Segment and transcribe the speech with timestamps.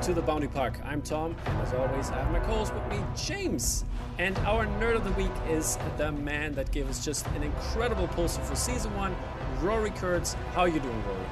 [0.00, 0.80] Welcome to the Bounty Park.
[0.82, 3.84] I'm Tom, and as always, I have my co-host with me, James.
[4.16, 8.08] And our nerd of the week is the man that gave us just an incredible
[8.08, 9.14] poster for season one,
[9.60, 10.32] Rory Kurtz.
[10.54, 11.26] How are you doing, Rory?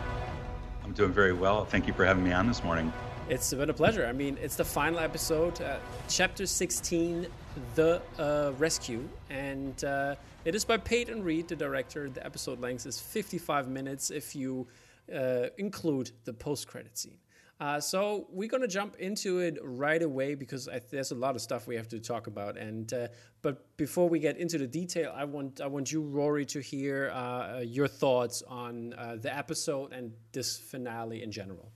[0.84, 1.64] I'm doing very well.
[1.64, 2.92] Thank you for having me on this morning.
[3.30, 4.04] It's been a pleasure.
[4.04, 7.26] I mean, it's the final episode, uh, chapter 16,
[7.74, 10.14] The uh, Rescue, and uh,
[10.44, 12.10] it is by Peyton Reed, the director.
[12.10, 14.66] The episode length is 55 minutes if you
[15.10, 17.16] uh, include the post-credit scene.
[17.60, 21.40] Uh, so we're gonna jump into it right away because I, there's a lot of
[21.40, 22.56] stuff we have to talk about.
[22.56, 23.08] And uh,
[23.42, 27.10] but before we get into the detail, I want I want you, Rory, to hear
[27.10, 31.72] uh, your thoughts on uh, the episode and this finale in general.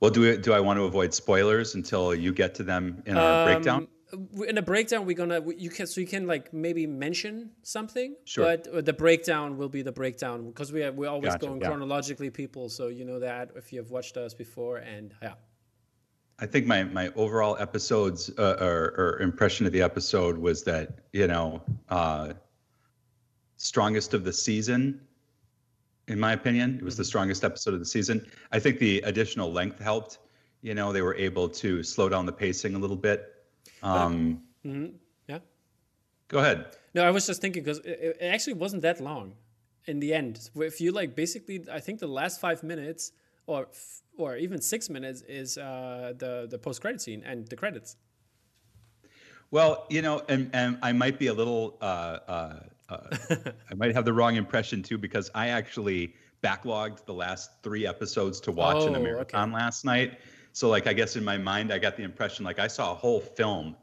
[0.00, 3.16] Well, do we, do I want to avoid spoilers until you get to them in
[3.16, 3.88] our um, breakdown?
[4.12, 8.44] In a breakdown we're gonna you can so you can like maybe mention something sure.
[8.44, 11.60] but uh, the breakdown will be the breakdown because we are we're always gotcha, going
[11.60, 11.66] yeah.
[11.66, 15.34] chronologically people so you know that if you have watched us before and yeah
[16.38, 21.00] i think my my overall episodes uh, or, or, impression of the episode was that
[21.12, 22.32] you know uh
[23.56, 25.00] strongest of the season
[26.06, 27.08] in my opinion it was the mm-hmm.
[27.08, 30.18] strongest episode of the season i think the additional length helped
[30.62, 33.32] you know they were able to slow down the pacing a little bit
[33.82, 34.96] um, mm-hmm.
[35.28, 35.38] Yeah.
[36.28, 36.66] Go ahead.
[36.94, 39.34] No, I was just thinking because it, it, actually wasn't that long
[39.86, 40.50] in the end.
[40.56, 43.12] If you like, basically, I think the last five minutes
[43.46, 43.68] or
[44.18, 47.96] or even six minutes is uh, the the post credit scene and the credits.
[49.50, 51.84] Well, you know, and, and I might be a little, uh,
[52.26, 53.16] uh, uh
[53.70, 58.40] I might have the wrong impression too, because I actually backlogged the last three episodes
[58.40, 59.58] to watch oh, in a marathon okay.
[59.62, 60.18] last night.
[60.56, 62.94] So like I guess in my mind I got the impression like I saw a
[62.94, 63.76] whole film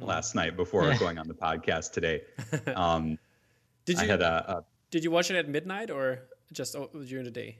[0.00, 0.06] mm.
[0.06, 0.96] last night before yeah.
[0.96, 2.22] going on the podcast today.
[2.74, 3.18] Um,
[3.84, 4.10] did you?
[4.10, 6.20] A, a, did you watch it at midnight or
[6.50, 6.74] just
[7.06, 7.58] during the day?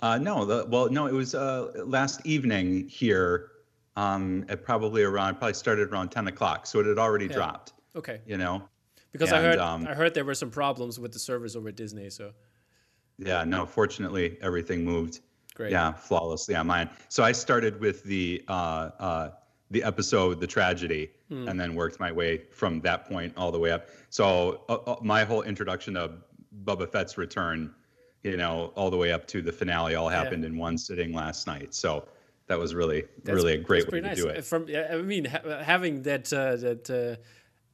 [0.00, 3.52] Uh, no, the, well, no, it was uh, last evening here.
[3.96, 7.32] Um, at probably around probably started around ten o'clock, so it had already yeah.
[7.32, 7.72] dropped.
[7.96, 8.20] Okay.
[8.26, 8.62] You know.
[9.10, 11.70] Because and, I heard um, I heard there were some problems with the servers over
[11.70, 12.32] at Disney, so.
[13.18, 13.44] Yeah.
[13.44, 13.64] No.
[13.64, 15.20] Fortunately, everything moved.
[15.58, 15.72] Great.
[15.72, 16.88] Yeah, flawlessly on mine.
[17.08, 19.30] So I started with the uh, uh,
[19.72, 21.48] the episode, the tragedy, hmm.
[21.48, 23.88] and then worked my way from that point all the way up.
[24.08, 26.22] So uh, uh, my whole introduction of
[26.64, 27.74] Boba Fett's return,
[28.22, 30.50] you know, all the way up to the finale, all happened yeah.
[30.50, 31.74] in one sitting last night.
[31.74, 32.06] So
[32.46, 34.16] that was really, that's, really a great way nice.
[34.16, 34.44] to do it.
[34.44, 37.18] From I mean, ha- having that uh, that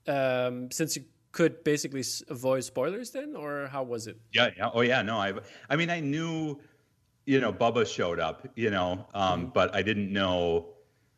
[0.08, 4.16] uh, um, since you could basically avoid spoilers, then, or how was it?
[4.32, 5.34] Yeah, yeah, oh yeah, no, I,
[5.68, 6.60] I mean, I knew
[7.26, 9.50] you know, Boba showed up, you know, um, mm-hmm.
[9.50, 10.66] but I didn't know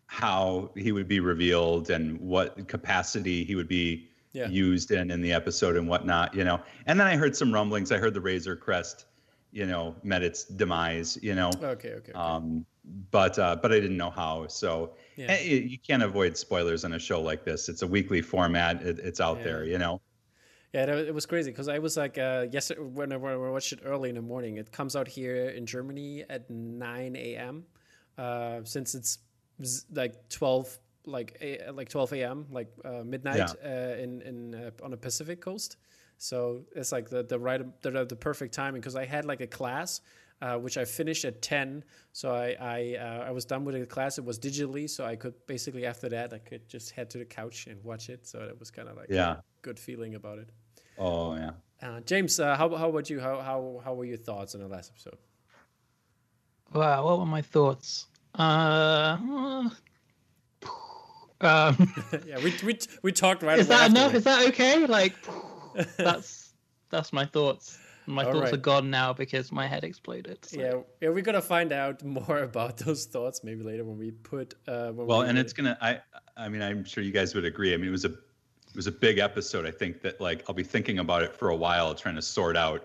[0.06, 4.48] how he would be revealed and what capacity he would be yeah.
[4.48, 6.60] used in in the episode and whatnot, you know.
[6.86, 7.90] And then I heard some rumblings.
[7.90, 9.06] I heard the Razor Crest,
[9.50, 11.48] you know, met its demise, you know.
[11.48, 11.90] Okay, okay.
[11.94, 12.12] okay.
[12.12, 12.64] Um,
[13.10, 14.46] but uh, but I didn't know how.
[14.46, 15.26] So yeah.
[15.30, 17.68] Eh, you can't avoid spoilers on a show like this.
[17.68, 18.82] It's a weekly format.
[18.82, 19.44] It, it's out yeah.
[19.44, 20.00] there, you know.
[20.76, 23.72] Yeah, it was crazy because I was like, uh, yesterday when I, when I watched
[23.72, 27.64] it early in the morning, it comes out here in Germany at 9 a.m.
[28.18, 29.18] Uh, since it's
[29.90, 32.46] like 12 like a, like 12 a.m.
[32.50, 33.46] like uh, midnight yeah.
[33.64, 35.78] uh, in in uh, on the Pacific coast.
[36.18, 39.46] So it's like the the right the, the perfect timing because I had like a
[39.46, 40.02] class
[40.42, 41.84] uh, which I finished at 10.
[42.12, 44.18] So I I, uh, I was done with the class.
[44.18, 47.24] It was digitally, so I could basically after that I could just head to the
[47.24, 48.26] couch and watch it.
[48.26, 50.50] So it was kind of like yeah, good feeling about it.
[50.98, 51.50] Oh yeah.
[51.82, 53.20] Uh, James, uh, how how about you?
[53.20, 55.18] How how how were your thoughts on the last episode?
[56.72, 58.06] Wow, what were my thoughts?
[58.34, 59.16] Uh,
[61.40, 61.94] um,
[62.26, 63.58] yeah, we we we talked right.
[63.58, 64.14] Is that enough?
[64.14, 64.86] Is that okay?
[64.86, 65.14] Like,
[65.96, 66.52] that's
[66.90, 67.78] that's my thoughts.
[68.08, 68.54] My All thoughts right.
[68.54, 70.44] are gone now because my head exploded.
[70.44, 70.60] So.
[70.60, 74.54] Yeah, yeah, we're gonna find out more about those thoughts maybe later when we put.
[74.66, 75.76] Uh, when well, we and it's gonna.
[75.80, 76.00] I
[76.36, 77.74] I mean, I'm sure you guys would agree.
[77.74, 78.14] I mean, it was a
[78.76, 79.64] it was a big episode.
[79.64, 82.58] I think that like I'll be thinking about it for a while, trying to sort
[82.58, 82.84] out.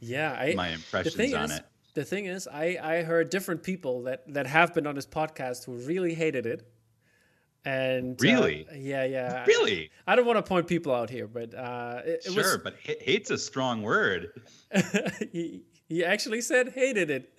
[0.00, 1.64] Yeah, I, my impressions on is, it.
[1.92, 5.66] The thing is, I I heard different people that that have been on this podcast
[5.66, 6.66] who really hated it.
[7.66, 9.90] And uh, really, uh, yeah, yeah, really.
[10.06, 12.58] I, I, don't want to point people out here, but uh, it, it sure, was,
[12.64, 14.30] but hate's a strong word.
[15.30, 15.60] he
[15.90, 17.38] he actually said hated it.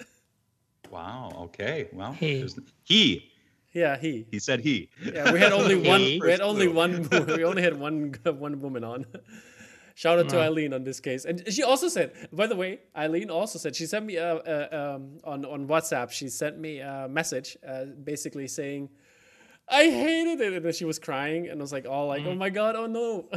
[0.91, 1.31] Wow.
[1.45, 1.89] Okay.
[1.91, 2.47] Well, he
[2.83, 3.31] he
[3.73, 4.27] yeah, he.
[4.29, 4.89] He said he.
[5.03, 6.01] Yeah, we had only one.
[6.01, 7.09] we had only one.
[7.27, 9.05] We only had one one woman on.
[9.95, 12.13] Shout out to Eileen on this case, and she also said.
[12.31, 16.11] By the way, Eileen also said she sent me a, a um, on on WhatsApp.
[16.11, 18.89] She sent me a message, uh, basically saying,
[19.69, 22.27] "I hated it," and then she was crying, and I was like, "All like, mm.
[22.27, 23.29] oh my god, oh no."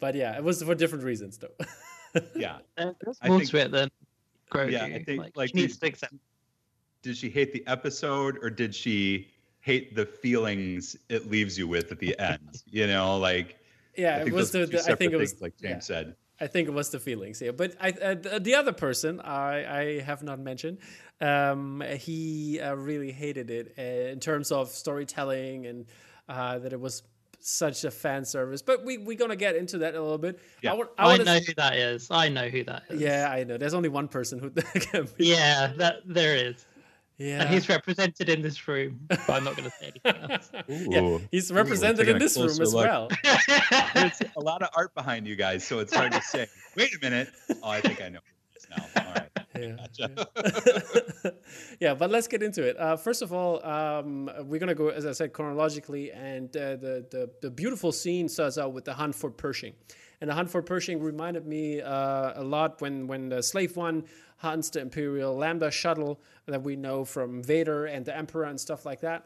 [0.00, 1.54] but yeah, it was for different reasons, though.
[2.34, 3.88] yeah, there's more to it than
[4.50, 4.72] Grogu.
[4.72, 6.14] Yeah, I think, like, like, she needs to accept.
[7.02, 9.28] Did she hate the episode or did she
[9.60, 12.62] hate the feelings it leaves you with at the end?
[12.66, 13.58] You know, like
[13.96, 15.70] Yeah, I it think was the, the I think separate it was things, like James
[15.90, 15.96] yeah.
[15.96, 16.16] said.
[16.42, 17.50] I think it was the feelings, yeah.
[17.50, 20.78] But I, uh, the, the other person I, I have not mentioned,
[21.20, 25.84] um, he uh, really hated it uh, in terms of storytelling and
[26.30, 27.02] uh, that it was
[27.40, 28.62] such a fan service.
[28.62, 30.38] But we we're gonna get into that in a little bit.
[30.62, 30.72] Yeah.
[30.72, 32.08] I, would- I, wanna- know who that is.
[32.10, 33.00] I know who that is.
[33.00, 33.58] Yeah, I know.
[33.58, 34.50] There's only one person who.
[35.18, 36.64] Yeah, that there is.
[37.20, 37.42] Yeah.
[37.42, 38.98] And he's represented in this room.
[39.08, 40.50] But I'm not going to say anything else.
[40.68, 42.86] yeah, he's represented taking in this room as look.
[42.86, 43.08] well.
[43.94, 46.46] There's a lot of art behind you guys, so it's hard to say.
[46.76, 47.28] Wait a minute.
[47.62, 48.20] Oh, I think I know
[48.54, 49.04] this now.
[49.04, 49.29] All right.
[49.60, 49.86] Yeah.
[49.94, 51.30] Yeah.
[51.80, 52.78] yeah, but let's get into it.
[52.78, 57.06] Uh, first of all, um, we're gonna go, as I said, chronologically, and uh, the,
[57.10, 59.74] the the beautiful scene starts out with the hunt for Pershing,
[60.20, 64.04] and the hunt for Pershing reminded me uh, a lot when when the Slave One
[64.38, 68.86] hunts the Imperial Lambda shuttle that we know from Vader and the Emperor and stuff
[68.86, 69.24] like that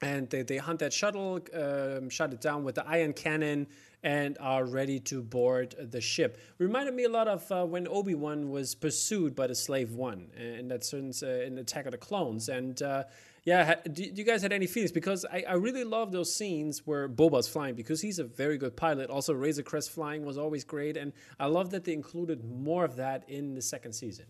[0.00, 3.66] and they, they hunt that shuttle, um, shut it down with the ion cannon,
[4.02, 6.38] and are ready to board the ship.
[6.58, 10.28] Reminded me a lot of uh, when Obi Wan was pursued by the Slave One,
[10.36, 12.48] in that sense, uh, in Attack of the Clones.
[12.48, 13.04] And uh,
[13.44, 14.92] yeah, do you guys had any feelings?
[14.92, 18.76] Because I, I really love those scenes where Boba's flying because he's a very good
[18.76, 19.10] pilot.
[19.10, 22.96] Also, Razor Crest flying was always great, and I love that they included more of
[22.96, 24.26] that in the second season.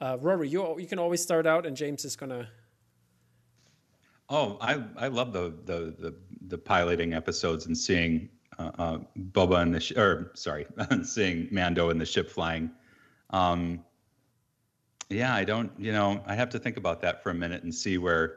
[0.00, 2.48] Uh, Rory, you you can always start out, and James is gonna.
[4.28, 6.14] Oh, I I love the the the,
[6.46, 8.28] the piloting episodes and seeing
[8.60, 8.98] uh, uh,
[9.32, 10.66] Boba and the sh- or sorry,
[11.02, 12.70] seeing Mando and the ship flying.
[13.30, 13.84] Um,
[15.08, 15.72] yeah, I don't.
[15.78, 18.36] You know, I have to think about that for a minute and see where,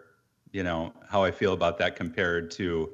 [0.51, 2.91] you know, how I feel about that compared to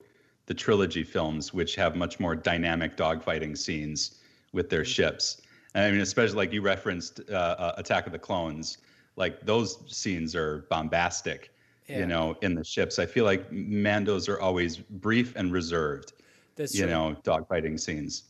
[0.47, 4.19] the trilogy films, which have much more dynamic dogfighting scenes
[4.51, 5.41] with their ships.
[5.75, 8.79] And I mean, especially like you referenced uh, uh, Attack of the Clones,
[9.15, 11.51] like those scenes are bombastic
[11.87, 11.99] Yeah.
[11.99, 12.99] you know, in the ships.
[12.99, 16.13] I feel like Mandos are always brief and reserved,
[16.59, 16.91] That's you true.
[16.91, 18.23] know, dogfighting scenes.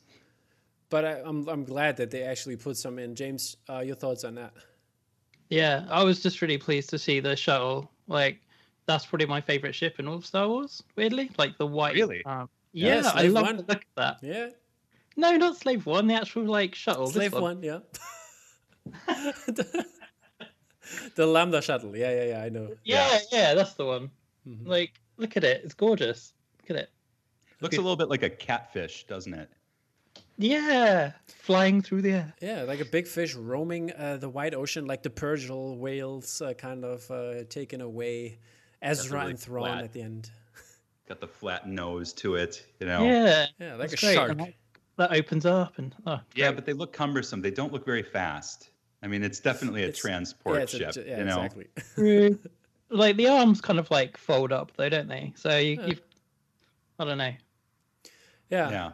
[0.89, 3.15] But I, I'm I'm glad that they actually put some in.
[3.15, 4.53] James, uh, your thoughts on that?
[5.49, 7.91] Yeah, I was just really pleased to see the shuttle.
[8.07, 8.39] Like,
[8.85, 10.83] that's probably my favorite ship in all of Star Wars.
[10.95, 11.95] Weirdly, like the white.
[11.95, 12.23] Really?
[12.23, 13.57] Um, Yeah, yeah, I love One.
[13.57, 14.17] the look at that.
[14.21, 14.49] Yeah,
[15.17, 16.05] No, not Slave One.
[16.05, 17.07] The actual like shuttle.
[17.07, 17.63] Slave one.
[17.63, 17.79] Yeah.
[21.15, 21.95] the Lambda shuttle.
[21.97, 22.43] Yeah, yeah, yeah.
[22.43, 22.75] I know.
[22.83, 24.11] Yeah, yeah, that's the one.
[24.47, 24.67] Mhm.
[24.67, 25.61] Like, look at it.
[25.63, 26.33] It's gorgeous.
[26.61, 26.89] Look at it.
[27.61, 29.49] Looks a little bit like a catfish, doesn't it?
[30.37, 32.33] Yeah, flying through the air.
[32.41, 36.53] Yeah, like a big fish roaming uh, the wide ocean, like the Purrgil whales, uh,
[36.53, 38.39] kind of uh, taken away.
[38.81, 39.83] Ezra really and Thrawn flat.
[39.83, 40.31] at the end.
[41.09, 43.03] Got the flat nose to it, you know.
[43.03, 44.15] Yeah, Yeah, like that's a great.
[44.15, 44.37] shark.
[44.37, 44.53] That,
[44.95, 46.55] that opens up and oh, Yeah, great.
[46.55, 47.41] but they look cumbersome.
[47.41, 48.69] They don't look very fast.
[49.03, 51.41] I mean, it's definitely a It's- transport yeah, it's a- ship, yeah, you know.
[51.41, 52.37] exactly.
[52.91, 55.33] Like the arms kind of like fold up though, don't they?
[55.35, 55.85] So you, Yeah.
[55.87, 55.97] you
[56.99, 57.33] I don't know.
[58.49, 58.69] Yeah.
[58.71, 58.91] Yeah.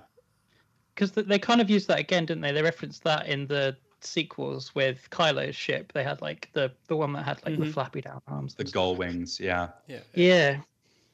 [0.93, 2.51] because they kind of used that again, didn't they?
[2.53, 5.91] They referenced that in the sequels with Kylo's ship.
[5.93, 7.73] They had like the the one that had like the Mhm.
[7.73, 8.55] flappy down arms.
[8.55, 9.69] The gull wings, yeah.
[9.87, 9.99] Yeah.
[10.13, 10.61] Yeah,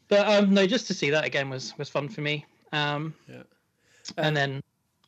[0.07, 2.45] but um, no, just to see that again was was fun for me.
[2.73, 3.43] Um, Yeah.
[4.17, 4.61] and then yeah.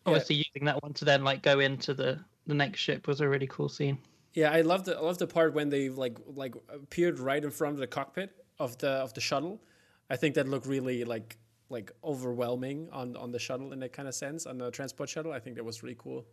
[0.05, 3.27] obviously using that one to then like go into the the next ship was a
[3.29, 3.98] really cool scene.
[4.34, 7.51] Yeah, I loved the I loved the part when they like like appeared right in
[7.51, 9.62] front of the cockpit of the of the shuttle.
[10.10, 11.38] I think that looked really like
[11.74, 15.34] like overwhelming on on the shuttle in that kind of sense on the transport shuttle.
[15.34, 16.25] I think that was really cool.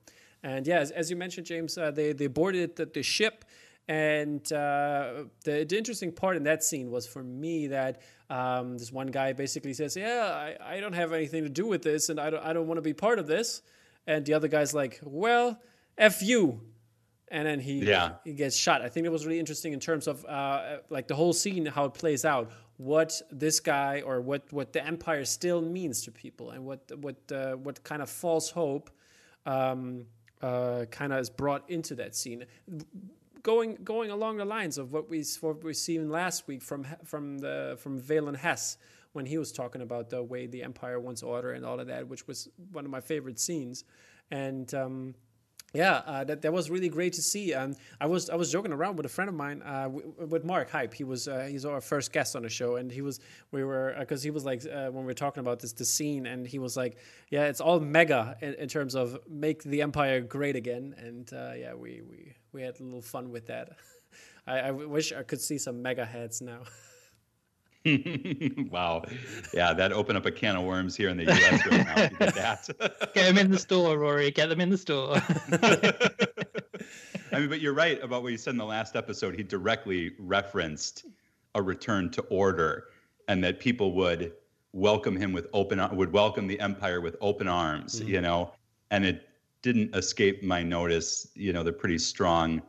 [0.42, 3.44] And yeah, as, as you mentioned, James, uh, they they boarded the, the ship,
[3.88, 8.92] and uh, the, the interesting part in that scene was for me that um, this
[8.92, 12.18] one guy basically says, "Yeah, I, I don't have anything to do with this, and
[12.20, 13.62] I don't I don't want to be part of this,"
[14.06, 15.58] and the other guy's like, "Well,
[15.98, 16.60] f you."
[17.32, 18.14] and then he Yeah.
[18.24, 18.82] he gets shot.
[18.82, 21.84] I think it was really interesting in terms of uh, like the whole scene, how
[21.84, 26.50] it plays out, what this guy or what what the empire still means to people,
[26.50, 28.90] and what what uh, what kind of false hope
[29.44, 30.06] um,
[30.40, 32.46] uh, kind of is brought into that scene.
[33.42, 37.36] Going going along the lines of what we what we seen last week from from
[37.38, 38.78] the from Valin Hess
[39.12, 42.08] when he was talking about the way the empire wants order and all of that,
[42.08, 43.84] which was one of my favorite scenes,
[44.30, 44.72] and.
[44.74, 45.14] Um,
[45.72, 47.54] yeah, uh, that that was really great to see.
[47.54, 50.68] Um, I was I was joking around with a friend of mine, uh, with Mark
[50.70, 50.92] Hype.
[50.92, 53.20] He was uh, he's our first guest on the show, and he was
[53.52, 56.26] we were because he was like uh, when we were talking about this the scene,
[56.26, 56.96] and he was like,
[57.30, 61.52] yeah, it's all MAGA in, in terms of make the empire great again, and uh,
[61.56, 63.76] yeah, we, we we had a little fun with that.
[64.46, 66.62] I, I wish I could see some MAGA heads now.
[68.70, 69.02] wow.
[69.54, 71.94] Yeah, that opened up a can of worms here in the US right now.
[71.94, 72.68] did that.
[73.14, 74.30] Get them in the store, Rory.
[74.30, 75.14] Get them in the store.
[77.32, 79.34] I mean, but you're right about what you said in the last episode.
[79.34, 81.06] He directly referenced
[81.54, 82.88] a return to order,
[83.28, 84.32] and that people would
[84.72, 88.00] welcome him with open would welcome the empire with open arms.
[88.00, 88.10] Mm-hmm.
[88.10, 88.52] You know,
[88.90, 89.28] and it
[89.62, 91.28] didn't escape my notice.
[91.34, 92.60] You know, the pretty strong,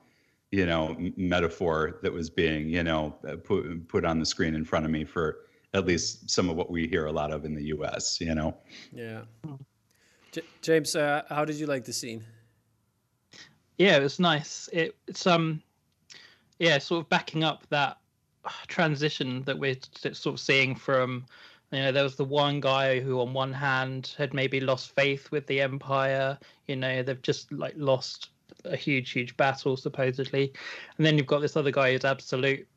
[0.51, 4.85] you know, metaphor that was being you know put put on the screen in front
[4.85, 5.39] of me for
[5.73, 8.19] at least some of what we hear a lot of in the U.S.
[8.19, 8.57] You know.
[8.91, 9.21] Yeah.
[10.31, 12.23] J- James, uh, how did you like the scene?
[13.77, 14.69] Yeah, it was nice.
[14.71, 15.61] It, it's um,
[16.59, 17.97] yeah, sort of backing up that
[18.67, 19.75] transition that we're
[20.13, 21.25] sort of seeing from
[21.71, 25.31] you know there was the one guy who on one hand had maybe lost faith
[25.31, 28.30] with the empire you know they've just like lost
[28.65, 30.53] a huge huge battle supposedly.
[30.97, 32.67] And then you've got this other guy who's absolute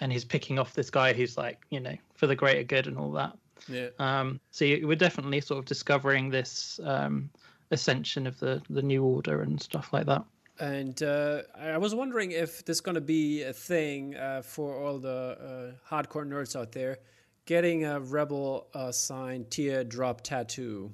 [0.00, 2.98] and he's picking off this guy who's like you know for the greater good and
[2.98, 3.36] all that.
[3.68, 3.88] Yeah.
[3.98, 7.30] Um so we're definitely sort of discovering this um
[7.70, 10.24] ascension of the the new order and stuff like that.
[10.60, 14.98] And uh, I was wondering if there's going to be a thing uh, for all
[14.98, 16.98] the uh, hardcore nerds out there,
[17.46, 20.92] getting a rebel uh, sign teardrop tattoo.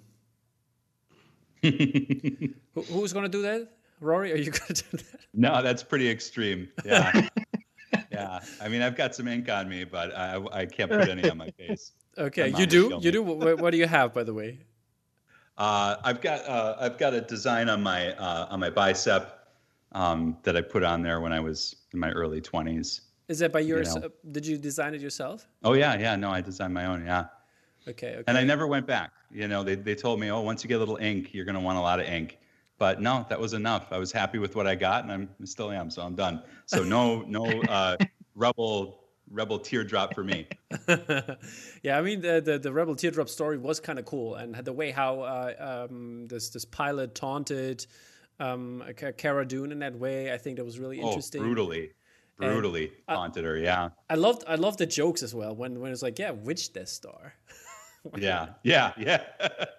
[2.75, 3.71] Who, who's going to do that?
[4.01, 5.21] Rory, are you going to do that?
[5.33, 6.69] No, that's pretty extreme.
[6.85, 7.29] Yeah.
[8.11, 8.41] yeah.
[8.61, 11.39] I mean, I've got some ink on me, but I, I can't put any on
[11.39, 11.93] my face.
[12.17, 12.99] Okay, you do.
[13.01, 13.23] You do.
[13.23, 14.59] What, what, do you have, by the way?
[15.57, 19.49] Uh, I've got uh, I've got a design on my on my bicep
[19.93, 23.01] um, that I put on there when I was in my early 20s.
[23.29, 23.95] Is that by yours?
[23.95, 24.11] You know?
[24.31, 25.49] Did you design it yourself?
[25.63, 26.17] Oh yeah, yeah.
[26.17, 27.05] No, I designed my own.
[27.05, 27.27] Yeah.
[27.89, 28.25] Okay, okay.
[28.27, 29.13] And I never went back.
[29.31, 31.61] You know, they they told me, oh, once you get a little ink, you're gonna
[31.61, 32.39] want a lot of ink.
[32.79, 33.93] But no, that was enough.
[33.93, 35.91] I was happy with what I got, and I'm I still am.
[35.91, 36.43] So I'm done.
[36.67, 37.97] So no no uh,
[38.35, 40.47] rebel rebel teardrop for me.
[41.83, 44.73] yeah, I mean the, the, the rebel teardrop story was kind of cool, and the
[44.73, 47.87] way how uh, um, this this pilot taunted
[48.41, 48.83] um,
[49.17, 50.33] Cara Dune in that way.
[50.33, 51.55] I think that was really interesting oh, interesting.
[51.55, 51.91] brutally,
[52.37, 53.57] brutally and haunted her.
[53.57, 56.73] Yeah, I loved I loved the jokes as well when when it's like, yeah, which
[56.73, 57.35] Death Star.
[58.17, 59.23] yeah, yeah, yeah.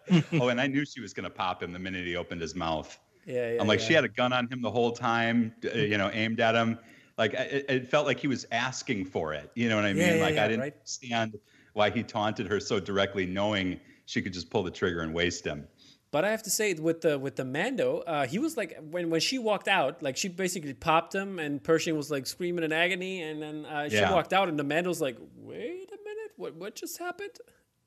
[0.33, 2.97] oh, and I knew she was gonna pop him the minute he opened his mouth.
[3.25, 3.85] Yeah, yeah I'm like, yeah.
[3.85, 6.79] she had a gun on him the whole time, you know, aimed at him.
[7.17, 9.49] Like it, it felt like he was asking for it.
[9.55, 10.17] You know what I mean?
[10.17, 10.73] Yeah, like I didn't right?
[10.73, 11.37] understand
[11.73, 15.45] why he taunted her so directly, knowing she could just pull the trigger and waste
[15.45, 15.67] him.
[16.11, 19.09] But I have to say, with the with the Mando, uh, he was like when
[19.09, 22.71] when she walked out, like she basically popped him, and Pershing was like screaming in
[22.71, 24.13] agony, and then uh, she Yeah.
[24.13, 27.31] walked out, and the Mando's like, "Wait a minute, what what just happened?"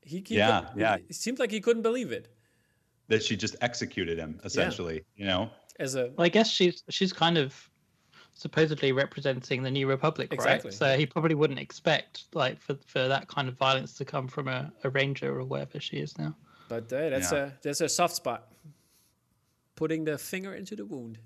[0.08, 0.96] He, he Yeah, couldn't- yeah.
[1.08, 2.28] It seemed like he couldn't believe it.
[3.08, 5.04] That she just executed him essentially.
[5.16, 5.50] You know.
[5.78, 7.54] As a Well, I guess she's she's kind of
[8.34, 10.70] supposedly representing the New Republic, Exactly.
[10.70, 10.74] right?
[10.78, 14.48] So he probably wouldn't expect like for for that kind of violence to come from
[14.48, 16.34] a, a ranger or wherever she is now.
[16.68, 17.44] but uh, that's Yeah.
[17.46, 18.52] a that's a soft spot.
[19.76, 21.18] Putting the finger into the wound.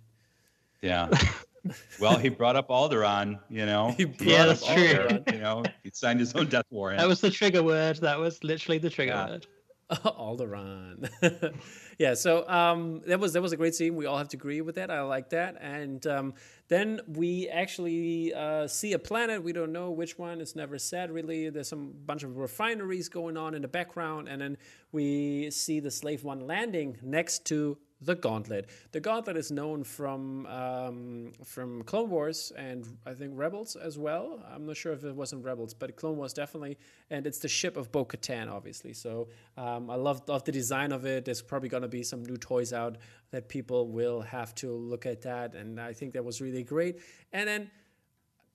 [0.83, 1.09] Yeah.
[2.01, 3.93] well, he brought up Alderaan, you know.
[3.97, 4.85] He brought Yeah, up that's true.
[4.85, 5.33] Alderaan.
[5.33, 6.99] You know, he signed his own death warrant.
[6.99, 7.97] That was the trigger word.
[7.99, 9.29] That was literally the trigger Yeah.
[9.31, 9.47] word.
[9.91, 11.11] Alderaan.
[11.99, 13.95] yeah, so um, that was that was a great scene.
[13.95, 14.91] We all have to agree with that.
[14.91, 15.57] I like that.
[15.61, 16.35] And um,
[16.69, 19.43] then we actually uh, see a planet.
[19.43, 20.41] We don't know which one.
[20.41, 21.51] It's never said really.
[21.51, 24.57] There's some bunch of refineries going on in the background, and then
[24.93, 28.69] we see the Slave One landing next to the Gauntlet.
[28.93, 34.45] The Gauntlet is known from um, from Clone Wars and I think Rebels as well.
[34.53, 36.79] I'm not sure if it wasn't Rebels, but Clone Wars definitely.
[37.11, 38.93] And it's the ship of Bo Katan, obviously.
[38.93, 41.25] So um, I love love the design of it.
[41.25, 42.97] There's probably going to be some new toys out
[43.31, 47.01] that people will have to look at that, and I think that was really great.
[47.33, 47.71] And then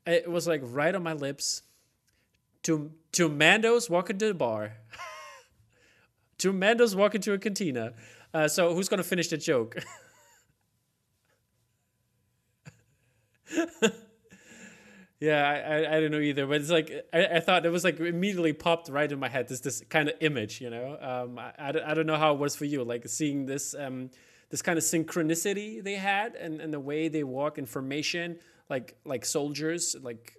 [0.05, 1.63] it was like right on my lips.
[2.63, 4.73] To to Mando's walking to the bar.
[6.39, 7.93] to Mando's walking to a cantina.
[8.33, 9.77] Uh, so who's gonna finish the joke?
[15.19, 15.55] yeah, I,
[15.85, 18.53] I, I don't know either, but it's like I, I thought it was like immediately
[18.53, 19.47] popped right in my head.
[19.47, 20.97] This this kind of image, you know.
[21.01, 23.73] Um, I, I, don't- I don't know how it was for you, like seeing this
[23.73, 24.11] um,
[24.49, 28.37] this kind of synchronicity they had and, and the way they walk in formation,
[28.69, 30.35] like like soldiers, like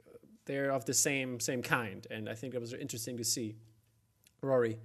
[0.46, 3.56] they're of the same same kind, and I think it was interesting to see.
[4.42, 4.78] Rory.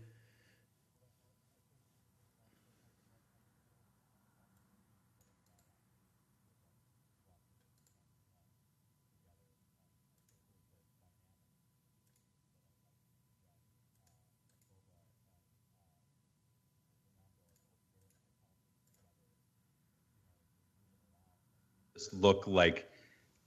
[22.03, 22.89] Just look like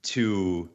[0.01, 0.69] two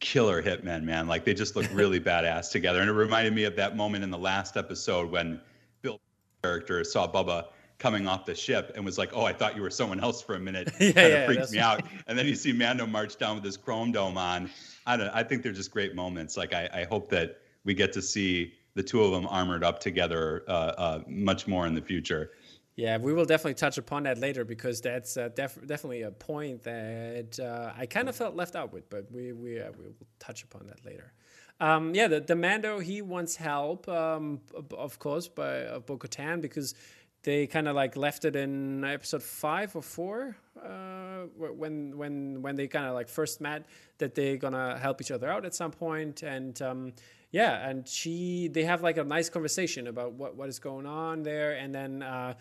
[0.00, 1.06] killer hitmen, man.
[1.06, 2.80] Like they just look really badass together.
[2.80, 5.40] And it reminded me of that moment in the last episode when
[5.82, 6.00] Bill
[6.42, 9.70] character saw Boba coming off the ship and was like, "Oh, I thought you were
[9.70, 11.82] someone else for a minute." Yeah, kind of yeah, freaked me out.
[12.06, 14.50] And then you see Mando march down with his chrome dome on.
[14.86, 15.08] I don't.
[15.08, 16.38] I think they're just great moments.
[16.38, 19.78] Like I, I hope that we get to see the two of them armored up
[19.78, 22.30] together uh, uh, much more in the future.
[22.76, 26.64] Yeah, we will definitely touch upon that later because that's uh, def- definitely a point
[26.64, 29.94] that uh, I kind of felt left out with, but we we uh, we will
[30.18, 31.12] touch upon that later.
[31.60, 34.40] Um, yeah, the, the Mando he wants help, um,
[34.76, 36.74] of course, by uh, Bo-Katan because
[37.22, 42.56] they kind of like left it in episode five or four uh, when when when
[42.56, 43.66] they kind of like first met
[43.98, 46.16] that they're gonna help each other out at some point.
[46.16, 46.60] point and.
[46.62, 46.92] Um,
[47.30, 51.24] yeah, and she they have like a nice conversation about what, what is going on
[51.24, 52.34] there, and then uh,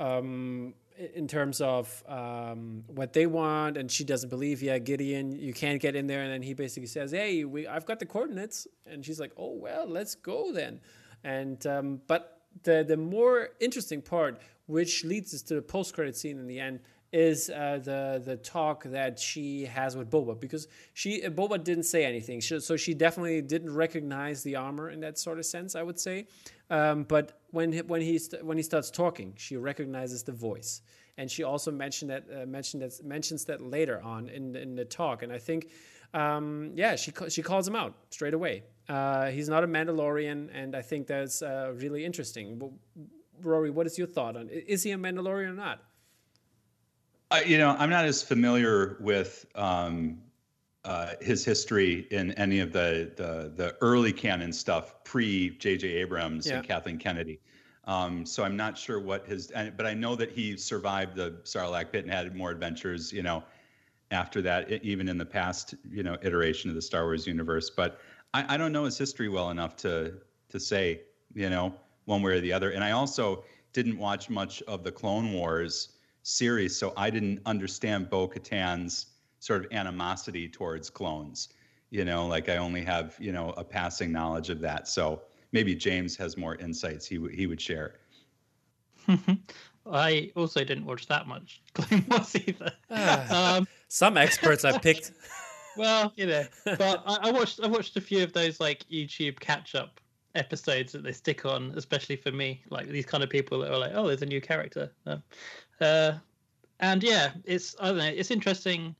[0.00, 0.74] um,
[1.14, 4.62] in terms of um, what they want, and she doesn't believe.
[4.62, 7.86] Yeah, Gideon, you can't get in there, and then he basically says, "Hey, we, I've
[7.86, 10.80] got the coordinates," and she's like, "Oh well, let's go then."
[11.22, 16.16] And um, but the the more interesting part, which leads us to the post credit
[16.16, 16.80] scene in the end,
[17.12, 22.04] is uh, the the talk that she has with Boba because she Boba didn't say
[22.04, 25.74] anything, she, so she definitely didn't recognize the armor in that sort of sense.
[25.74, 26.26] I would say,
[26.70, 30.82] um, but when he, when he when he starts talking, she recognizes the voice,
[31.18, 34.84] and she also mentioned that uh, mentioned that mentions that later on in in the
[34.84, 35.70] talk, and I think.
[36.12, 38.64] Um, yeah, she she calls him out straight away.
[38.88, 42.60] Uh, he's not a Mandalorian, and I think that's uh, really interesting.
[43.40, 45.84] Rory, what is your thought on is he a Mandalorian or not?
[47.30, 50.18] Uh, you know, I'm not as familiar with um,
[50.84, 55.86] uh, his history in any of the, the, the early canon stuff pre J.J.
[55.88, 56.56] Abrams yeah.
[56.58, 57.40] and Kathleen Kennedy.
[57.84, 61.92] Um, so I'm not sure what his, but I know that he survived the Sarlacc
[61.92, 63.12] pit and had more adventures.
[63.12, 63.44] You know,
[64.10, 67.70] after that, even in the past, you know, iteration of the Star Wars universe.
[67.70, 68.00] But
[68.34, 70.14] I, I don't know his history well enough to
[70.50, 71.02] to say,
[71.34, 72.70] you know, one way or the other.
[72.70, 78.10] And I also didn't watch much of the Clone Wars series, so I didn't understand
[78.10, 79.06] Bo Katan's
[79.38, 81.48] sort of animosity towards clones.
[81.90, 84.88] You know, like I only have you know a passing knowledge of that.
[84.88, 87.96] So maybe James has more insights he w- he would share.
[89.90, 92.72] I also didn't watch that much Clone Wars either.
[92.90, 95.12] Ah, um, some experts I picked.
[95.76, 99.38] Well, you know, but I, I, watched I watched a few of those like YouTube
[99.38, 100.00] catch up
[100.34, 103.78] episodes that they stick on, especially for me, like these kind of people that are
[103.78, 104.90] like, oh, there's a new character.
[105.06, 105.22] Um,
[105.82, 106.14] uh,
[106.80, 108.94] and yeah, it's I don't know, it's interesting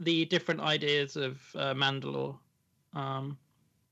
[0.00, 2.36] the different ideas of uh, Mandalore.
[2.94, 3.36] Um,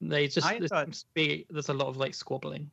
[0.00, 2.70] they just thought, be, there's a lot of like squabbling.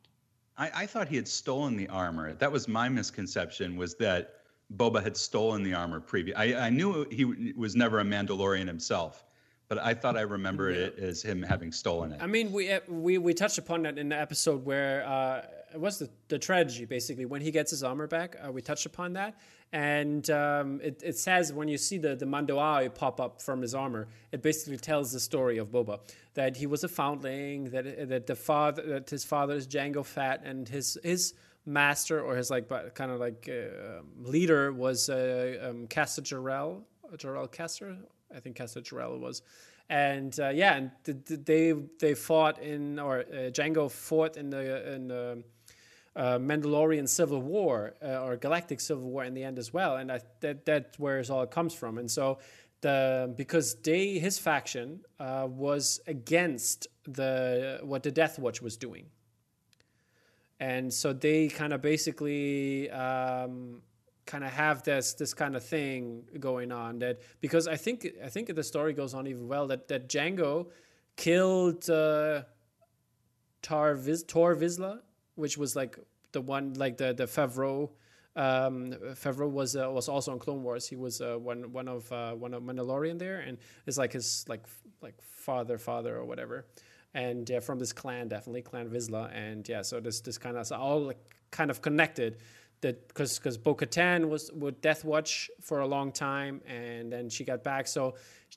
[0.57, 2.33] I, I thought he had stolen the armor.
[2.33, 3.75] That was my misconception.
[3.75, 4.35] Was that
[4.77, 6.37] Boba had stolen the armor previous?
[6.37, 9.25] I, I knew he was never a Mandalorian himself,
[9.73, 10.83] but I thought I remembered yeah.
[10.83, 12.21] it as him having stolen it.
[12.21, 15.41] I mean, we uh, we we touched upon that in the episode where uh,
[15.73, 18.35] it was the the tragedy basically when he gets his armor back.
[18.35, 19.39] Uh, we touched upon that,
[19.71, 23.73] and um, it, it says when you see the the Mando'ai pop up from his
[23.73, 25.99] armor, it basically tells the story of Boba
[26.35, 30.43] that he was a foundling, that that the father that his father is Jango Fett,
[30.45, 31.33] and his his
[31.65, 36.83] master or his like kind of like uh, leader was uh, um, Caster Jarrell,
[37.17, 37.97] Jarrell Caster,
[38.35, 39.41] I think Caster Jarrell was,
[39.89, 40.91] and uh, yeah, and
[41.45, 45.43] they they fought in or uh, Jango fought in the in the
[46.15, 50.11] uh, Mandalorian Civil War uh, or Galactic Civil War in the end as well, and
[50.11, 51.97] I, that that's where it all comes from.
[51.97, 52.39] And so
[52.81, 59.05] the because they his faction uh, was against the what the Death Watch was doing,
[60.59, 62.89] and so they kind of basically.
[62.89, 63.81] Um,
[64.25, 68.29] kind of have this this kind of thing going on that because I think I
[68.29, 70.67] think the story goes on even well that that Jango
[71.15, 72.43] killed uh,
[73.61, 74.99] Tar Viz, Tor Vizsla
[75.35, 75.97] which was like
[76.31, 77.89] the one like the the Favreau.
[78.35, 80.87] Um, Favreau was uh, was also on Clone Wars.
[80.87, 84.45] He was uh, one one of uh, one of Mandalorian there, and it's like his
[84.47, 84.65] like
[85.01, 86.65] like father father or whatever,
[87.13, 91.01] and from this clan definitely clan Vizsla, and yeah, so this this kind of all
[91.01, 91.19] like,
[91.51, 92.37] kind of connected
[92.83, 97.43] because because Bo Katan was with Death Watch for a long time, and then she
[97.43, 97.87] got back.
[97.87, 98.15] So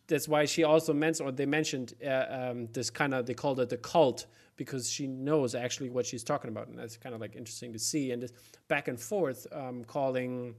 [0.08, 3.60] that's why she also mentioned, or they mentioned uh, um, this kind of they called
[3.60, 7.20] it the cult because she knows actually what she's talking about, and that's kind of
[7.20, 8.10] like interesting to see.
[8.10, 8.32] And this
[8.68, 10.54] back and forth, um, calling.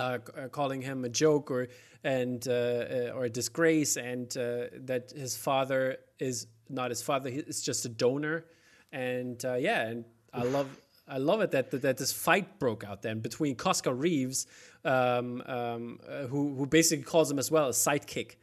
[0.00, 1.68] Uh, uh, calling him a joke or
[2.02, 7.28] and uh, uh or a disgrace, and uh, that his father is not his father;
[7.30, 8.46] it's just a donor.
[8.90, 10.68] And yeah, and I love
[11.12, 14.46] I love it that, that, that this fight broke out then between Koska Reeves,
[14.84, 18.36] um, um, uh, who who basically calls him as well a sidekick.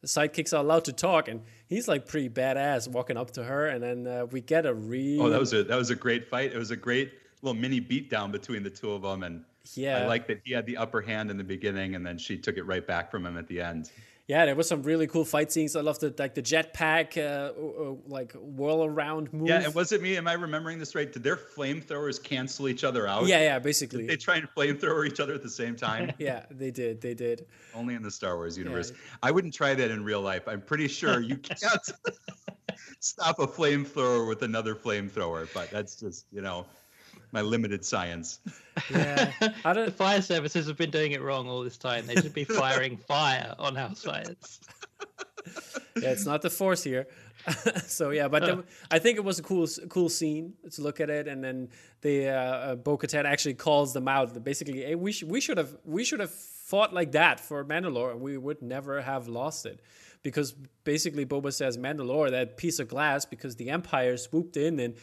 [0.00, 3.66] The sidekicks are allowed to talk, and he's like pretty badass walking up to her,
[3.66, 5.22] and then uh, we get a real.
[5.24, 6.52] Oh, that was a that was a great fight.
[6.52, 9.98] It was a great little mini beatdown between the two of them, and Yeah.
[9.98, 12.56] I like that he had the upper hand in the beginning, and then she took
[12.56, 13.90] it right back from him at the end.
[14.28, 15.76] Yeah, there was some really cool fight scenes.
[15.76, 19.48] I love the like the jetpack, uh, uh, like whirl around move.
[19.48, 20.16] Yeah, and was it me?
[20.16, 21.12] Am I remembering this right?
[21.12, 23.28] Did their flamethrowers cancel each other out?
[23.28, 24.00] yeah, yeah, basically.
[24.00, 26.12] Did they try and flamethrower each other at the same time?
[26.18, 27.00] yeah, they did.
[27.00, 27.46] They did.
[27.72, 28.90] Only in the Star Wars universe.
[28.90, 29.16] Yeah.
[29.22, 30.48] I wouldn't try that in real life.
[30.48, 31.88] I'm pretty sure you can't
[32.98, 36.66] stop a flamethrower with another flamethrower, but that's just, you know,
[37.32, 38.40] my limited science.
[38.90, 39.32] Yeah,
[39.64, 39.94] I The don't.
[39.94, 42.06] fire services have been doing it wrong all this time.
[42.06, 44.60] They should be firing fire on house fires.
[46.00, 47.06] Yeah, it's not the force here.
[47.86, 51.08] so yeah, but the, I think it was a cool, cool scene to look at
[51.10, 51.68] it, and then
[52.00, 54.42] the uh, uh, Bo-Katan actually calls them out.
[54.42, 58.10] Basically, hey, we sh- we should have we should have fought like that for Mandalore,
[58.10, 59.80] and we would never have lost it,
[60.24, 64.94] because basically Boba says Mandalore, that piece of glass, because the Empire swooped in and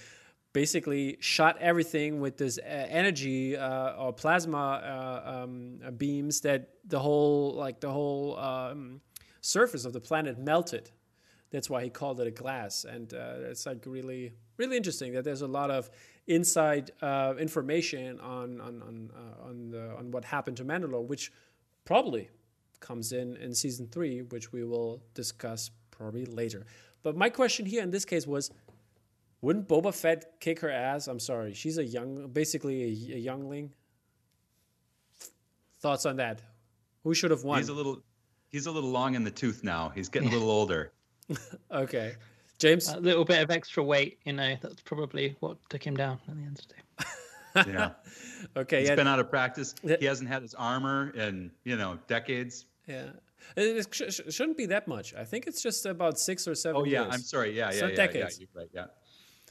[0.54, 7.00] basically shot everything with this uh, energy uh, or plasma uh, um, beams that the
[7.00, 9.02] whole like the whole um,
[9.42, 10.92] surface of the planet melted.
[11.50, 15.24] That's why he called it a glass, and uh, it's like really really interesting that
[15.24, 15.90] there's a lot of
[16.28, 21.32] inside uh, information on on on uh, on, the, on what happened to Mandalore, which
[21.86, 22.30] probably
[22.80, 26.66] comes in in season three, which we will discuss probably later.
[27.04, 28.50] But my question here in this case was
[29.44, 31.08] wouldn't Boba Fett kick her ass?
[31.08, 33.72] I'm sorry, she's a young, basically a, a youngling.
[35.82, 36.42] Thoughts on that?
[37.04, 37.58] Who should have won?
[37.60, 38.02] He's a little
[38.50, 39.90] he's a little long in the tooth now.
[39.94, 40.94] He's getting a little older.
[41.72, 42.16] okay,
[42.58, 42.88] James.
[42.90, 46.36] A little bit of extra weight, you know, that's probably what took him down at
[46.36, 47.10] the end of the day.
[47.56, 47.92] Yeah.
[48.58, 49.76] okay, He's yeah, been out of practice.
[50.00, 52.66] He hasn't had his armor in, you know, decades.
[52.88, 53.10] yeah.
[53.56, 55.14] It, it sh- sh- shouldn't be that much.
[55.14, 56.82] I think it's just about six or seven.
[56.82, 57.14] Oh yeah, years.
[57.14, 57.56] I'm sorry.
[57.56, 58.40] Yeah, yeah, So yeah, decades.
[58.40, 58.48] yeah.
[58.56, 58.70] You're right.
[58.74, 58.86] Yeah.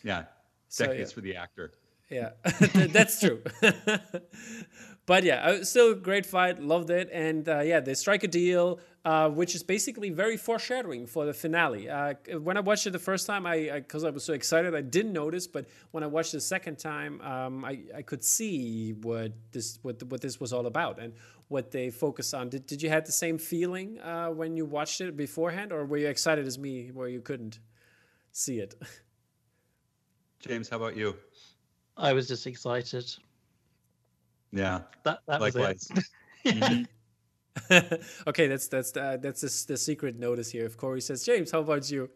[0.03, 0.25] Yeah.
[0.69, 1.15] So, Decades yeah.
[1.15, 1.73] for the actor.
[2.13, 2.31] Yeah,
[2.89, 3.41] that's true.
[5.07, 6.63] but yeah, uh, still a great fight.
[6.63, 11.07] Loved it, and uh, yeah, they strike a deal, uh, which is basically very foreshadowing
[11.07, 11.89] for the finale.
[11.89, 14.83] Uh, when I watched it the first time, I because I, was so excited, I
[14.83, 15.47] didn't notice.
[15.47, 19.79] But when I watched it the second time, um, I I could see what this
[19.81, 21.15] what what this was all about and
[21.49, 22.51] what they focus on.
[22.51, 25.97] Did did you have the same feeling uh, when you watched it beforehand, or were
[25.97, 27.59] you excited as me where you couldn't
[28.33, 28.75] see it?
[30.43, 31.17] James, how about you?
[31.97, 33.11] I was just excited.
[34.53, 34.81] Yeah.
[35.05, 35.89] That that was Likewise.
[36.45, 36.57] it.
[36.57, 36.87] Mhm.
[38.27, 40.65] okay, that's that's uh, that's the, the secret notice here.
[40.65, 42.09] If Corey says, James, how about you?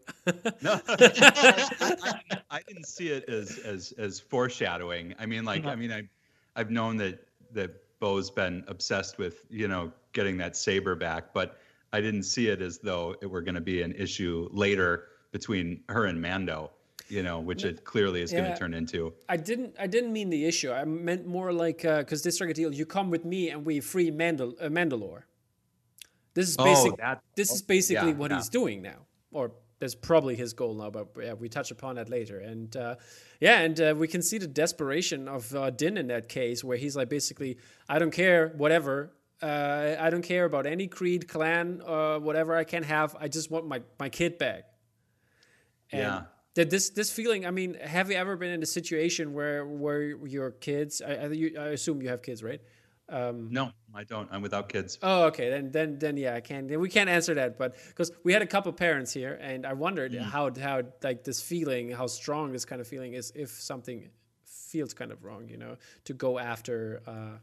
[0.61, 2.13] No, I,
[2.49, 5.13] I didn't see it as as as foreshadowing.
[5.19, 6.09] I mean, like, I mean, I
[6.55, 11.59] I've known that that Bo's been obsessed with you know getting that saber back, but
[11.93, 15.83] I didn't see it as though it were going to be an issue later between
[15.89, 16.71] her and Mando.
[17.09, 19.13] You know, which it clearly is going to turn into.
[19.29, 20.71] I didn't I didn't mean the issue.
[20.71, 22.73] I meant more like because this strike deal.
[22.73, 25.23] You come with me and we free Mandal- uh, Mandalore.
[26.33, 26.93] This is basic.
[26.93, 28.37] Oh, that- this is basically yeah, what yeah.
[28.37, 30.89] he's doing now, or that's probably his goal now.
[30.89, 32.39] But yeah, we touch upon that later.
[32.39, 32.95] And uh,
[33.39, 36.77] yeah, and uh, we can see the desperation of uh, Din in that case, where
[36.77, 39.13] he's like basically, I don't care, whatever.
[39.41, 43.15] Uh, I don't care about any creed, clan, uh, whatever I can have.
[43.19, 44.65] I just want my my kid back.
[45.91, 46.21] And Yeah.
[46.57, 47.45] That this this feeling.
[47.45, 51.03] I mean, have you ever been in a situation where where your kids?
[51.03, 52.59] I, I, you, I assume you have kids, right?
[53.09, 54.27] Um, No, I don't.
[54.31, 54.97] I'm without kids.
[55.03, 55.49] Oh, okay.
[55.51, 56.67] Then, then, then, yeah, I can't.
[56.79, 60.15] We can't answer that, but because we had a couple parents here, and I wondered
[60.15, 64.09] how, how, like this feeling, how strong this kind of feeling is, if something
[64.45, 67.37] feels kind of wrong, you know, to go after, uh,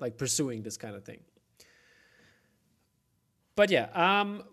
[0.00, 1.20] like pursuing this kind of thing.
[3.56, 4.44] But yeah, um,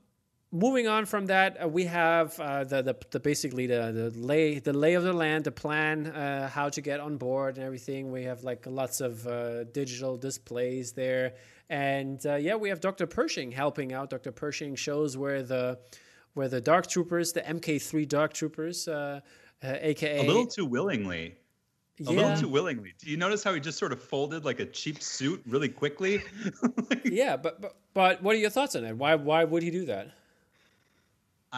[0.56, 4.60] moving on from that, uh, we have uh, the, the the basically the the lay
[4.60, 8.12] the lay of the land, the plan, uh, how to get on board and everything.
[8.12, 11.34] We have like lots of uh, digital displays there,
[11.70, 13.06] and uh, yeah, we have Dr.
[13.06, 14.10] Pershing helping out.
[14.10, 14.32] Dr.
[14.32, 15.80] Pershing shows where the
[16.34, 19.20] where the Dark Troopers, the MK3 Dark Troopers, uh,
[19.64, 21.36] uh, aka A little too willingly.
[21.98, 22.94] A yeah, little too willingly.
[23.00, 26.22] Do you notice how he just sort of folded like a cheap suit really quickly?
[27.06, 27.38] yeah.
[27.38, 28.98] But, but but what are your thoughts on that?
[28.98, 30.12] Why why would he do that?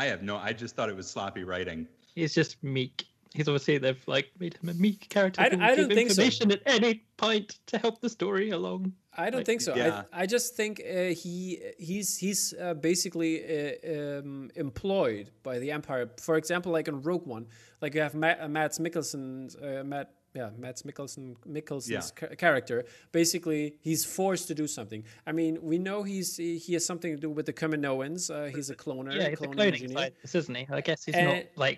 [0.01, 0.37] I have no.
[0.37, 1.87] I just thought it was sloppy writing.
[2.15, 3.05] He's just meek.
[3.33, 5.41] He's obviously they've like made him a meek character.
[5.41, 6.21] I- I don't give think so.
[6.21, 8.93] information at any point to help the story along.
[9.19, 9.75] I don't Like, think so.
[9.75, 10.03] yeah.
[10.13, 15.71] I, I just think uh, he he's he's uh, basically uh, um, employed by the
[15.71, 16.09] Empire.
[16.21, 17.47] For example, like in Rogue One,
[17.81, 19.25] like you have Matt, uh, Mads Mikkelsen,
[19.61, 22.01] uh, Matt yeah Mads Mikkelsen Mikkelsen's Yeah.
[22.19, 22.77] ca- character.
[23.19, 25.01] Basically, he's forced to do something.
[25.29, 26.29] I mean, we know he's
[26.65, 28.21] he has something to do with the Kaminoans.
[28.35, 29.13] Uh, he's a cloner.
[29.15, 29.97] Yeah, he's a cloning cloning engineer.
[29.97, 30.65] scientist, isn't he?
[30.79, 31.77] I guess he's And- not like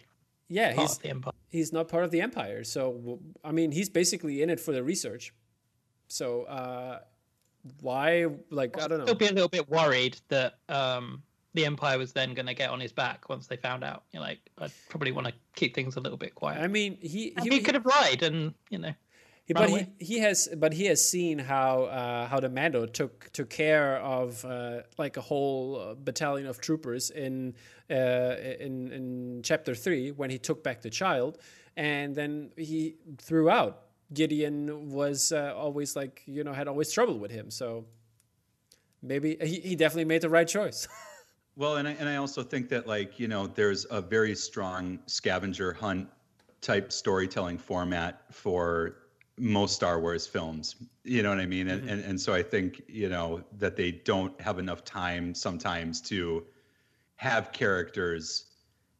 [0.57, 1.33] Yeah, part he's of the empire.
[1.57, 2.61] he's not part of the Empire.
[2.75, 3.19] So
[3.49, 5.25] I mean, he's basically in it for the research.
[6.19, 6.99] So uh,
[7.81, 9.05] why, like, I don't know.
[9.05, 12.69] Still be a little bit worried that um, the Empire was then going to get
[12.69, 14.03] on his back once they found out.
[14.11, 16.61] You're like, I'd probably want to keep things a little bit quiet.
[16.61, 18.93] I mean, he he, he could have lied, and you know.
[19.51, 23.49] But he, he has but he has seen how uh, how the Mando took took
[23.49, 27.55] care of uh, like a whole uh, battalion of troopers in
[27.89, 31.39] uh, in in chapter three when he took back the child,
[31.75, 37.17] and then he threw out Gideon was uh, always like you know had always trouble
[37.17, 37.85] with him, so
[39.01, 40.87] maybe he, he definitely made the right choice.
[41.59, 44.97] well, and I, and I also think that like you know there's a very strong
[45.07, 46.07] scavenger hunt
[46.61, 48.95] type storytelling format for
[49.37, 50.77] most Star Wars films.
[51.03, 51.67] You know what I mean?
[51.67, 51.89] And, mm-hmm.
[51.89, 56.45] and and so I think, you know, that they don't have enough time sometimes to
[57.17, 58.45] have characters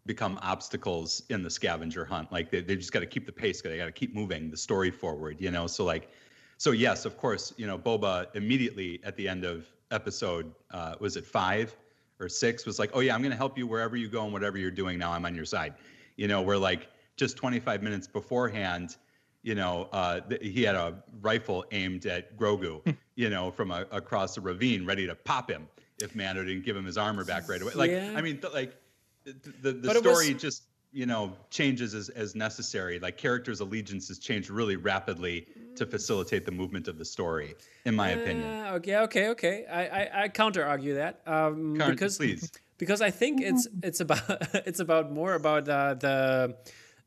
[0.05, 2.29] become obstacles in the scavenger hunt.
[2.29, 4.57] Like they, they just got to keep the pace, they got to keep moving the
[4.57, 5.65] story forward, you know?
[5.67, 6.09] So like,
[6.57, 11.15] so yes, of course, you know, Boba immediately at the end of episode, uh, was
[11.15, 11.73] it five
[12.19, 14.33] or six was like, oh yeah, I'm going to help you wherever you go and
[14.33, 15.75] whatever you're doing now, I'm on your side.
[16.17, 18.97] You know, we're like just 25 minutes beforehand,
[19.41, 22.91] you know, uh, th- he had a rifle aimed at Grogu, hmm.
[23.15, 25.67] you know, from a, across the ravine, ready to pop him
[25.99, 27.73] if Mando didn't give him his armor back right away.
[27.73, 28.13] Like, yeah.
[28.15, 28.75] I mean, th- like
[29.23, 30.41] the the, the story was...
[30.41, 32.99] just you know changes as, as necessary.
[32.99, 38.13] Like characters' allegiances change really rapidly to facilitate the movement of the story, in my
[38.13, 38.65] uh, opinion.
[38.75, 39.65] Okay, okay, okay.
[39.65, 42.51] I I, I counter argue that um, because please.
[42.77, 44.23] because I think it's it's about
[44.67, 46.55] it's about more about uh, the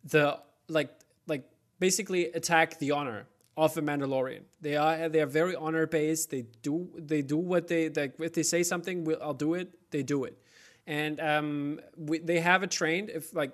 [0.04, 0.90] the like
[1.26, 1.44] like
[1.78, 4.42] basically attack the honor of a Mandalorian.
[4.60, 6.30] They are they are very honor based.
[6.30, 8.14] They do they do what they like.
[8.18, 9.90] If they say something, we'll, I'll do it.
[9.90, 10.38] They do it,
[10.86, 13.52] and um, we, they have a trained if like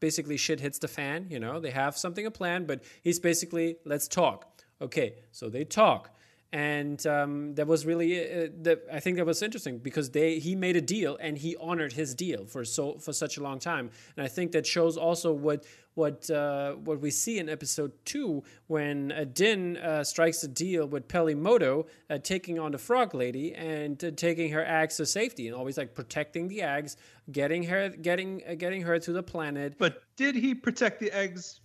[0.00, 1.26] basically shit hits the fan.
[1.30, 4.46] You know, they have something a plan, but he's basically let's talk.
[4.80, 6.10] Okay, so they talk
[6.52, 10.54] and um, that was really uh, that I think that was interesting because they he
[10.54, 13.90] made a deal and he honored his deal for so for such a long time,
[14.16, 15.64] and I think that shows also what
[15.98, 20.86] what uh, what we see in episode two when uh, Din uh, strikes a deal
[20.86, 25.04] with Peli Motto, uh, taking on the Frog Lady and uh, taking her eggs to
[25.04, 26.96] safety and always like protecting the eggs,
[27.32, 29.74] getting her getting getting her to the planet.
[29.76, 31.60] But did he protect the eggs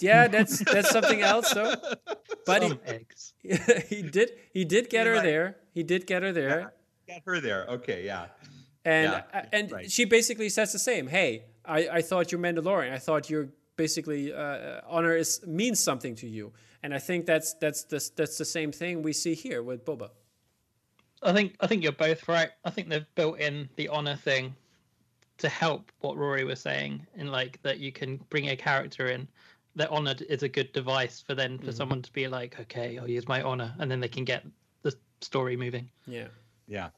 [0.00, 1.74] yeah, that's that's something else though.
[2.44, 3.34] But he, eggs.
[3.88, 5.58] he did he did get her there.
[5.72, 6.72] He did get her there.
[7.06, 7.66] Yeah, get her there.
[7.66, 8.26] Okay, yeah.
[8.84, 9.88] And yeah, uh, and right.
[9.88, 11.06] she basically says the same.
[11.06, 12.92] Hey, I, I thought you're Mandalorian.
[12.92, 16.52] I thought you're basically uh, honor is means something to you.
[16.82, 20.10] And I think that's that's the, that's the same thing we see here with Boba.
[21.22, 22.50] I think I think you're both right.
[22.64, 24.54] I think they've built in the honor thing
[25.38, 29.28] to help what Rory was saying, in like that you can bring a character in
[29.76, 31.76] that honor is a good device for then for mm-hmm.
[31.76, 34.44] someone to be like, okay, I'll use my honor, and then they can get
[34.82, 35.88] the story moving.
[36.06, 36.28] Yeah.
[36.66, 36.88] Yeah.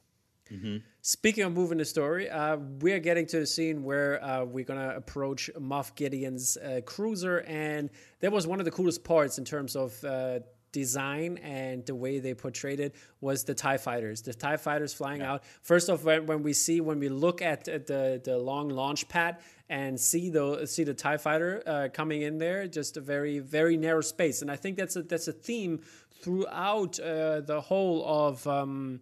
[0.51, 0.77] Mm-hmm.
[1.01, 4.93] Speaking of moving the story, uh, we're getting to the scene where uh, we're gonna
[4.95, 9.75] approach Moff Gideon's uh, cruiser, and that was one of the coolest parts in terms
[9.75, 10.39] of uh,
[10.75, 14.21] design and the way they portrayed it was the TIE fighters.
[14.21, 15.31] The TIE fighters flying yeah.
[15.31, 15.43] out.
[15.61, 19.07] First off, when, when we see, when we look at, at the, the long launch
[19.07, 19.37] pad
[19.69, 23.77] and see the, see the TIE fighter uh, coming in there, just a very, very
[23.77, 24.41] narrow space.
[24.41, 25.79] And I think that's a, that's a theme
[26.21, 28.45] throughout uh, the whole of.
[28.45, 28.99] Um,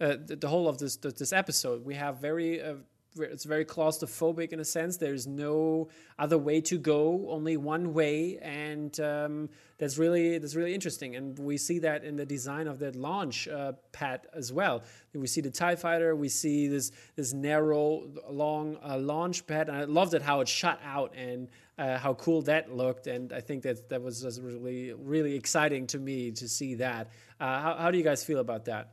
[0.00, 1.84] uh, the, the, whole of this this episode.
[1.84, 2.74] We have very uh,
[3.16, 4.96] it's very claustrophobic in a sense.
[4.96, 10.74] There's no other way to go, only one way, and um, that's really that's really
[10.74, 11.14] interesting.
[11.14, 14.82] And we see that in the design of that launch uh, pad as well.
[15.12, 19.76] We see the Tie Fighter, we see this this narrow, long uh, launch pad, and
[19.76, 23.06] I loved it how it shot out and uh, how cool that looked.
[23.06, 27.10] And I think that that was really really exciting to me to see that.
[27.38, 28.90] Uh, how, how do you guys feel about that?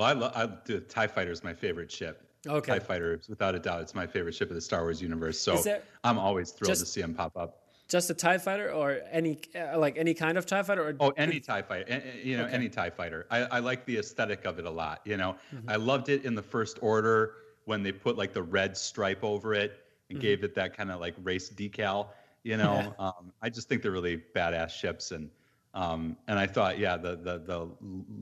[0.00, 2.26] Well, I love I, the Tie Fighter is my favorite ship.
[2.46, 2.72] Okay.
[2.72, 5.38] Tie Fighter, without a doubt, it's my favorite ship of the Star Wars universe.
[5.38, 5.62] So
[6.02, 7.64] I'm always thrilled just, to see him pop up.
[7.86, 11.12] Just a Tie Fighter, or any uh, like any kind of Tie Fighter, or oh,
[11.18, 12.54] any Tie Fighter, you know, okay.
[12.54, 13.26] any Tie Fighter.
[13.30, 15.02] I, I, like the aesthetic of it a lot.
[15.04, 15.68] You know, mm-hmm.
[15.68, 17.34] I loved it in the First Order
[17.66, 20.22] when they put like the red stripe over it and mm-hmm.
[20.22, 22.06] gave it that kind of like race decal.
[22.42, 25.28] You know, um, I just think they're really badass ships and
[25.74, 27.68] um, and I thought, yeah, the, the the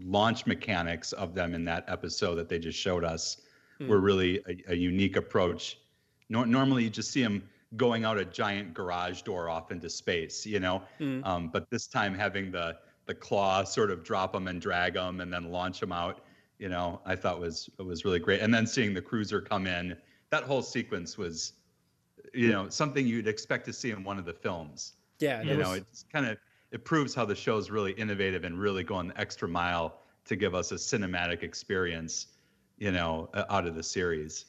[0.05, 3.39] launch mechanics of them in that episode that they just showed us
[3.81, 3.89] mm.
[3.89, 5.79] were really a, a, unique approach.
[6.29, 7.43] No, normally, you just see them
[7.77, 10.83] going out a giant garage door off into space, you know.
[11.01, 11.25] Mm.
[11.27, 15.23] Um, but this time, having the the claw sort of drop them and drag them
[15.23, 16.25] and then launch them out,
[16.59, 18.43] you know, I thought was was really great.
[18.43, 19.97] And then seeing the cruiser come in,
[20.29, 21.55] that whole sequence was
[22.35, 24.95] you know something you'd expect to see in one of the films.
[25.19, 25.79] Yeah, you know, was...
[25.79, 26.37] it's kind of
[26.71, 30.37] it proves how the show is really innovative and really going the extra mile to
[30.37, 32.27] give us a cinematic experience,
[32.79, 34.45] you know, out of the series.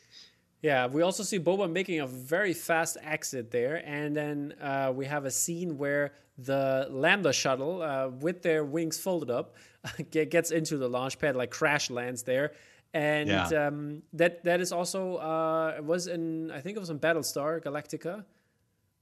[0.61, 5.05] Yeah, we also see Boba making a very fast exit there, and then uh, we
[5.05, 9.55] have a scene where the Lambda shuttle, uh, with their wings folded up,
[10.11, 12.51] gets into the launch pad, like crash lands there,
[12.93, 13.47] and yeah.
[13.47, 18.25] um, that that is also uh, was in I think it was in Battlestar Galactica,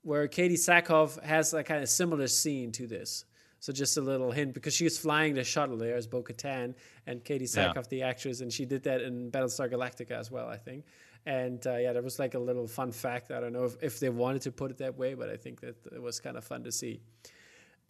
[0.07, 3.25] where Katee Sackhoff has a kind of similar scene to this.
[3.59, 6.75] So just a little hint because she was flying the shuttle there as Bo Katan
[7.05, 7.81] and Katee Sackhoff, yeah.
[7.89, 10.85] the actress, and she did that in Battlestar Galactica as well, I think.
[11.25, 13.31] And uh, yeah, that was like a little fun fact.
[13.31, 15.59] I don't know if, if they wanted to put it that way, but I think
[15.59, 17.01] that it was kind of fun to see.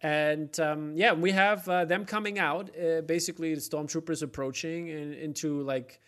[0.00, 2.70] And um, yeah, we have uh, them coming out.
[2.76, 6.00] Uh, basically, the stormtroopers approaching in, into like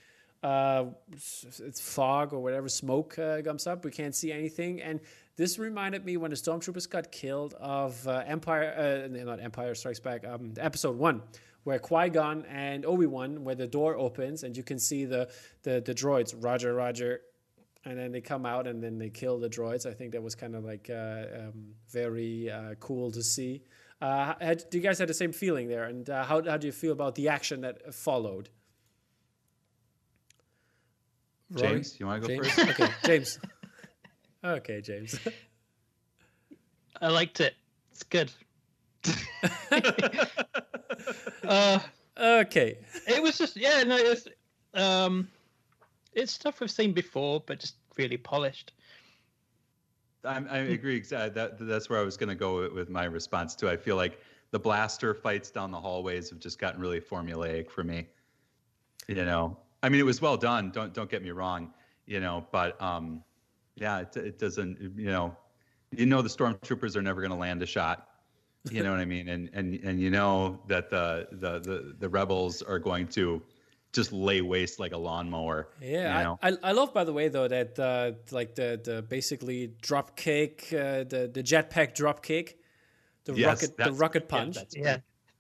[0.42, 3.84] uh, it's fog or whatever smoke uh, comes up.
[3.84, 4.80] We can't see anything.
[4.80, 5.00] And
[5.40, 9.98] this reminded me when the stormtroopers got killed of uh, Empire, uh, not Empire Strikes
[9.98, 11.22] Back, um, Episode One,
[11.64, 15.31] where Qui Gon and Obi Wan, where the door opens and you can see the
[15.62, 17.22] the, the droids, Roger, Roger,
[17.87, 19.87] and then they come out and then they kill the droids.
[19.87, 23.62] I think that was kind of like uh, um, very uh, cool to see.
[24.03, 25.85] Uh, had, do you guys have the same feeling there?
[25.85, 28.50] And uh, how how do you feel about the action that followed?
[31.57, 32.55] James, you want to go James?
[32.55, 32.81] first?
[32.81, 33.38] okay, James.
[34.44, 35.18] Okay, James.
[37.00, 37.55] I liked it.
[37.92, 38.31] It's good.
[41.44, 41.79] uh,
[42.18, 42.79] okay.
[43.07, 44.29] It was just yeah, no, it's
[44.74, 45.29] um,
[46.12, 48.72] it's stuff we've seen before, but just really polished.
[50.24, 51.31] I, I agree exactly.
[51.31, 53.68] That that's where I was going to go with, with my response too.
[53.68, 57.85] I feel like the blaster fights down the hallways have just gotten really formulaic for
[57.85, 58.07] me.
[59.07, 60.70] You know, I mean, it was well done.
[60.70, 61.72] Don't don't get me wrong.
[62.07, 63.22] You know, but um,
[63.80, 64.78] yeah, it, it doesn't.
[64.96, 65.36] You know,
[65.90, 68.06] you know the stormtroopers are never going to land a shot.
[68.70, 69.28] You know what I mean?
[69.28, 73.42] And and and you know that the the the, the rebels are going to
[73.92, 75.68] just lay waste like a lawnmower.
[75.80, 76.38] Yeah, you know?
[76.42, 80.68] I, I love by the way though that uh, like the the basically drop kick,
[80.72, 82.58] uh, the the jetpack drop kick,
[83.24, 84.58] the yes, rocket the rocket punch.
[84.76, 84.96] Yeah, yeah,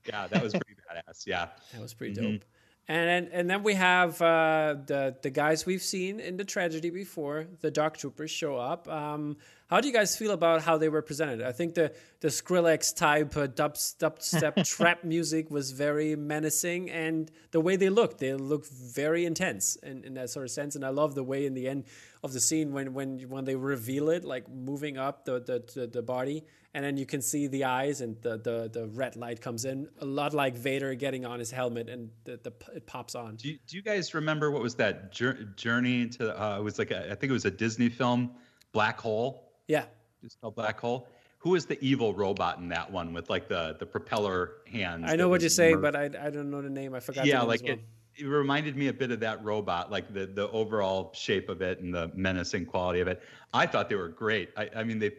[0.06, 1.26] yeah, that was pretty badass.
[1.26, 2.32] Yeah, that was pretty mm-hmm.
[2.32, 2.44] dope.
[2.90, 7.46] And and then we have uh, the the guys we've seen in the tragedy before.
[7.60, 8.88] The Dark Troopers show up.
[8.88, 9.36] Um,
[9.68, 11.40] how do you guys feel about how they were presented?
[11.40, 17.60] I think the the Skrillex type uh, dubstep trap music was very menacing, and the
[17.60, 20.74] way they looked, they look very intense in, in that sort of sense.
[20.74, 21.84] And I love the way in the end
[22.24, 25.86] of the scene when when when they reveal it, like moving up the the, the,
[25.86, 29.40] the body and then you can see the eyes and the, the, the red light
[29.40, 33.14] comes in a lot like vader getting on his helmet and the, the it pops
[33.14, 36.78] on do you, do you guys remember what was that journey to uh, it was
[36.78, 38.32] like a, I think it was a disney film
[38.72, 39.84] black hole yeah
[40.22, 43.76] just called black hole who is the evil robot in that one with like the
[43.78, 46.94] the propeller hands i know what you're saying but I, I don't know the name
[46.94, 47.74] i forgot yeah like well.
[47.74, 47.80] it
[48.16, 51.80] it reminded me a bit of that robot, like the the overall shape of it
[51.80, 53.22] and the menacing quality of it.
[53.54, 54.50] I thought they were great.
[54.56, 55.12] I, I mean, they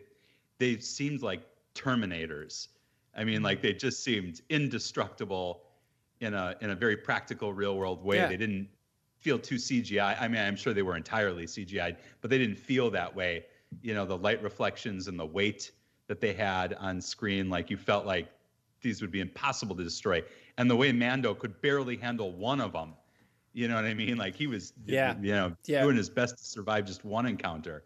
[0.62, 1.42] they seemed like
[1.74, 2.68] terminators.
[3.16, 5.64] I mean, like they just seemed indestructible
[6.20, 8.18] in a in a very practical, real world way.
[8.18, 8.28] Yeah.
[8.28, 8.70] They didn't
[9.18, 10.22] feel too CGI.
[10.22, 13.46] I mean, I'm sure they were entirely CGI, but they didn't feel that way.
[13.82, 15.72] You know, the light reflections and the weight
[16.06, 18.28] that they had on screen, like you felt like
[18.82, 20.24] these would be impossible to destroy.
[20.58, 22.94] And the way Mando could barely handle one of them,
[23.54, 24.18] you know what I mean?
[24.18, 25.82] Like he was, yeah, you know, yeah.
[25.82, 27.84] doing his best to survive just one encounter.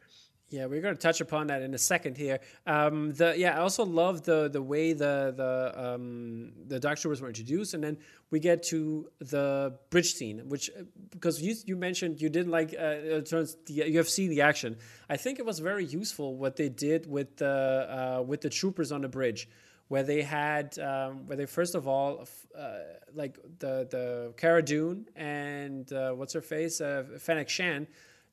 [0.56, 2.40] Yeah, we're going to touch upon that in a second here.
[2.66, 5.54] Um, the yeah, I also love the the way the the
[5.86, 7.98] um, the Dark were introduced, and then
[8.32, 10.72] we get to the bridge scene, which
[11.10, 14.78] because you you mentioned you didn't like uh, turns the, you have seen the action.
[15.10, 18.94] I think it was very useful what they did with the uh, with the troopers
[18.94, 19.50] on the bridge,
[19.90, 22.26] where they had um, where they first of all
[22.58, 22.78] uh,
[23.14, 27.88] like the the Cara Dune and uh, what's her face uh, Fennec Shand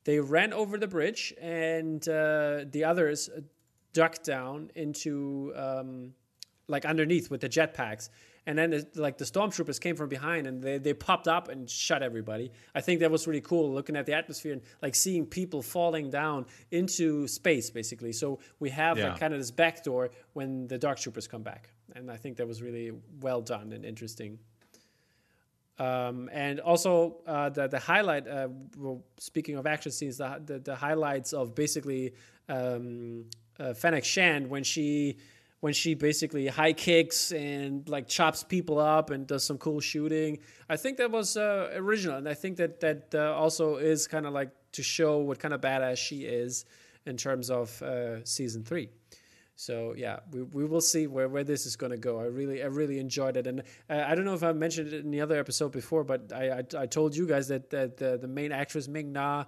[0.04, 3.30] they ran over the bridge, and uh, the others
[3.92, 6.14] ducked down into um,
[6.68, 8.08] like underneath with the jetpacks.
[8.44, 12.02] And then, like the stormtroopers came from behind, and they, they popped up and shot
[12.02, 12.50] everybody.
[12.74, 16.10] I think that was really cool, looking at the atmosphere and like seeing people falling
[16.10, 18.12] down into space, basically.
[18.12, 19.10] So we have yeah.
[19.10, 22.48] like, kind of this backdoor when the dark troopers come back, and I think that
[22.48, 22.90] was really
[23.20, 24.40] well done and interesting.
[25.82, 28.28] Um, and also uh, the the highlight.
[28.28, 32.14] Uh, well, speaking of action scenes, the the, the highlights of basically
[32.48, 33.24] um,
[33.58, 35.16] uh, Fennec Shand when she
[35.60, 40.38] when she basically high kicks and like chops people up and does some cool shooting.
[40.68, 44.26] I think that was uh, original, and I think that that uh, also is kind
[44.26, 46.64] of like to show what kind of badass she is.
[47.06, 48.88] in terms of uh, season three.
[49.62, 52.18] So yeah, we, we will see where, where this is going to go.
[52.18, 55.04] I really I really enjoyed it, and uh, I don't know if I mentioned it
[55.04, 58.18] in the other episode before, but I I, I told you guys that that the,
[58.20, 59.44] the main actress Ming Na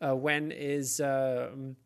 [0.00, 1.00] uh, Wen is.
[1.00, 1.76] Um,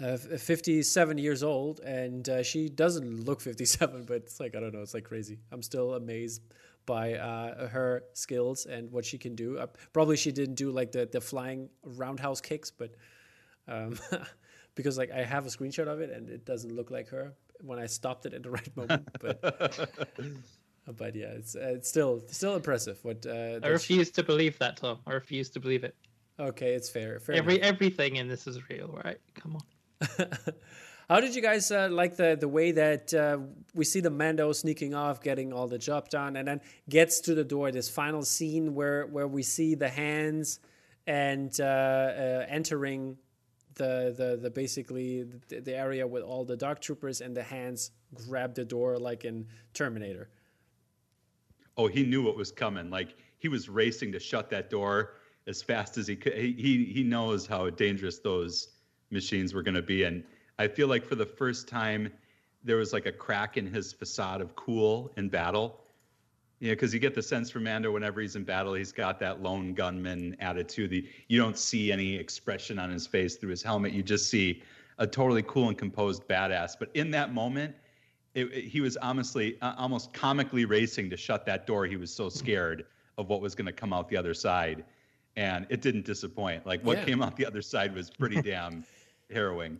[0.00, 4.72] uh, 57 years old and uh, she doesn't look 57 but it's like i don't
[4.72, 6.40] know it's like crazy i'm still amazed
[6.86, 10.92] by uh, her skills and what she can do uh, probably she didn't do like
[10.92, 12.94] the, the flying roundhouse kicks but
[13.66, 13.98] um,
[14.78, 17.80] because like i have a screenshot of it and it doesn't look like her when
[17.80, 19.40] i stopped it at the right moment but
[20.96, 24.12] but yeah it's uh, it's still still impressive what uh, i refuse she...
[24.12, 25.96] to believe that tom i refuse to believe it
[26.38, 27.72] okay it's fair, fair every enough.
[27.72, 29.62] everything in this is real right come on
[31.08, 33.38] How did you guys uh, like the the way that uh,
[33.74, 37.34] we see the Mando sneaking off, getting all the job done, and then gets to
[37.34, 37.72] the door?
[37.72, 40.60] This final scene where where we see the hands
[41.06, 43.16] and uh, uh entering
[43.78, 47.92] the the the basically the, the, area with all the dark troopers, and the hands
[48.12, 50.28] grab the door like in Terminator.
[51.76, 52.90] Oh, he knew what was coming.
[52.90, 55.14] Like he was racing to shut that door
[55.46, 56.34] as fast as he could.
[56.34, 58.68] He he, he knows how dangerous those
[59.10, 60.04] machines were going to be.
[60.04, 60.24] And
[60.58, 62.12] I feel like for the first time,
[62.64, 65.80] there was like a crack in his facade of cool in battle.
[66.60, 69.20] You know, because you get the sense from Mando whenever he's in battle, he's got
[69.20, 70.90] that lone gunman attitude.
[70.90, 73.92] The, you don't see any expression on his face through his helmet.
[73.92, 74.62] You just see
[74.98, 76.76] a totally cool and composed badass.
[76.78, 77.76] But in that moment,
[78.34, 81.86] it, it, he was honestly uh, almost comically racing to shut that door.
[81.86, 82.86] He was so scared
[83.16, 84.84] of what was going to come out the other side,
[85.36, 86.66] and it didn't disappoint.
[86.66, 87.04] Like what yeah.
[87.04, 88.84] came out the other side was pretty damn
[89.30, 89.78] harrowing.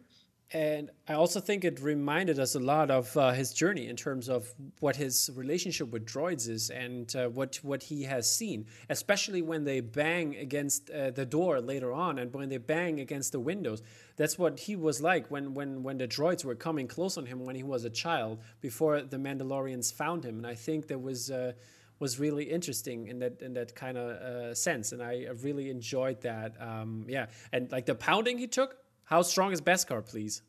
[0.51, 4.31] And I also think it reminded us a lot of uh, his journey in terms
[4.31, 9.43] of what his relationship with droids is and uh, what what he has seen, especially
[9.43, 13.41] when they bang against uh, the door later on and when they bang against the
[13.41, 13.83] windows.
[14.17, 17.45] That's what he was like when when when the droids were coming close on him
[17.45, 20.39] when he was a child before the Mandalorians found him.
[20.39, 21.53] And I think that was uh,
[21.99, 26.23] was really interesting in that in that kind of uh, sense, and I really enjoyed
[26.23, 26.55] that.
[26.59, 28.77] Um, yeah, and like the pounding he took
[29.09, 30.43] how strong is Beskar, please?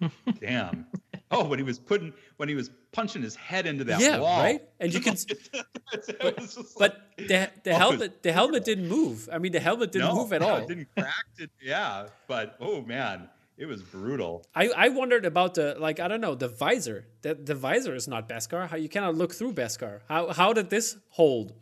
[0.40, 0.86] Damn.
[1.30, 4.38] Oh, when he was putting when he was punching his head into that yeah, wall.
[4.38, 4.60] right?
[4.78, 5.14] And you can
[6.20, 6.36] but,
[6.78, 9.30] but the, the oh, helmet the helmet didn't move.
[9.32, 10.56] I mean the helmet didn't no, move at no, all.
[10.58, 11.50] It didn't crack it.
[11.62, 12.08] Yeah.
[12.28, 14.44] But oh man, it was brutal.
[14.54, 17.06] I, I wondered about the like I don't know, the visor.
[17.22, 18.68] The the visor is not Beskar.
[18.68, 20.00] How you cannot look through Beskar.
[20.08, 21.54] How how did this hold?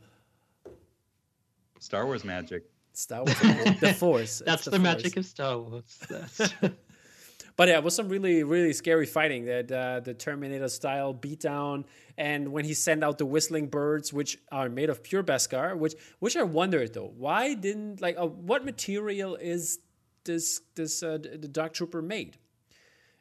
[1.78, 2.64] Star Wars magic.
[2.92, 3.38] Star Wars,
[3.80, 4.42] the Force.
[4.44, 5.98] That's the, the magic of Star Wars.
[7.56, 9.44] but yeah, it was some really, really scary fighting.
[9.46, 11.84] That uh, the Terminator style beatdown,
[12.18, 15.94] and when he sent out the whistling birds, which are made of pure Beskar, which
[16.18, 19.78] which I wondered though, why didn't like uh, what material is
[20.24, 22.36] this this uh, the Dark Trooper made?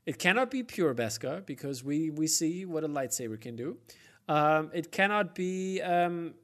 [0.06, 3.78] It cannot be pure Beskar because we we see what a lightsaber can do.
[4.28, 5.82] Um, it cannot be.
[5.82, 6.36] Um,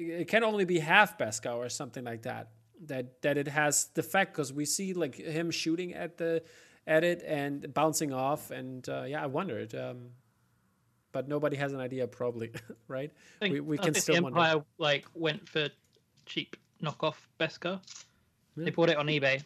[0.00, 2.48] it can only be half Beskar or something like that.
[2.86, 6.42] That that it has the fact because we see like him shooting at the
[6.86, 9.74] at it and bouncing off, and uh, yeah, I wondered.
[9.74, 10.10] Um,
[11.12, 12.52] but nobody has an idea, probably,
[12.88, 13.10] right?
[13.40, 14.66] Think, we, we can still the Empire wonder.
[14.78, 15.68] like went for
[16.24, 17.80] cheap knockoff Beskar.
[18.56, 18.64] Yeah.
[18.64, 19.42] They bought it on eBay.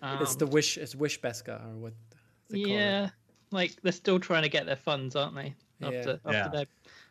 [0.00, 0.78] Um, it's the wish.
[0.78, 1.92] It's wish Beskar or what?
[2.48, 3.10] Yeah,
[3.50, 5.54] like they're still trying to get their funds, aren't they?
[5.82, 6.44] After yeah.
[6.44, 6.64] after yeah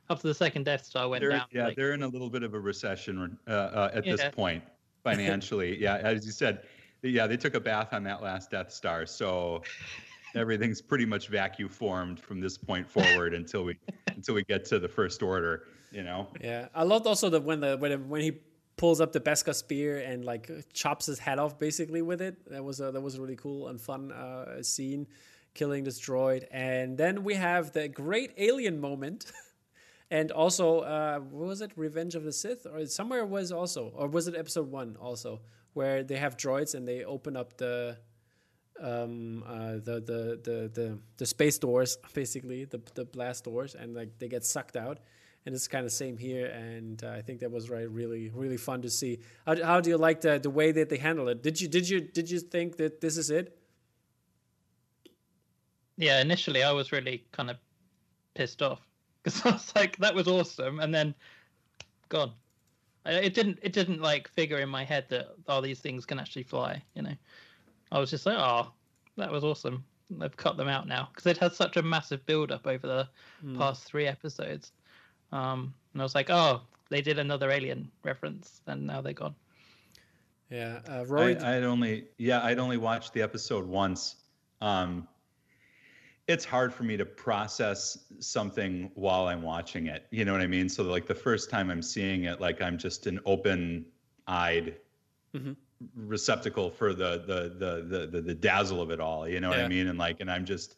[0.09, 1.45] after the second Death Star went they're, down.
[1.51, 4.15] Yeah, like, they're in a little bit of a recession uh, uh, at yeah.
[4.15, 4.63] this point
[5.03, 5.77] financially.
[5.81, 6.63] yeah, as you said,
[7.01, 9.61] yeah, they took a bath on that last Death Star, so
[10.35, 13.77] everything's pretty much vacuum formed from this point forward until we
[14.07, 15.67] until we get to the First Order.
[15.91, 16.27] You know.
[16.41, 18.33] Yeah, I loved also that when the when when he
[18.77, 22.37] pulls up the Beskar spear and like chops his head off basically with it.
[22.49, 25.07] That was a, that was a really cool and fun uh, scene,
[25.53, 26.45] killing this droid.
[26.51, 29.31] And then we have the great alien moment
[30.11, 31.71] and also uh, what was it?
[31.75, 32.67] Revenge of the sith?
[32.71, 35.41] Or somewhere was also or was it episode one also
[35.73, 37.97] where they have droids and they open up the
[38.81, 43.95] um uh the the the the, the space doors basically the the blast doors and
[43.95, 44.99] like they get sucked out.
[45.47, 48.57] And it's kind of same here and uh, i think that was right really really
[48.57, 49.19] fun to see.
[49.45, 51.41] How, how do you like the the way that they handle it?
[51.41, 53.57] Did you did you did you think that this is it?
[55.97, 57.57] Yeah initially i was really kind of
[58.33, 58.81] pissed off
[59.25, 61.15] because I was like, that was awesome, and then
[62.09, 62.31] gone.
[63.05, 63.59] It didn't.
[63.61, 66.81] It didn't like figure in my head that all these things can actually fly.
[66.95, 67.13] You know,
[67.91, 68.71] I was just like, oh,
[69.17, 69.83] that was awesome.
[70.09, 73.07] They've cut them out now because it had such a massive build up over the
[73.43, 73.57] mm.
[73.57, 74.71] past three episodes.
[75.31, 79.35] Um, and I was like, oh, they did another alien reference, and now they're gone.
[80.49, 81.37] Yeah, uh, Rory.
[81.37, 84.15] I, I'd only yeah, I'd only watched the episode once.
[84.61, 85.07] Um,
[86.27, 90.07] it's hard for me to process something while I'm watching it.
[90.09, 90.69] You know what I mean?
[90.69, 94.75] So like the first time I'm seeing it, like I'm just an open-eyed
[95.35, 95.51] mm-hmm.
[95.95, 99.27] receptacle for the, the the the the the dazzle of it all.
[99.27, 99.87] You know what I mean?
[99.87, 100.77] And like, and I'm just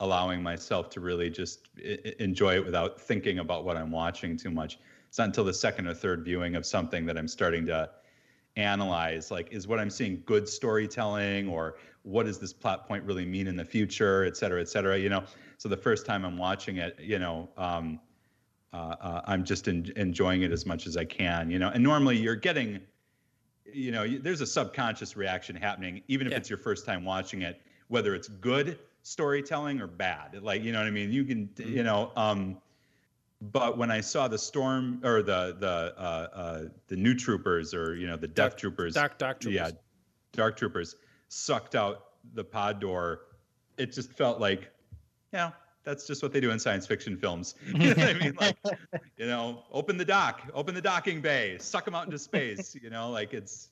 [0.00, 4.50] allowing myself to really just I- enjoy it without thinking about what I'm watching too
[4.50, 4.78] much.
[5.08, 7.90] It's not until the second or third viewing of something that I'm starting to
[8.58, 11.76] analyze like is what i'm seeing good storytelling or
[12.08, 15.08] what does this plot point really mean in the future et cetera et cetera you
[15.10, 15.22] know
[15.58, 18.00] so the first time i'm watching it you know um,
[18.72, 21.82] uh, uh, i'm just en- enjoying it as much as i can you know and
[21.82, 22.80] normally you're getting
[23.70, 26.38] you know you- there's a subconscious reaction happening even if Yeah.
[26.38, 30.78] it's your first time watching it whether it's good storytelling or bad like you know
[30.78, 32.56] what i mean you can you know um
[33.52, 37.94] but when I saw the storm or the the uh, uh, the new troopers or
[37.94, 39.54] you know the death Dark- troopers, Dark Dark Troopers.
[39.54, 39.70] yeah,
[40.32, 40.96] dark troopers
[41.28, 42.04] sucked out
[42.34, 43.20] the pod door,
[43.76, 44.70] it just felt like,
[45.32, 45.50] yeah,
[45.84, 47.54] that's just what they do in science fiction films.
[47.66, 48.36] you know what I mean?
[48.40, 48.56] Like,
[49.16, 52.74] you know, open the dock, open the docking bay, suck them out into space.
[52.80, 53.68] You know, like it's.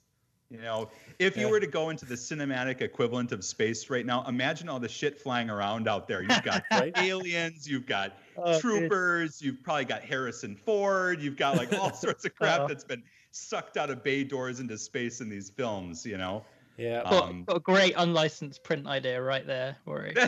[0.48, 4.24] You know, if you were to go into the cinematic equivalent of space right now,
[4.28, 6.22] imagine all the shit flying around out there.
[6.22, 6.96] You've got Right.
[6.98, 8.60] aliens, you've got Oh, dude.
[8.60, 9.42] troopers.
[9.42, 11.20] You've probably got Harrison Ford.
[11.20, 12.68] You've got like all sorts of crap Uh-oh.
[12.68, 13.02] that's been
[13.32, 16.06] sucked out of bay doors into space in these films.
[16.06, 16.44] You know.
[16.78, 17.00] Yeah.
[17.04, 20.14] Uh, Got, Um, got a great unlicensed print idea right there, Rory.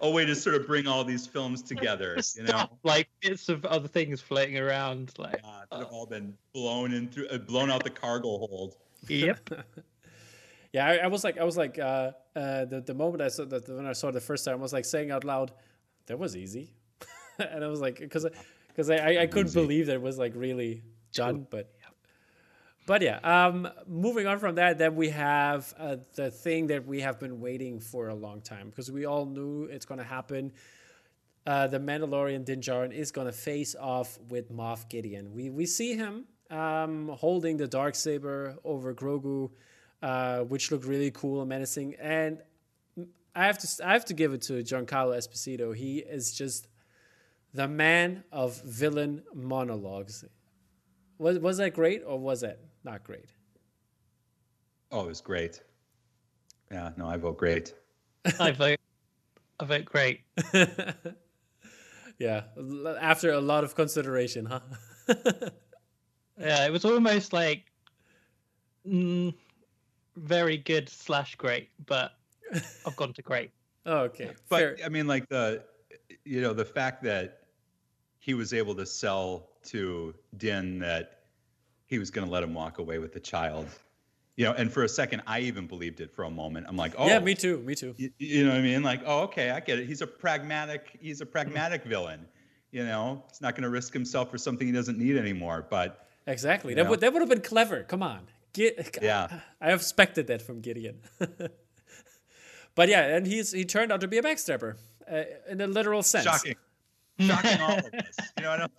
[0.00, 2.16] a way to sort of bring all these films together.
[2.36, 2.48] You know.
[2.48, 5.12] Stuff, like bits of other things floating around.
[5.18, 8.76] Like, Uh, that have all been blown in through, uh, blown out the cargo hold.
[9.08, 9.48] yep.
[10.74, 13.44] Yeah, I, I was like, I was like, uh, uh, the the moment I saw
[13.44, 15.52] that when I saw it the first time, I was like saying out loud,
[16.06, 16.72] "That was easy,"
[17.38, 18.24] and I was like, because
[18.68, 19.60] because I, I, I couldn't Easy.
[19.60, 20.82] believe that it was like really
[21.12, 21.74] done, but
[22.86, 23.18] but yeah.
[23.22, 27.40] Um, moving on from that, then we have uh, the thing that we have been
[27.40, 30.52] waiting for a long time because we all knew it's going to happen.
[31.46, 35.32] Uh, the Mandalorian Din Djarin is going to face off with Moff Gideon.
[35.32, 39.50] We we see him um, holding the dark saber over Grogu,
[40.02, 41.94] uh, which looked really cool and menacing.
[42.00, 42.42] And
[43.34, 45.74] I have to I have to give it to Giancarlo Esposito.
[45.74, 46.68] He is just
[47.54, 50.24] the man of villain monologues.
[51.18, 53.30] Was was that great or was that not great?
[54.90, 55.62] Oh, it was great.
[56.70, 57.74] Yeah, no, I vote great.
[58.40, 58.78] I vote.
[59.60, 60.20] I vote great.
[62.18, 62.42] yeah,
[63.00, 64.60] after a lot of consideration, huh?
[66.38, 67.66] Yeah, it was almost like
[68.88, 69.32] mm,
[70.16, 72.12] very good slash great, but
[72.86, 73.50] I've gone to great.
[73.86, 74.76] oh, okay, But fair.
[74.84, 75.62] I mean, like the,
[76.24, 77.42] you know, the fact that
[78.18, 81.21] he was able to sell to Din that
[81.92, 83.68] he was going to let him walk away with the child,
[84.36, 86.64] you know, and for a second, I even believed it for a moment.
[86.66, 87.58] I'm like, oh, yeah, me too.
[87.58, 87.94] Me too.
[87.98, 88.82] You, you know what I mean?
[88.82, 89.86] Like, oh, okay, I get it.
[89.86, 90.98] He's a pragmatic.
[91.02, 92.26] He's a pragmatic villain.
[92.70, 95.66] You know, he's not going to risk himself for something he doesn't need anymore.
[95.68, 96.72] But Exactly.
[96.72, 96.90] That know?
[96.90, 97.82] would that would have been clever.
[97.82, 98.20] Come on.
[98.54, 99.40] Get, Yeah.
[99.60, 101.00] I expected that from Gideon.
[102.74, 104.76] but yeah, and he's he turned out to be a backstabber
[105.10, 106.24] uh, in a literal sense.
[106.24, 106.56] shocking,
[107.20, 108.16] shocking all of us.
[108.38, 108.72] You know, I don't,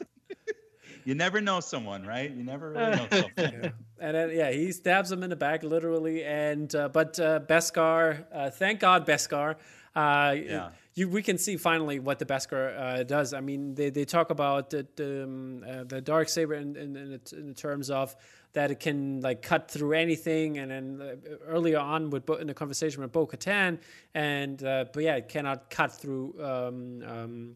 [1.06, 2.30] you never know someone, right?
[2.32, 3.32] You never really know someone.
[3.38, 3.70] Yeah.
[4.00, 6.24] And then yeah, he stabs him in the back literally.
[6.24, 9.56] And uh, but uh, Beskar, uh, thank God Beskar.
[9.96, 10.70] Uh, Yeah.
[10.96, 13.34] You, we can see finally what the Beskar uh, does.
[13.34, 16.96] I mean, they, they talk about the the, um, uh, the dark saber in, in,
[16.96, 18.16] in, the- in terms of
[18.54, 22.46] that it can like cut through anything, and then uh, earlier on with Bo, in
[22.46, 23.80] the conversation with Bo Katan,
[24.14, 27.56] and uh, but yeah, it cannot cut through um, um,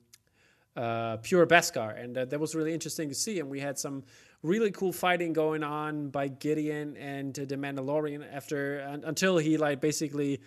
[0.78, 3.40] uh, pure Beskar, and uh, that was really interesting to see.
[3.40, 4.04] And we had some
[4.44, 9.58] really cool fighting going on by Gideon and uh, the Mandalorian after un- until he
[9.58, 10.40] like basically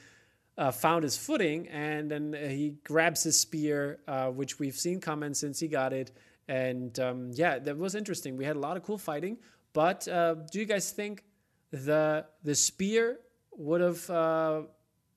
[0.57, 5.35] uh, found his footing, and then he grabs his spear, uh, which we've seen coming
[5.35, 6.13] since he got it.
[6.49, 8.37] And um, yeah, that was interesting.
[8.37, 9.39] We had a lot of cool fighting.
[9.73, 11.25] But uh, do you guys think
[11.71, 13.19] the the spear
[13.53, 14.63] would have uh,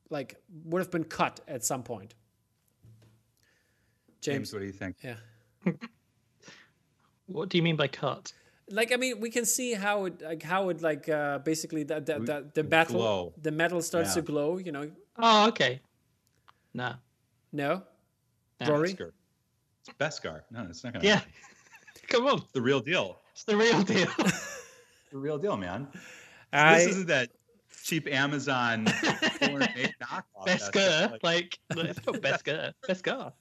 [0.10, 2.14] like would have been cut at some point?
[4.24, 4.96] James, James, what do you think?
[5.04, 5.16] yeah.
[7.28, 8.34] What do you mean by cut?
[8.70, 11.96] like I mean, we can see how it like how it like uh, basically the
[12.00, 13.34] the, the, the would metal glow.
[13.42, 14.16] the metal starts Yeah.
[14.16, 14.58] to glow.
[14.58, 15.82] You know, Oh, okay.
[16.74, 16.94] No.
[17.52, 17.84] no,
[18.60, 18.70] Yeah.
[18.70, 18.94] Rory.
[18.94, 19.12] Beskar.
[19.88, 20.42] It's Beskar.
[20.52, 21.06] No, it's not gonna.
[21.06, 21.22] Yeah.
[22.08, 22.38] Come on.
[22.40, 23.20] It's the real deal.
[23.34, 24.08] It's the real deal.
[25.12, 25.88] The real deal, man.
[26.52, 27.30] I, this isn't that
[27.84, 28.88] cheap Amazon
[29.40, 30.48] foreign made knockoff.
[30.48, 31.12] Beskar.
[31.22, 32.74] Like, Like, it's not Beskar.
[32.90, 33.32] Beskar.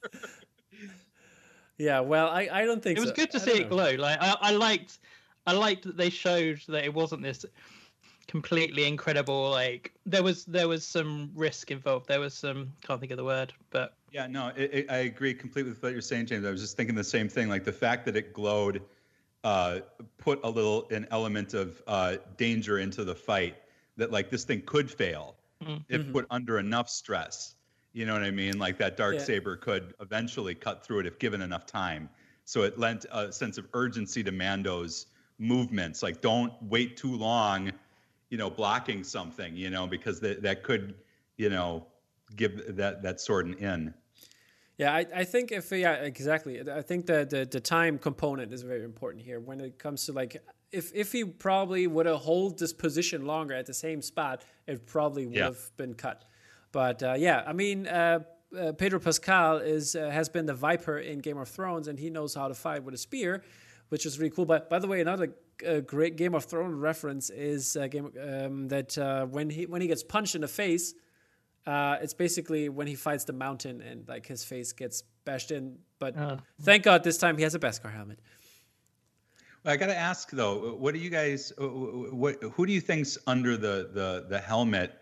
[1.79, 3.17] Yeah, well, I, I don't think It was so.
[3.17, 3.77] good to I see don't it know.
[3.77, 3.95] glow.
[3.97, 4.99] Like, I, I liked.
[5.45, 7.45] I liked that they showed that it wasn't this
[8.29, 9.51] completely incredible.
[9.51, 12.09] Like there was there was some risk involved.
[12.09, 15.35] There was some can't think of the word, but yeah, no, it, it, I agree
[15.35, 16.45] completely with what you're saying, James.
[16.45, 17.49] I was just thinking the same thing.
[17.49, 18.83] Like the fact that it glowed
[19.45, 19.81] uh,
[20.19, 23.57] put a little an element of uh, danger into the fight.
[23.99, 25.83] That like this thing could fail mm-hmm.
[25.89, 27.55] if put under enough stress.
[27.93, 28.59] You know what I mean?
[28.59, 29.21] Like that dark yeah.
[29.21, 32.09] saber could eventually cut through it if given enough time.
[32.45, 35.07] So it lent a sense of urgency to Mando's
[35.39, 36.03] movements.
[36.03, 37.73] Like don't wait too long
[38.33, 40.95] you know, blocking something, you know, because that that could,
[41.37, 41.87] you know,
[42.35, 43.95] give that that sword an in.
[44.79, 46.59] Yeah, I, I think if yeah exactly.
[46.69, 50.13] I think that the the time component is very important here when it comes to
[50.13, 54.45] like if if he probably would have hold this position longer at the same spot,
[54.67, 55.45] it probably would yeah.
[55.45, 56.25] have been cut.
[56.73, 57.87] But uh, yeah, I mean.
[57.87, 58.21] Uh,
[58.55, 62.11] uh, Pedro Pascal is uh, has been the Viper in Game of Thrones, and he
[62.11, 63.43] knows how to fight with a spear,
[63.89, 64.45] which is really cool.
[64.45, 65.33] But by the way, another
[65.65, 69.81] a great Game of Thrones reference is uh, game, um, that uh, when he when
[69.81, 70.95] he gets punched in the face,
[71.67, 75.79] uh, it's basically when he fights the mountain and like his face gets bashed in.
[75.99, 76.37] But uh.
[76.61, 78.19] thank God this time he has a Beskar helmet.
[79.65, 81.53] I got to ask though, what do you guys?
[81.59, 84.99] Uh, what who do you think's under the the the helmet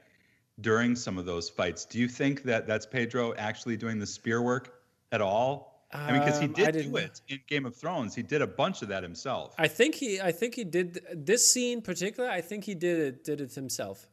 [0.61, 1.85] during some of those fights?
[1.85, 4.75] Do you think that that's Pedro actually doing the spear work
[5.13, 5.71] at all?
[5.93, 8.15] I mean, because he um, did do it in Game of Thrones.
[8.15, 9.55] He did a bunch of that himself.
[9.59, 12.31] I think he, I think he did this scene particular.
[12.31, 14.09] I think he did it, did it himself.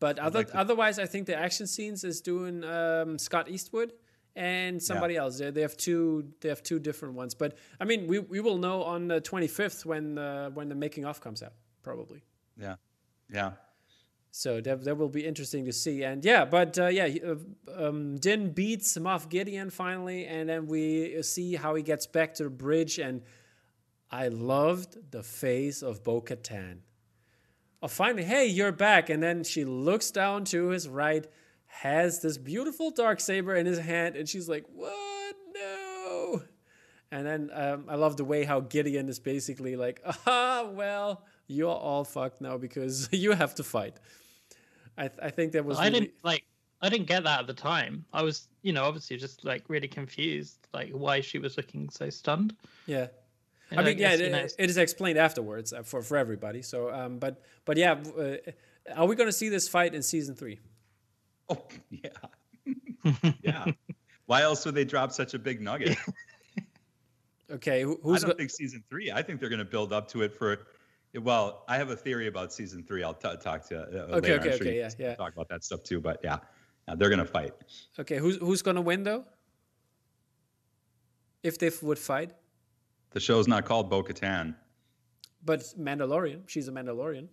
[0.00, 0.58] But other, like to...
[0.58, 3.92] otherwise, I think the action scenes is doing um, Scott Eastwood
[4.34, 5.20] and somebody yeah.
[5.20, 5.38] else.
[5.38, 7.34] They, they have two, they have two different ones.
[7.34, 10.74] But I mean, we, we will know on the twenty fifth when the, when the
[10.74, 11.52] making of comes out,
[11.84, 12.24] probably.
[12.60, 12.74] Yeah,
[13.32, 13.52] yeah.
[14.34, 16.02] So that, that will be interesting to see.
[16.04, 21.22] And yeah, but uh, yeah, uh, um, Din beats Moff Gideon finally, and then we
[21.22, 22.98] see how he gets back to the bridge.
[22.98, 23.20] And
[24.10, 26.78] I loved the face of Bo Katan.
[27.82, 29.10] Oh, finally, hey, you're back.
[29.10, 31.26] And then she looks down to his right,
[31.66, 35.36] has this beautiful dark saber in his hand, and she's like, "What?
[35.54, 36.42] No!"
[37.10, 41.68] And then um, I love the way how Gideon is basically like, "Ah, well." You're
[41.74, 43.98] all fucked now because you have to fight.
[44.96, 45.78] I, th- I think that was.
[45.78, 46.44] I didn't like.
[46.80, 48.04] I didn't get that at the time.
[48.12, 52.10] I was, you know, obviously just like really confused, like why she was looking so
[52.10, 52.56] stunned.
[52.86, 53.06] Yeah.
[53.70, 56.16] And I mean, I guess, yeah, it, know, it is explained afterwards uh, for for
[56.16, 56.60] everybody.
[56.60, 58.36] So, um, but but yeah, uh,
[58.96, 60.58] are we going to see this fight in season three?
[61.48, 63.66] Oh yeah, yeah.
[64.26, 65.96] Why else would they drop such a big nugget?
[67.50, 68.24] okay, who, who's?
[68.24, 69.10] I don't go- think season three.
[69.10, 70.66] I think they're going to build up to it for
[71.20, 73.02] well, I have a theory about season three.
[73.02, 74.40] I'll t- talk to uh, okay, later.
[74.40, 75.14] okay, sure okay, yeah, yeah.
[75.14, 76.38] Talk about that stuff too, but yeah,
[76.88, 77.52] yeah they're gonna fight.
[77.98, 79.24] Okay, who's who's gonna win though?
[81.42, 82.32] If they would fight,
[83.10, 84.54] the show's not called Bo Katan.
[85.44, 86.42] But Mandalorian.
[86.46, 87.26] She's a Mandalorian.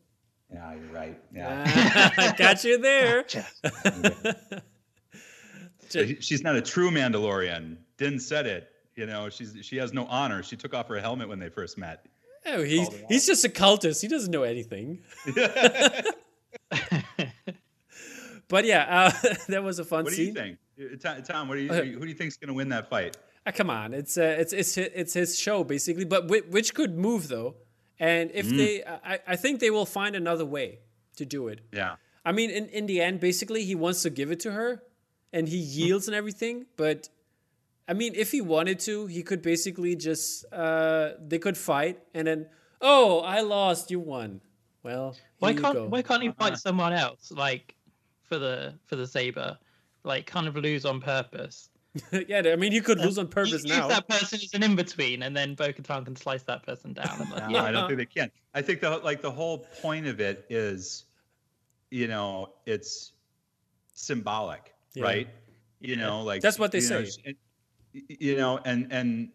[0.51, 1.21] Yeah, you're right.
[1.33, 3.23] Yeah, got you there.
[6.19, 7.77] she's not a true Mandalorian.
[7.97, 8.69] Din said it.
[8.95, 10.43] You know, she's she has no honor.
[10.43, 12.05] She took off her helmet when they first met.
[12.45, 14.01] Oh, he's he's just a cultist.
[14.01, 15.01] He doesn't know anything.
[18.47, 19.11] but yeah, uh,
[19.49, 20.33] that was a fun what scene.
[20.33, 21.47] What do you think, Tom?
[21.47, 23.17] What do you who do you think's going to win that fight?
[23.45, 27.27] Uh, come on, it's uh, it's it's it's his show basically, but which could move
[27.27, 27.55] though.
[27.99, 28.57] And if mm.
[28.57, 30.79] they, I, I think they will find another way
[31.17, 31.59] to do it.
[31.73, 31.95] Yeah.
[32.23, 34.81] I mean, in, in the end, basically, he wants to give it to her,
[35.33, 36.65] and he yields and everything.
[36.77, 37.09] But
[37.89, 42.27] I mean, if he wanted to, he could basically just uh, they could fight and
[42.27, 42.45] then
[42.81, 44.41] oh, I lost, you won.
[44.83, 47.75] Well, why can't why can't he fight someone else like
[48.23, 49.57] for the for the saber,
[50.03, 51.69] like kind of lose on purpose?
[52.27, 53.87] yeah, I mean, you could lose on purpose now.
[53.87, 57.27] Use that person as an in between, and then Bo-Katan can slice that person down.
[57.37, 57.63] no, yeah.
[57.63, 58.31] I don't think they can.
[58.53, 61.05] I think the like the whole point of it is,
[61.89, 63.13] you know, it's
[63.93, 65.03] symbolic, yeah.
[65.03, 65.27] right?
[65.81, 67.09] You know, like that's what they say.
[67.25, 67.33] Know,
[67.93, 69.29] you know and and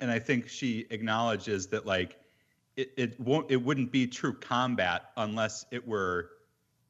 [0.00, 2.18] and i think she acknowledges that like
[2.76, 6.30] it, it won't it wouldn't be true combat unless it were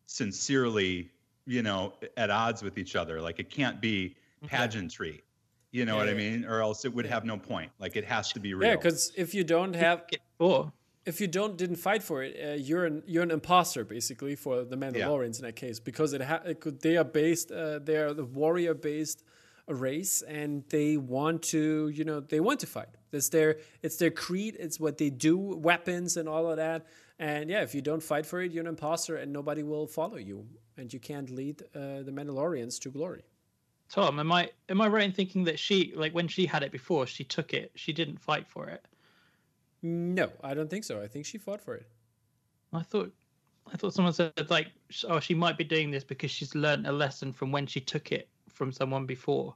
[0.07, 1.11] sincerely
[1.47, 3.21] you know at odds with each other.
[3.21, 4.17] Like it can't be
[4.47, 5.23] pageantry.
[5.71, 6.45] You know yeah, what i mean?
[6.45, 7.71] or else it would have no point.
[7.79, 8.71] Like it has to be real.
[8.71, 10.05] yeah because if you don't have
[10.41, 10.73] oh
[11.05, 14.65] if you don't didn't fight for it, uh, you're an you're an imposter basically for
[14.65, 15.39] the Mandalorians yeah.
[15.39, 18.25] in that case because it, ha- it could they are based uh, they are the
[18.25, 19.23] warrior based
[19.69, 22.89] a race and they want to you know they want to fight.
[23.13, 26.87] It's their it's their creed it's what they do weapons and all of that.
[27.19, 30.17] And yeah if you don't fight for it you're an imposter and nobody will follow
[30.17, 30.47] you.
[30.77, 33.23] And you can't lead uh, the mandalorians to glory.
[33.89, 36.73] Tom am i am i right in thinking that she like when she had it
[36.73, 38.85] before she took it she didn't fight for it?
[39.83, 41.03] No, I don't think so.
[41.03, 41.87] I think she fought for it.
[42.73, 43.13] I thought
[43.73, 44.69] I thought someone said like,
[45.09, 48.13] oh, she might be doing this because she's learned a lesson from when she took
[48.13, 49.55] it from someone before.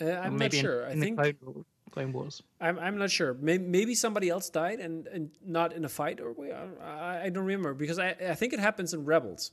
[0.00, 0.82] Uh, I'm not sure.
[0.86, 2.42] In, I think the Clone, Clone Wars.
[2.60, 3.34] I'm, I'm not sure.
[3.34, 6.34] Maybe, maybe somebody else died and, and not in a fight, or
[6.82, 9.52] I, I don't remember because I, I think it happens in Rebels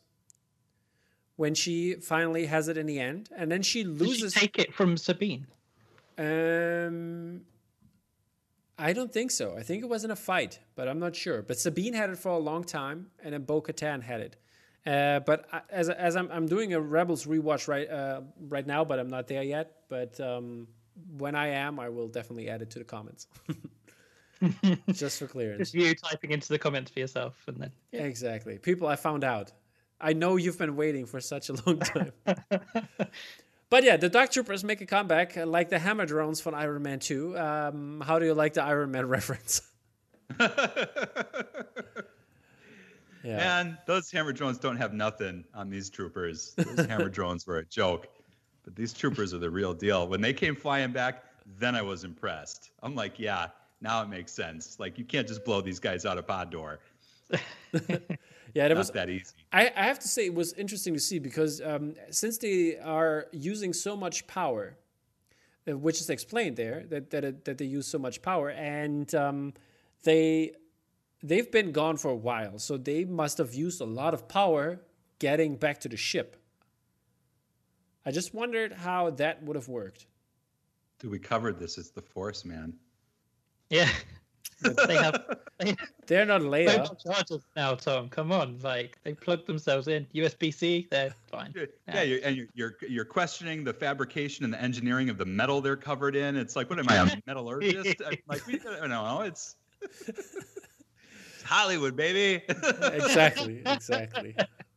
[1.36, 4.34] when she finally has it in the end, and then she loses.
[4.34, 5.48] She take it from Sabine.
[6.18, 7.42] Um,
[8.78, 9.56] I don't think so.
[9.58, 11.42] I think it was in a fight, but I'm not sure.
[11.42, 14.38] But Sabine had it for a long time, and then Bo Katan had it.
[14.86, 18.84] Uh, but I, as as I'm, I'm doing a Rebels rewatch right uh, right now,
[18.84, 19.76] but I'm not there yet.
[19.90, 20.68] But um,
[21.18, 23.28] when I am, I will definitely add it to the comments,
[24.92, 25.72] just for clearance.
[25.72, 28.02] Just you typing into the comments for yourself, and then yeah.
[28.02, 28.88] exactly people.
[28.88, 29.52] I found out.
[30.04, 32.12] I know you've been waiting for such a long time.
[33.70, 36.82] but yeah, the Dark Troopers make a comeback, uh, like the Hammer drones from Iron
[36.82, 37.38] Man 2.
[37.38, 39.62] Um, how do you like the Iron Man reference?
[43.24, 43.60] Yeah.
[43.60, 46.54] And those hammer drones don't have nothing on these troopers.
[46.56, 48.08] Those hammer drones were a joke.
[48.64, 50.08] But these troopers are the real deal.
[50.08, 51.24] When they came flying back,
[51.60, 52.72] then I was impressed.
[52.84, 53.48] I'm like, yeah,
[53.82, 54.80] now it makes sense.
[54.80, 56.80] Like you can't just blow these guys out of pod door.
[58.54, 59.34] yeah, it was that easy.
[59.52, 63.28] I, I, have to say it was interesting to see because um, since they are
[63.32, 64.76] using so much power,
[65.68, 69.54] uh, which is explained there that that, that they use so much power, and um,
[70.04, 70.52] they
[71.24, 74.82] they've been gone for a while, so they must have used a lot of power
[75.20, 76.38] getting back to the ship.
[78.06, 80.08] I just wondered how that would have worked.
[81.00, 82.74] Dude, we covered this as the Force, man.
[83.70, 83.90] Yeah.
[84.88, 85.76] they have they,
[86.08, 86.88] they're not Leia.
[87.04, 88.10] chargers now, Tom.
[88.10, 90.88] Come on, like they plug themselves in USB C.
[90.92, 91.54] They're fine.
[91.56, 95.26] Yeah, yeah you're, and you're, you're you're questioning the fabrication and the engineering of the
[95.26, 96.36] metal they're covered in.
[96.36, 98.02] It's like, what am I, a metallurgist?
[98.28, 99.22] like, we don't know.
[99.22, 99.56] It's
[101.52, 102.42] Hollywood, baby.
[102.50, 104.36] exactly, exactly.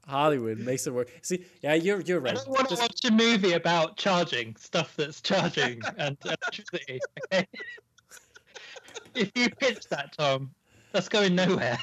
[0.09, 1.09] Hollywood makes it work.
[1.23, 2.33] See, yeah, you're you're right.
[2.33, 6.99] I don't want to watch a movie about charging stuff that's charging and electricity.
[7.33, 7.47] Okay.
[9.15, 10.51] if you pitch that, Tom,
[10.91, 11.79] that's going nowhere.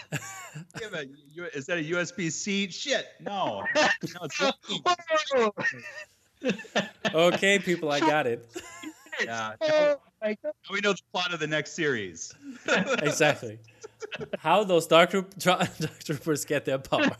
[0.81, 1.07] Yeah, but
[1.55, 2.69] is that a USB C?
[2.69, 3.63] Shit, no.
[5.31, 5.51] no
[7.13, 8.45] okay, people, I got it.
[9.23, 9.53] Yeah.
[9.61, 9.67] Oh
[10.21, 12.33] now, now we know the plot of the next series.
[12.67, 13.59] exactly
[14.39, 15.69] how those dark, troop, dark
[16.03, 17.11] troopers get their power.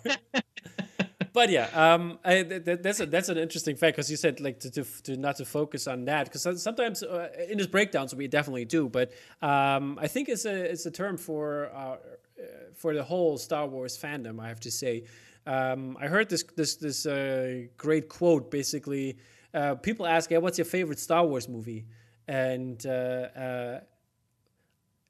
[1.34, 4.60] but yeah, um, I, that, that's a, that's an interesting fact because you said like
[4.62, 8.28] to, to, to, not to focus on that because sometimes uh, in his breakdowns we
[8.28, 9.12] definitely do, but
[9.42, 11.98] um, I think it's a it's a term for uh,
[12.76, 14.40] for the whole Star Wars fandom.
[14.40, 15.04] I have to say,
[15.46, 18.52] um, I heard this this this uh, great quote.
[18.52, 19.18] Basically,
[19.54, 21.86] uh, people ask, "Hey, what's your favorite Star Wars movie?"
[22.28, 23.80] and uh, uh,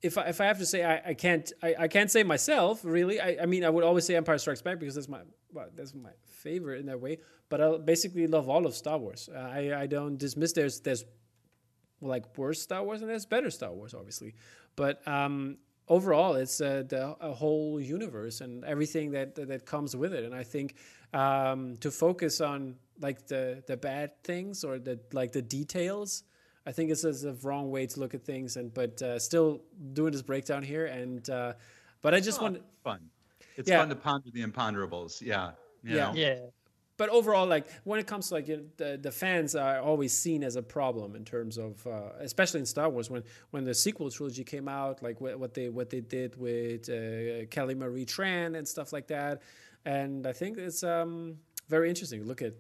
[0.02, 2.82] if I, if I have to say I, I can't I, I can't say myself
[2.84, 3.20] really.
[3.20, 5.22] I, I mean I would always say Empire Strikes Back because that's my
[5.54, 7.20] well, that's my favorite in that way.
[7.50, 9.30] But I basically love all of Star Wars.
[9.34, 11.06] Uh, I I don't dismiss there's there's
[12.02, 14.34] like worse Star Wars and there's better Star Wars obviously.
[14.76, 20.14] But um, overall it's uh, the a whole universe and everything that, that, comes with
[20.14, 20.24] it.
[20.24, 20.76] And I think
[21.14, 26.24] um, to focus on like the the bad things or the like the details
[26.66, 29.62] I think it's a wrong way to look at things, and but uh, still
[29.94, 31.54] doing this breakdown here, and uh,
[32.02, 33.00] but I just oh, want fun.
[33.56, 33.80] It's yeah.
[33.80, 35.22] fun to ponder the imponderables.
[35.22, 35.52] Yeah.
[35.84, 35.96] yeah.
[35.96, 36.14] Know.
[36.16, 36.40] Yeah.
[36.98, 40.16] But overall, like when it comes to like you know, the the fans are always
[40.16, 43.74] seen as a problem in terms of, uh, especially in Star Wars when when the
[43.74, 48.56] sequel trilogy came out, like what they what they did with uh, Kelly Marie Tran
[48.56, 49.42] and stuff like that,
[49.86, 51.38] and I think it's um,
[51.70, 52.24] very interesting.
[52.24, 52.54] Look at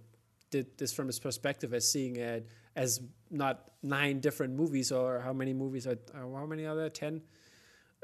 [0.49, 5.33] did this from his perspective as seeing it as not nine different movies or how
[5.33, 6.89] many movies are, how many are there?
[6.89, 7.21] 10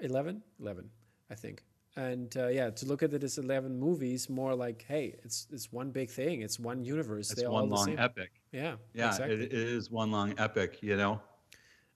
[0.02, 0.90] 11 11
[1.32, 1.64] i think.
[1.96, 5.72] And uh, yeah to look at it as 11 movies more like hey it's it's
[5.72, 6.42] one big thing.
[6.42, 7.32] It's one universe.
[7.32, 8.00] It's They're one long same.
[8.00, 8.32] epic.
[8.52, 9.36] Yeah yeah exactly.
[9.36, 11.20] it, it is one long epic you know?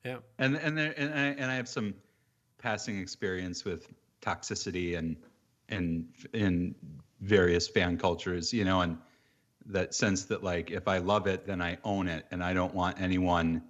[0.03, 0.17] Yeah.
[0.39, 1.93] And and there, and, I, and I have some
[2.57, 3.88] passing experience with
[4.22, 5.15] toxicity and
[5.69, 6.76] and in
[7.22, 8.97] various fan cultures you know and
[9.68, 12.74] that sense that like if I love it, then I own it, and I don't
[12.74, 13.62] want anyone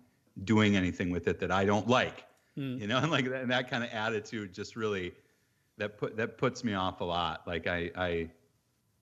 [0.44, 2.26] doing anything with it that I don't like.
[2.58, 2.80] Mm.
[2.80, 5.14] You know, and like that, and that kind of attitude just really
[5.78, 7.48] that put that puts me off a lot.
[7.48, 8.30] Like I, I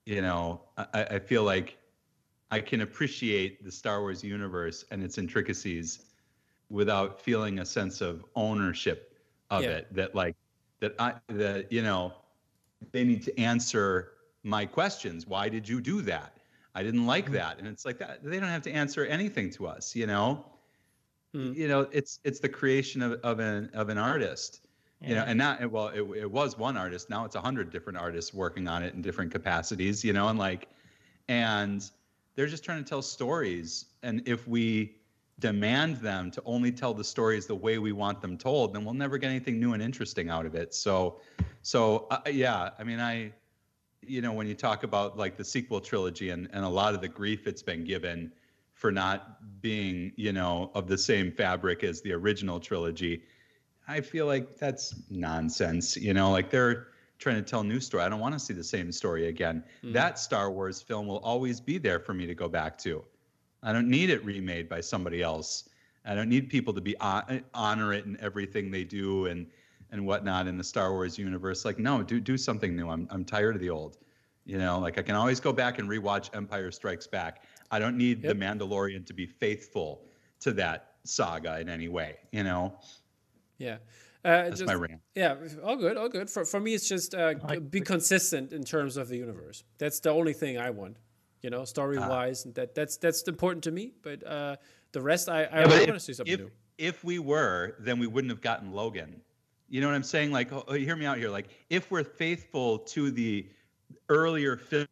[0.06, 1.78] you know, I, I feel like
[2.50, 6.06] I can appreciate the Star Wars universe and its intricacies
[6.68, 9.18] without feeling a sense of ownership
[9.50, 9.70] of yeah.
[9.70, 9.94] it.
[9.94, 10.36] That like
[10.80, 12.14] that I that you know
[12.92, 14.12] they need to answer
[14.42, 15.26] my questions.
[15.26, 16.39] Why did you do that?
[16.74, 17.32] I didn't like mm.
[17.32, 17.58] that.
[17.58, 20.44] And it's like that they don't have to answer anything to us, you know.
[21.34, 21.54] Mm.
[21.54, 24.66] You know, it's it's the creation of, of an of an artist.
[25.02, 27.98] you know and not well it, it was one artist now it's a hundred different
[27.98, 30.68] artists working on it in different capacities you know and like
[31.28, 31.90] and
[32.34, 34.96] they're just trying to tell stories and if we
[35.38, 38.92] demand them to only tell the stories the way we want them told then we'll
[38.92, 41.18] never get anything new and interesting out of it so
[41.62, 43.32] so uh, yeah i mean i
[44.02, 47.00] you know when you talk about like the sequel trilogy and and a lot of
[47.00, 48.32] the grief it's been given
[48.74, 53.22] for not being you know of the same fabric as the original trilogy
[53.90, 55.96] I feel like that's nonsense.
[55.96, 56.88] You know, like they're
[57.18, 58.04] trying to tell a new story.
[58.04, 59.64] I don't want to see the same story again.
[59.84, 59.92] Mm.
[59.92, 63.02] That Star Wars film will always be there for me to go back to.
[63.64, 65.68] I don't need it remade by somebody else.
[66.04, 69.46] I don't need people to be honor it in everything they do and
[69.92, 71.64] and whatnot in the Star Wars universe.
[71.64, 72.88] Like, no, do do something new.
[72.88, 73.98] I'm I'm tired of the old.
[74.46, 77.44] You know, like I can always go back and rewatch Empire Strikes Back.
[77.70, 78.36] I don't need yep.
[78.36, 80.02] the Mandalorian to be faithful
[80.40, 82.16] to that saga in any way.
[82.32, 82.74] You know.
[83.58, 83.76] Yeah.
[84.22, 85.00] Uh, That's just, my rant.
[85.14, 86.28] Yeah, all good, all good.
[86.28, 87.34] For for me, it's just uh,
[87.70, 89.64] be consistent in terms of the universe.
[89.78, 90.96] That's the only thing I want.
[91.42, 93.92] You know, story wise, uh, that that's that's important to me.
[94.02, 94.56] But uh,
[94.92, 96.50] the rest, I I, yeah, want to see something if, new.
[96.76, 99.22] If we were, then we wouldn't have gotten Logan.
[99.70, 100.32] You know what I'm saying?
[100.32, 101.30] Like, oh, hear me out here.
[101.30, 103.46] Like, if we're faithful to the
[104.08, 104.88] earlier film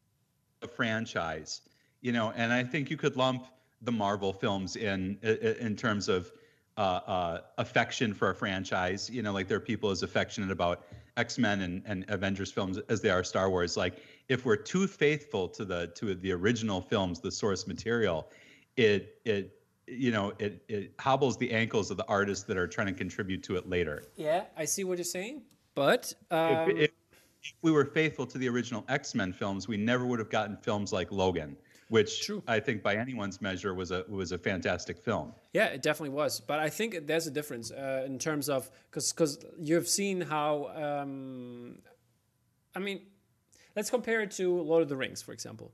[0.75, 1.63] franchise,
[2.01, 3.45] you know, and I think you could lump
[3.83, 6.31] the Marvel films in in terms of
[6.77, 9.11] uh, uh, affection for a franchise.
[9.11, 12.79] You know, like there are people as affectionate about X Men and, and Avengers films
[12.89, 13.77] as they are Star Wars.
[13.77, 18.31] Like if we're too faithful to the to the original films, the source material,
[18.77, 19.58] it it
[19.91, 23.43] you know it it hobbles the ankles of the artists that are trying to contribute
[23.45, 24.05] to it later.
[24.17, 25.43] Yeah, I see what you're saying,
[25.75, 26.71] but um...
[26.71, 26.91] if, if,
[27.43, 30.57] if we were faithful to the original X Men films, we never would have gotten
[30.57, 31.57] films like Logan
[31.89, 32.43] which True.
[32.47, 35.33] I think by anyone's measure was a was a fantastic film.
[35.53, 36.41] Yeah, it definitely was.
[36.41, 40.69] But I think there's a difference uh, in terms of because because you've seen how
[40.75, 41.79] um,
[42.75, 43.01] I mean,
[43.75, 45.73] let's compare it to Lord of the Rings, for example,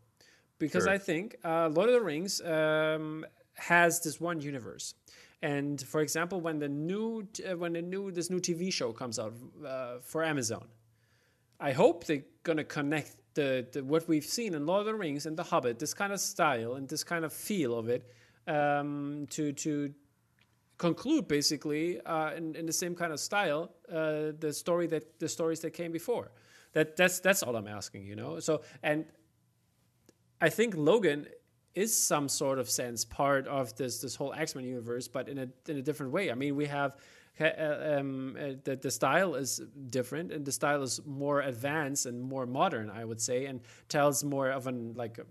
[0.58, 0.92] because sure.
[0.92, 4.94] I think uh, Lord of the Rings um, has this one universe.
[5.42, 9.18] And for example, when the new uh, when the new this new TV show comes
[9.18, 9.34] out
[9.66, 10.66] uh, for Amazon,
[11.60, 15.26] I hope they're gonna connect the, the, what we've seen in Lord of the Rings
[15.26, 18.10] and The Hobbit, this kind of style and this kind of feel of it,
[18.46, 19.92] um, to to
[20.78, 25.28] conclude basically uh, in, in the same kind of style uh, the story that the
[25.28, 26.30] stories that came before.
[26.72, 28.40] That that's that's all I'm asking, you know.
[28.40, 29.04] So and
[30.40, 31.26] I think Logan
[31.74, 35.38] is some sort of sense part of this this whole X Men universe, but in
[35.38, 36.30] a in a different way.
[36.30, 36.96] I mean, we have
[37.40, 39.60] uh, um, uh, the, the style is
[39.90, 44.22] different and the style is more advanced and more modern, I would say, and tells
[44.22, 45.22] more of an like uh,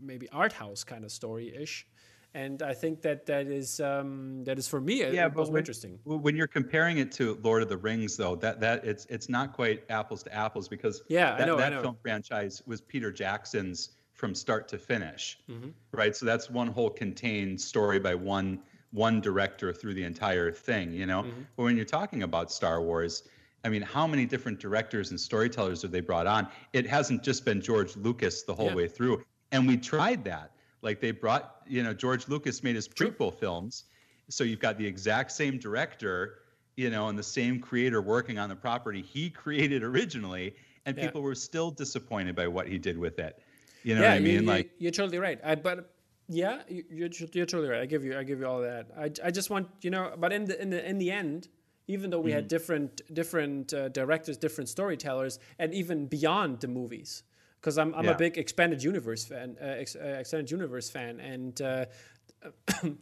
[0.00, 1.86] maybe art house kind of story ish.
[2.34, 5.98] And I think that that is um, that is for me yeah, but when, interesting.
[6.04, 9.52] When you're comparing it to Lord of the Rings, though, that that it's it's not
[9.52, 14.34] quite apples to apples because yeah, that, know, that film franchise was Peter Jackson's from
[14.34, 15.70] start to finish, mm-hmm.
[15.92, 16.14] right?
[16.14, 18.60] So that's one whole contained story by one
[18.92, 21.22] one director through the entire thing, you know?
[21.22, 21.42] Mm-hmm.
[21.56, 23.22] But when you're talking about Star Wars,
[23.64, 26.46] I mean, how many different directors and storytellers have they brought on?
[26.72, 28.74] It hasn't just been George Lucas the whole yeah.
[28.74, 29.24] way through.
[29.50, 30.52] And we tried that.
[30.82, 33.84] Like they brought, you know, George Lucas made his prequel films.
[34.28, 36.40] So you've got the exact same director,
[36.76, 40.54] you know, and the same creator working on the property he created originally.
[40.84, 41.06] And yeah.
[41.06, 43.40] people were still disappointed by what he did with it.
[43.82, 44.42] You know yeah, what I mean?
[44.42, 45.40] You, like you're totally right.
[45.44, 45.92] I, but
[46.28, 47.80] yeah, you're, you're totally right.
[47.80, 48.88] I give you I give you all that.
[48.96, 51.48] I, I just want you know, but in the in the in the end,
[51.88, 52.36] even though we mm-hmm.
[52.36, 57.24] had different different uh, directors, different storytellers, and even beyond the movies,
[57.60, 58.12] because I'm I'm yeah.
[58.12, 61.86] a big expanded universe fan, uh, ex, uh, extended universe fan, and uh,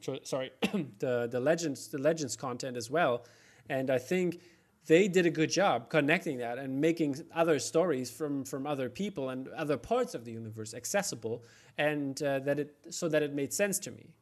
[0.23, 0.51] sorry,
[0.99, 3.27] the the legends the legends content as well,
[3.69, 4.41] and I think
[4.87, 9.31] they did a good job connecting that and making other stories from from other people
[9.31, 11.45] and other parts of the universe accessible
[11.79, 14.15] and uh, that it so that it made sense to me.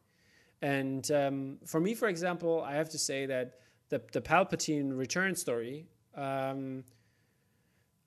[0.61, 5.33] And um, for me for example i have to say that the, the palpatine return
[5.33, 6.83] story um,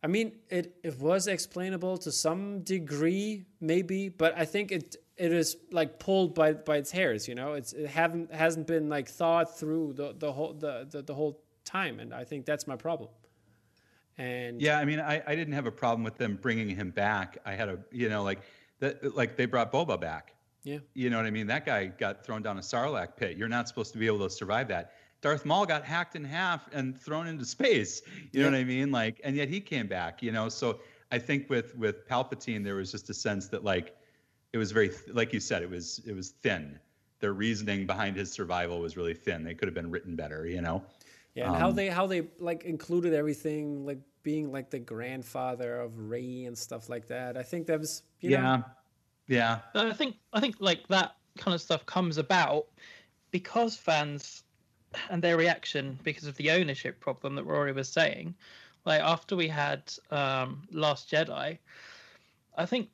[0.03, 5.33] i mean it, it was explainable to some degree maybe but i think it it
[5.33, 7.55] is like pulled by by its hairs you know?
[7.55, 11.41] It's it haven't hasn't been like thought through the, the whole the, the, the whole
[11.65, 13.11] time, and I think that's my problem.
[14.19, 17.39] And yeah, I mean, I, I didn't have a problem with them bringing him back.
[17.47, 18.41] I had a you know like
[18.81, 20.35] that like they brought Boba back.
[20.65, 21.47] Yeah, you know what I mean.
[21.47, 23.37] That guy got thrown down a Sarlacc pit.
[23.37, 24.93] You're not supposed to be able to survive that.
[25.23, 28.03] Darth Maul got hacked in half and thrown into space.
[28.07, 28.43] You yeah.
[28.43, 28.91] know what I mean?
[28.91, 30.23] Like, and yet he came back.
[30.23, 33.97] You know, so I think with with Palpatine, there was just a sense that like
[34.53, 36.79] it was very like you said, it was it was thin.
[37.21, 39.45] Their reasoning behind his survival was really thin.
[39.45, 40.47] They could have been written better.
[40.47, 40.85] You know.
[41.35, 45.81] Yeah, and how Um, they how they like included everything, like being like the grandfather
[45.81, 47.37] of Rey and stuff like that.
[47.37, 48.65] I think that was you yeah, know
[49.27, 52.67] yeah, But I think I think like that kind of stuff comes about
[53.31, 54.45] because fans
[55.11, 58.35] and their reaction because of the ownership problem that Rory was saying.
[58.85, 61.59] Like after we had um, Last Jedi,
[62.57, 62.89] I think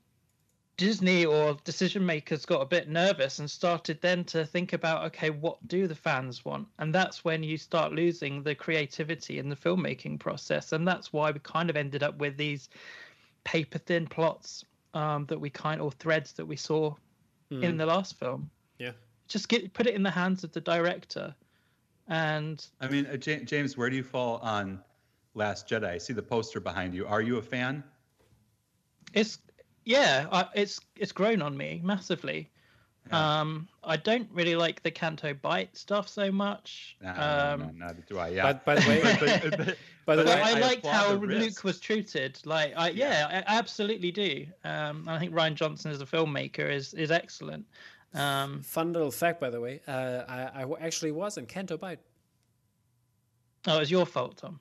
[0.79, 5.29] Disney or decision makers got a bit nervous and started then to think about okay,
[5.29, 6.68] what do the fans want?
[6.79, 10.72] And that's when you start losing the creativity in the filmmaking process.
[10.72, 12.70] And that's why we kind of ended up with these
[13.45, 14.64] paper thin plots
[14.95, 16.95] um, that we kind or threads that we saw
[17.51, 18.51] in the last film.
[18.79, 18.93] Yeah.
[19.26, 21.35] Just get put it in the hands of the director,
[22.09, 24.81] and I mean, uh, Ja- James, where do you fall on
[25.35, 25.85] Last Jedi?
[25.85, 27.07] I see the poster behind you.
[27.07, 27.85] Are you a fan?
[29.14, 29.39] it's
[29.89, 32.51] yeah, I, it's it's grown on me massively.
[33.11, 33.41] Yeah.
[33.41, 36.97] Um, I don't really like the Canto Bight stuff so much.
[37.01, 38.28] No, um, no, no, neither do I.
[38.28, 38.43] Yeah.
[38.53, 39.01] But by the way,
[39.51, 39.76] But- but-
[40.07, 42.39] by the way, I, I liked applaud how Luke was treated.
[42.45, 44.47] Like, I, yeah, I absolutely do.
[44.64, 47.64] Um, I think Rian Johnson as a filmmaker is is excellent.
[48.14, 51.76] Um, fun little fact, by the way, uh, I, I w- actually was in Canto
[51.78, 51.99] Bight.
[53.66, 54.61] oh, it was your fault, Tom.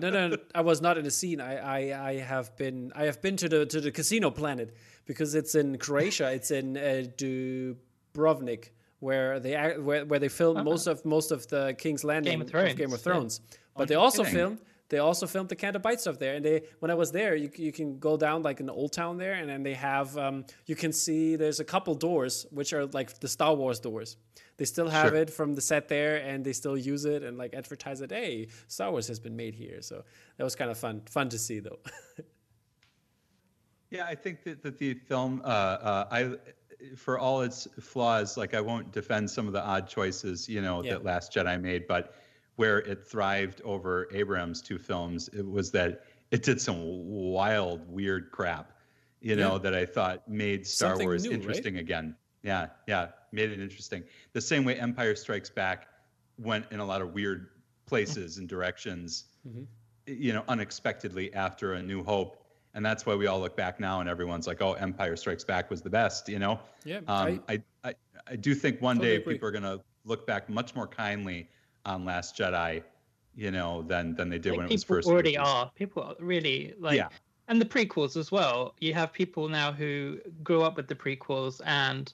[0.00, 1.40] No, no, I was not in the scene.
[1.40, 1.56] I,
[1.90, 5.54] I, I have been, I have been to the to the casino planet because it's
[5.54, 6.32] in Croatia.
[6.32, 11.74] It's in uh, Dubrovnik, where they where, where they filmed most of most of the
[11.78, 13.04] King's Landing Game of Thrones, Game of yeah.
[13.04, 13.40] Thrones.
[13.76, 14.38] But they also kidding.
[14.38, 14.58] filmed.
[14.88, 17.50] They also filmed the Canto Bight stuff there, and they when I was there, you,
[17.56, 20.76] you can go down like an old town there, and then they have um, you
[20.76, 24.18] can see there's a couple doors which are like the Star Wars doors.
[24.62, 25.16] They still have Sure.
[25.16, 28.12] it from the set there, and they still use it and like advertise it.
[28.12, 30.04] Hey, Star Wars has been made here, so
[30.36, 31.00] that was kind of fun.
[31.10, 31.80] Fun to see though.
[33.90, 36.36] Yeah, I think that, that the film, uh, uh, I,
[36.96, 40.82] for all its flaws, like I won't defend some of the odd choices, you know,
[40.82, 40.92] Yeah.
[40.92, 42.14] that Last Jedi made, but
[42.56, 48.30] where it thrived over Abrams' two films, it was that it did some wild, weird
[48.30, 48.72] crap,
[49.20, 51.40] you know, that I thought made Star Something Wars new, right?
[51.40, 52.16] interesting again.
[52.44, 54.04] Yeah, yeah, made it interesting.
[54.32, 55.88] The same way Empire Strikes Back
[56.38, 57.48] went in a lot of weird
[57.86, 59.66] places and directions Mhm.
[60.06, 64.00] you know, unexpectedly after A New Hope, and that's why we all look back now
[64.00, 66.58] and everyone's like, "Oh, Empire Strikes Back was the best," you know.
[66.84, 67.94] Yeah, Um, I, I,
[68.26, 69.34] I do think one Totally day agree.
[69.34, 71.48] people are gonna look back much more kindly
[71.84, 72.82] on Last Jedi,
[73.36, 74.86] you know, than than they did think when it was first.
[74.88, 75.08] people first.
[75.08, 75.50] already released.
[75.54, 75.70] are.
[75.74, 77.08] People are really like, Yeah.
[77.48, 78.74] and the prequels as well.
[78.80, 82.12] You have people now who grew up with the prequels and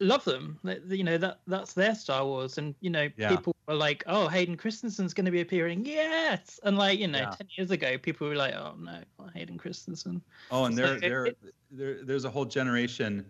[0.00, 0.58] love them.
[0.88, 3.28] You know that that's their Star Wars, and you know Yeah.
[3.34, 7.18] people are like, "Oh, Hayden Christensen's going to be appearing." Yes, and like you know,
[7.18, 7.30] Yeah.
[7.30, 9.02] ten years ago, people were like, "Oh no,
[9.34, 11.38] Hayden Christensen." Oh, and there, it- there, it-
[11.70, 13.26] there, there's a whole generation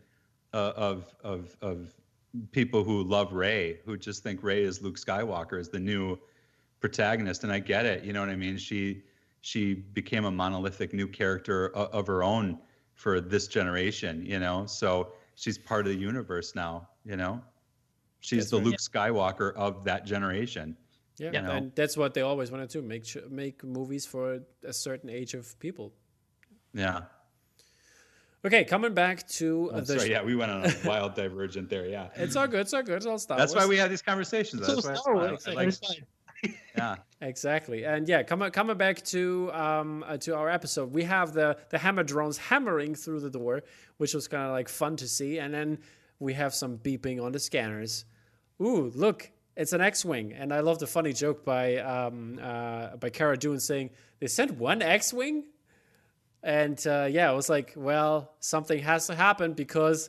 [0.53, 1.95] uh, of of of
[2.53, 6.19] people who love Rey, who just think Rey is Luke Skywalker, is the new
[6.81, 8.05] protagonist, and I get it.
[8.05, 8.57] You know what I mean?
[8.59, 9.03] She
[9.41, 12.59] she became a monolithic new character of, of her own
[12.95, 14.25] for this generation.
[14.27, 16.89] You know, so she's part of the universe now.
[17.05, 17.41] You know,
[18.20, 18.66] she's That's the right.
[18.66, 20.76] Luke Skywalker of that generation.
[21.16, 21.51] yeah, you know?
[21.53, 25.34] and that's what they always wanted to make sure, make movies for a certain age
[25.34, 25.93] of people.
[26.74, 27.03] Yeah.
[28.45, 29.99] Okay, coming back to Oh, the.
[29.99, 30.11] sorry.
[30.11, 31.86] Yeah, we went on a wild divergent there.
[31.86, 32.09] Yeah.
[32.14, 32.61] It's all good.
[32.61, 32.97] It's all good.
[32.97, 34.61] It's all Star That's why we have these conversations.
[34.62, 35.47] It's all That's why Star I- Wars.
[35.49, 36.07] I like- it's fine.
[36.76, 36.97] Yeah.
[37.20, 41.57] Exactly, and yeah, coming coming back to um uh, to our episode, we have the
[41.70, 43.62] the hammer drones hammering through the door,
[43.97, 45.78] which was kind of like fun to see, and then
[46.20, 48.05] we have some beeping on the scanners.
[48.62, 53.11] Ooh, look, it's an X-wing, and I love the funny joke by um uh by
[53.11, 55.43] Cara Dune saying they sent one X-wing,
[56.45, 60.09] and uh, yeah, it was like, well, something has to happen because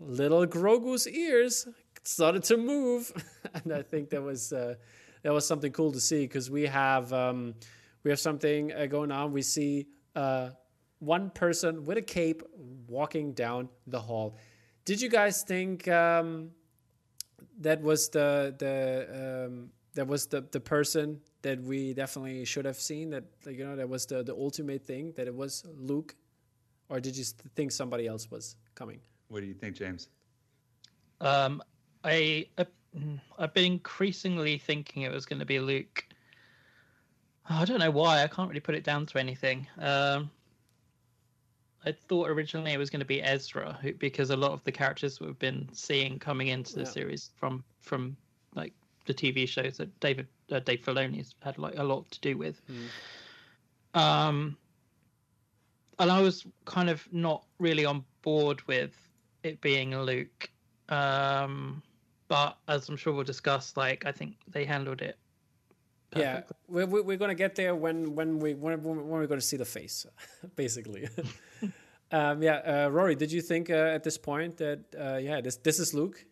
[0.00, 1.68] little Grogu's ears
[2.04, 3.12] started to move,
[3.54, 4.76] and I think that was uh,
[5.22, 7.54] that was something cool to see because we have um,
[8.02, 9.32] we have something uh, going on.
[9.32, 10.50] We see uh,
[10.98, 12.42] one person with a cape
[12.88, 14.36] walking down the hall.
[14.84, 16.50] Did you guys think um,
[17.60, 22.80] that was the the um, that was the the person that we definitely should have
[22.80, 23.10] seen?
[23.10, 26.16] That you know that was the the ultimate thing that it was Luke,
[26.88, 29.00] or did you think somebody else was coming?
[29.28, 30.08] What do you think, James?
[31.20, 31.62] Um,
[32.04, 32.66] I, I
[33.38, 36.04] I've been increasingly thinking it was going to be Luke.
[37.50, 38.22] Oh, I don't know why.
[38.22, 39.66] I can't really put it down to anything.
[39.78, 40.30] Um,
[41.84, 44.72] I thought originally it was going to be Ezra, who, because a lot of the
[44.72, 46.86] characters we've been seeing coming into the Yeah.
[46.86, 48.16] series from from
[48.54, 48.72] like
[49.06, 52.60] the TV shows that David uh, Dave Filoni's had like a lot to do with.
[53.94, 54.56] Um,
[55.98, 58.96] and I was kind of not really on board with
[59.42, 60.50] it being Luke.
[60.88, 61.82] Um,
[62.32, 65.18] but as I'm sure we'll discuss, like I think they handled it.
[66.16, 66.56] Yeah, perfectly.
[66.68, 69.66] we're, we're we're gonna get there when when we when, when we're gonna see the
[69.66, 70.06] face,
[70.56, 71.10] basically.
[72.10, 75.56] um, yeah, uh, Rory, did you think uh, at this point that uh, yeah this
[75.56, 76.24] this is Luke?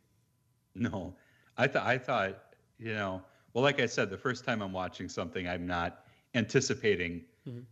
[0.74, 1.16] No,
[1.58, 2.34] I thought I thought
[2.78, 3.20] you know.
[3.52, 7.24] Well, like I said, the first time I'm watching something, I'm not anticipating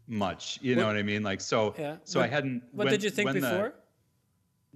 [0.06, 0.58] much.
[0.60, 1.22] You know What- what I mean?
[1.22, 1.74] Like so.
[1.78, 1.96] Yeah.
[2.04, 2.62] So I hadn't.
[2.72, 3.72] What when- did you think when the- before?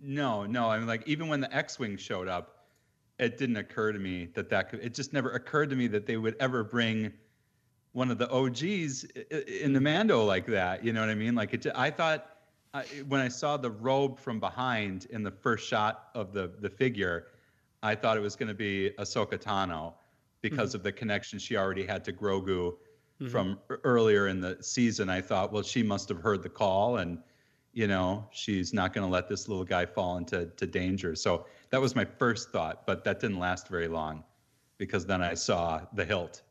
[0.00, 0.70] No, no.
[0.70, 2.61] I mean, like even when the X-wing showed up,
[3.18, 4.80] it didn't occur to me that that could.
[4.80, 7.12] It just never occurred to me that they would ever bring
[7.92, 10.84] one of the OGs in the Mando like that.
[10.84, 11.34] You know what I mean?
[11.34, 11.66] Like it.
[11.74, 12.26] I thought
[12.74, 16.70] I, when I saw the robe from behind in the first shot of the the
[16.70, 17.28] figure,
[17.82, 19.94] I thought it was going to be Ahsoka Tano
[20.40, 20.78] because mm-hmm.
[20.78, 23.28] of the connection she already had to Grogu mm-hmm.
[23.28, 25.08] from e- earlier in the season.
[25.08, 27.18] I thought, well, she must have heard the call and
[27.72, 31.46] you know she's not going to let this little guy fall into to danger so
[31.72, 34.22] that was my first thought but that didn't last very long
[34.78, 36.42] because then i saw the hilt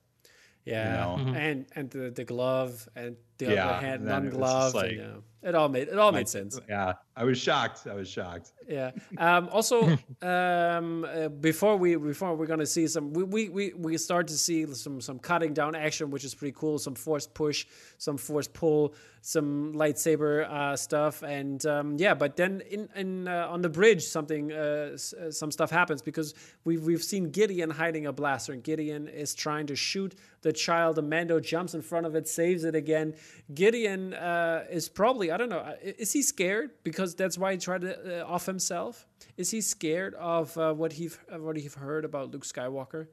[0.65, 1.11] Yeah, know?
[1.23, 1.35] Mhm.
[1.47, 4.73] and and the, the glove and the Yeah, other hand and then non-glove.
[4.73, 5.21] just and, like- yeah.
[5.43, 6.59] It all made it all made sense.
[6.69, 8.91] yeah i was shocked i was shocked Yeah.
[9.17, 9.83] Um, also,
[10.21, 14.33] um, uh, before we before we're gonna see some, we, we, we, we start to
[14.33, 16.77] see some some cutting down action, which is pretty cool.
[16.79, 17.65] Some force push,
[17.97, 22.13] some force pull, some lightsaber uh, stuff, and um, yeah.
[22.13, 26.33] But then in in uh, on the bridge, something uh, uh, some stuff happens because
[26.63, 30.97] we've we've seen Gideon hiding a blaster, and Gideon is trying to shoot the child.
[30.97, 33.15] Amando jumps in front of it, saves it again.
[33.53, 35.59] Gideon uh, is probably I don't know.
[35.59, 39.07] uh, Is he scared because that's why he tried to uh, off himself?
[39.37, 43.07] Is he scared of uh, what he uh, what he've heard about Luke Skywalker?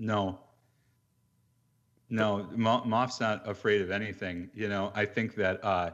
[0.00, 0.38] no
[2.08, 5.90] no Mo- moff's not afraid of anything you know i think that uh,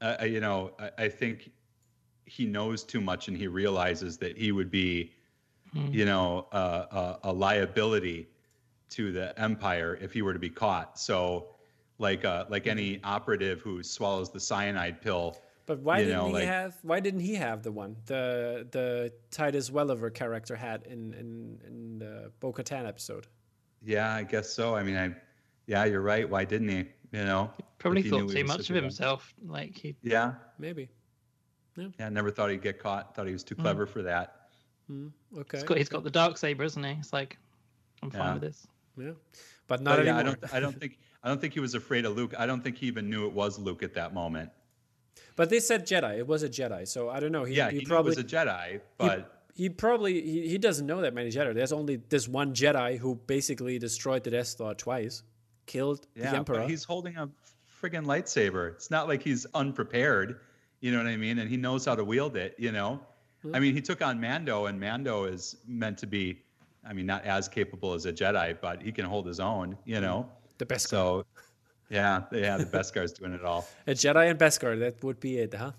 [0.00, 1.50] uh you know I, I think
[2.24, 5.12] he knows too much and he realizes that he would be
[5.90, 8.28] you know uh, a, a liability
[8.90, 11.55] to the empire if he were to be caught so
[11.98, 15.36] like uh like any operative who swallows the cyanide pill
[15.66, 16.76] But why didn't know, he like- have?
[16.82, 21.98] Why didn't he have the one the the Titus Welliver character had in in in
[21.98, 23.26] the Bo-Katan episode?
[23.82, 25.14] yeah i guess so i mean i
[25.66, 26.78] yeah you're right why didn't he
[27.12, 28.82] you know Probably he thought knew he too much of a gun.
[28.84, 29.34] himself.
[29.46, 30.88] Like he, yeah Maybe.
[31.76, 33.62] yeah never thought he'd get caught thought he was too Hmm.
[33.62, 34.48] clever for that
[34.90, 35.58] Okay.
[35.58, 36.92] he's got he's got the dark saber, isn't he?
[36.92, 37.36] It's like
[38.02, 38.32] I'm fine Yeah.
[38.34, 38.66] with this.
[38.96, 39.10] yeah,
[39.66, 40.36] but not But yeah, anymore.
[40.42, 40.54] I don't.
[40.54, 40.98] I don't think.
[41.26, 42.34] I don't think he was afraid of Luke.
[42.38, 44.48] I don't think he even knew it was Luke at that moment.
[45.34, 46.18] But they said Jedi.
[46.18, 47.42] It was a Jedi, so I don't know.
[47.42, 51.00] He, Yeah, he, he, probably was a Jedi, but he, probably he, he doesn't know
[51.00, 51.52] that many Jedi.
[51.52, 55.24] There's only this one Jedi who basically destroyed the Death Star twice,
[55.66, 56.60] killed yeah, the Emperor.
[56.60, 57.28] but he's holding a
[57.82, 58.70] friggin' lightsaber.
[58.70, 60.38] It's not like he's unprepared.
[60.80, 61.40] You know what I mean?
[61.40, 62.54] And he knows how to wield it.
[62.56, 63.00] You know,
[63.42, 63.54] Hmm.
[63.54, 66.42] I mean, he took on Mando, and Mando is meant to be.
[66.88, 69.76] I mean, not as capable as a Jedi, but he can hold his own.
[69.84, 70.28] You know,
[70.58, 71.24] the best so.
[71.88, 73.66] Yeah, yeah, the Beskar's doing it all.
[73.86, 74.78] a Jedi and Beskar.
[74.78, 75.72] That would be it, huh?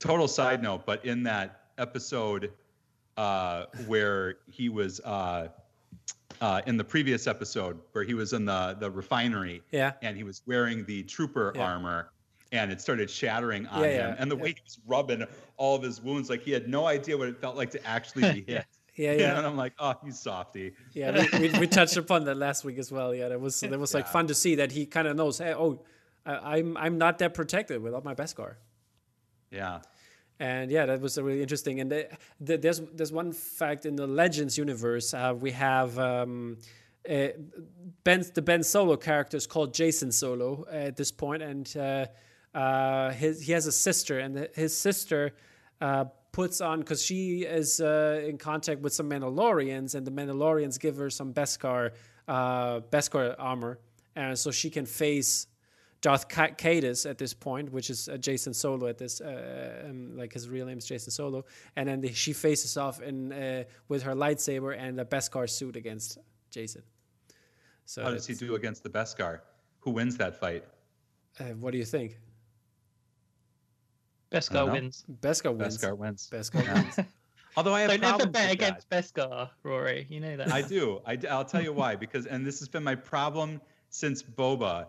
[0.00, 2.52] total side note, but in that episode
[3.16, 5.48] uh, where he was uh,
[6.40, 9.92] uh, in the previous episode where he was in the the refinery Yeah.
[10.02, 11.62] and he was wearing the trooper Yeah.
[11.62, 12.10] armor
[12.52, 15.24] and it started shattering on Yeah, him yeah, and the way he was rubbing
[15.56, 18.32] all of his wounds like he had no idea what it felt like to actually
[18.32, 18.64] be hit
[18.98, 21.24] Yeah, You know, yeah, and i'm like oh you softy yeah.
[21.32, 23.14] We, we, we touched upon that last week as well.
[23.14, 25.38] Yeah, that was that was like fun to see that he kind of knows.
[25.38, 25.84] Hey, oh,
[26.26, 28.56] I, I'm I'm not that protected without my Beskar.
[29.50, 29.80] yeah
[30.40, 31.80] And yeah, that was really interesting.
[31.80, 32.08] And the,
[32.40, 35.14] the, there's there's one fact in the Legends universe.
[35.14, 36.58] Uh, we have um,
[37.08, 37.28] uh,
[38.04, 42.06] Ben the Ben Solo character is called Jacen Solo at this point, and uh,
[42.54, 45.32] uh, his he has a sister, and his sister
[45.80, 50.78] uh, puts on because she is uh, in contact with some Mandalorians, and the Mandalorians
[50.78, 51.92] give her some Beskar
[52.26, 53.78] uh, Beskar armor,
[54.16, 55.46] and so she can face
[56.00, 60.16] Darth Ca- Caedus at this point, which is uh, Jacen Solo at this, uh, um,
[60.16, 61.44] like his real name is Jacen Solo,
[61.76, 65.76] and then the, she faces off in uh, with her lightsaber and a Beskar suit
[65.76, 66.18] against
[66.52, 66.82] Jacen.
[67.84, 69.40] So, how does he do against the beskar
[69.80, 70.64] who wins that fight
[71.40, 72.18] Uh, what do you think?
[74.32, 74.72] Beskar know.
[74.72, 75.04] wins.
[75.20, 75.78] Beskar wins.
[75.78, 76.74] beskar wins Beskar Yeah.
[76.74, 76.98] wins.
[77.56, 78.68] although i have So never problems bet with that.
[78.68, 80.06] against Beskar, Rory.
[80.10, 80.52] You know that.
[80.52, 81.00] I do.
[81.06, 81.96] I, will tell you why.
[81.96, 83.60] Because, and this has been my problem
[83.90, 84.86] since Boba.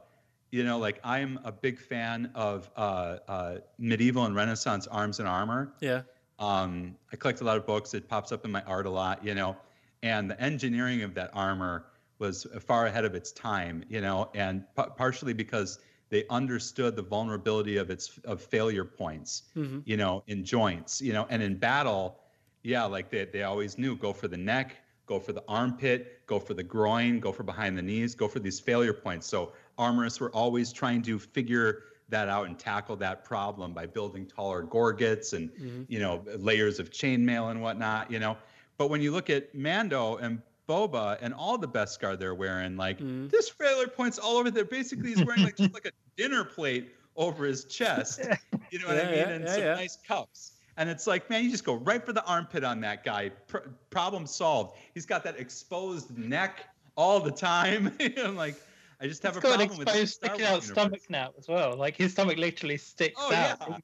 [0.52, 5.28] You know, like I'm a big fan of uh, uh, medieval and Renaissance arms and
[5.28, 5.74] armor.
[5.80, 6.02] Yeah,
[6.40, 7.94] Um, I collect a lot of books.
[7.94, 9.24] It pops up in my art a lot.
[9.24, 9.56] You know,
[10.02, 11.86] and the engineering of that armor
[12.18, 13.84] was far ahead of its time.
[13.90, 15.80] You know, and p- partially because
[16.10, 19.44] they understood the vulnerability of its of failure points.
[19.86, 21.02] You know, in joints.
[21.02, 22.20] You know, and in battle,
[22.64, 24.76] yeah, like they they always knew go for the neck,
[25.06, 28.40] go for the armpit, go for the groin, go for behind the knees, go for
[28.40, 29.28] these failure points.
[29.28, 34.26] So armorists were always trying to figure that out and tackle that problem by building
[34.26, 35.84] taller gorgets and mm-hmm.
[35.88, 38.12] you know layers of chainmail and whatnot.
[38.12, 38.38] You know,
[38.78, 43.00] but when you look at Mando and Boba and all the Beskar they're wearing, like
[43.00, 43.28] mm-hmm.
[43.30, 44.66] this trailer points all over there.
[44.66, 45.92] Basically, he's wearing like just like a
[46.22, 48.22] dinner plate over his chest.
[48.72, 49.16] You know what yeah, I mean?
[49.16, 50.52] Yeah, and yeah, some nice cuffs.
[50.78, 53.30] And it's like, man, you just go right for the armpit on that guy.
[53.48, 54.78] Pr- problem solved.
[54.94, 56.66] He's got that exposed neck
[56.96, 57.92] all the time.
[58.24, 58.62] I'm like,
[59.02, 61.76] I just have He's a problem with exposed sticking out stomach now as well.
[61.76, 63.82] Like his stomach literally sticks oh, out.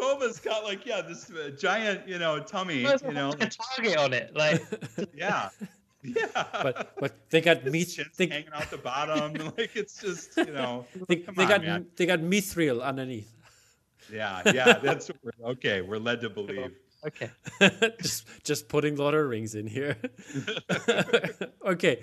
[0.00, 0.06] Yeah.
[0.06, 3.30] Boba's got like yeah this uh, giant you know tummy you know.
[3.30, 4.62] a target on it like.
[5.14, 5.48] Yeah.
[6.02, 6.26] Yeah.
[6.34, 10.86] But but they got meat they, hanging out the bottom like it's just you know
[11.08, 11.86] they, they on, got man.
[11.96, 13.30] they got mithril underneath.
[14.10, 16.72] Yeah yeah that's what we're, okay we're led to believe.
[17.02, 17.30] Okay.
[18.02, 19.96] Just just putting Lord of Rings in here.
[21.64, 22.02] Okay.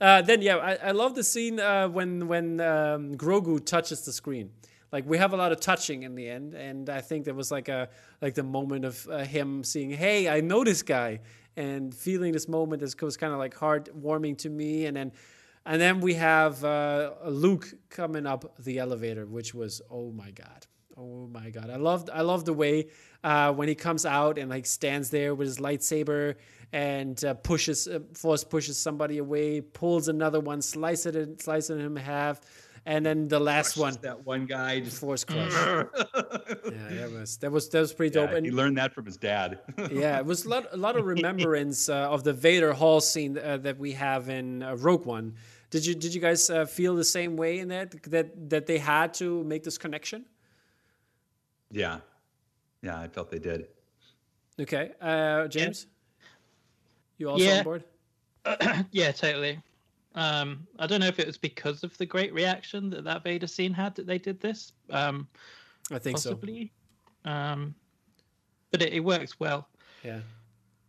[0.00, 4.12] Uh, then yeah, I, I love the scene uh, when when um, Grogu touches the
[4.12, 4.50] screen.
[4.92, 7.50] Like we have a lot of touching in the end, and I think there was
[7.50, 7.88] like a
[8.20, 11.20] like the moment of uh, him seeing, hey, I know this guy,
[11.56, 14.84] and feeling this moment is, was kind of like heartwarming to me.
[14.84, 15.12] And then
[15.64, 20.66] and then we have uh, Luke coming up the elevator, which was oh my god,
[20.96, 22.88] oh my god, I loved I love the way
[23.24, 26.34] uh, when he comes out and like stands there with his lightsaber
[26.72, 31.96] and uh, pushes uh, force pushes somebody away, pulls another one, slices it, slices him
[31.96, 32.40] in half,
[32.84, 35.52] and then the last one, that one guy, just force crush.
[35.54, 38.36] yeah, that was that was that was pretty yeah, dope.
[38.36, 39.60] And he learned that from his dad.
[39.90, 43.38] yeah, it was a lot, a lot of remembrance uh, of the Vader Hall scene
[43.38, 45.34] uh, that we have in uh, Rogue One.
[45.70, 48.78] Did you did you guys uh, feel the same way in that that that they
[48.78, 50.24] had to make this connection?
[51.70, 52.00] Yeah,
[52.82, 53.68] yeah, I felt they did.
[54.60, 54.90] Okay,
[55.48, 55.86] James.
[57.18, 57.58] You also yeah.
[57.58, 57.84] on board?
[58.90, 59.60] yeah, totally.
[60.14, 63.46] Um, I don't know if it was because of the great reaction that that Vader
[63.46, 64.72] scene had that they did this.
[64.90, 65.26] Um,
[65.90, 66.72] I think possibly.
[67.24, 67.30] so.
[67.30, 67.74] Um,
[68.70, 69.68] but it, it, works well.
[70.02, 70.20] Yeah,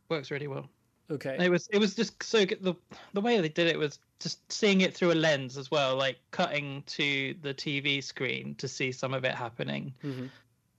[0.10, 0.68] works really well.
[1.12, 1.38] Okay.
[1.40, 2.64] It was it was just so good.
[2.64, 2.74] the
[3.14, 6.18] the way they did it was just seeing it through a lens as well, like
[6.32, 9.94] cutting to the TV screen to see some of it happening.
[10.04, 10.26] Mm-hmm.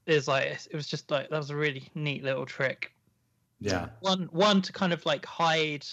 [0.07, 2.93] Is like it was just like that was a really neat little trick.
[3.61, 3.89] Yeah.
[4.01, 5.87] One one to kind of like hide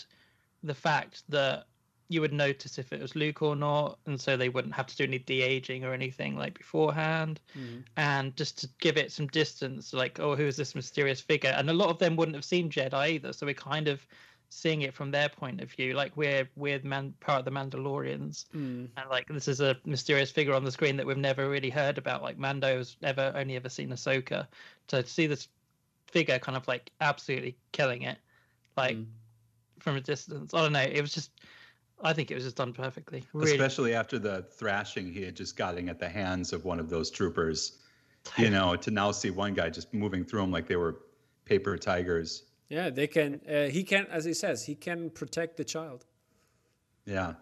[0.64, 1.66] the fact that
[2.12, 4.96] you would notice if it was Luke or not, and so they wouldn't have to
[4.96, 7.84] do any de aging or anything like beforehand, mm.
[7.98, 11.54] and just to give it some distance, like oh, who is this mysterious figure?
[11.56, 14.06] And a lot of them wouldn't have seen Jedi either, so we're kind of
[14.54, 18.46] seeing it from their point of view, like we're we're man, part of the Mandalorians,
[18.54, 18.90] mm.
[18.98, 21.98] and like this is a mysterious figure on the screen that we've never really heard
[21.98, 22.22] about.
[22.22, 24.48] Like Mando's ever only ever seen Ahsoka,
[24.88, 25.48] to see this
[26.08, 28.18] figure kind of like absolutely killing it,
[28.76, 29.06] like mm.
[29.80, 30.54] from a distance.
[30.54, 30.82] I don't know.
[30.82, 31.32] It was just,
[32.04, 33.24] I think it was just done perfectly.
[33.34, 33.52] Really.
[33.52, 37.10] Especially after the thrashing he had just gotten at the hands of one of those
[37.12, 37.80] troopers.
[38.38, 41.02] You know, to now see one guy just moving through them like they were
[41.46, 42.44] paper tigers.
[42.70, 43.42] Yeah, they can.
[43.50, 46.06] Uh, he can, as he says, he can protect the child.
[47.06, 47.34] Yeah.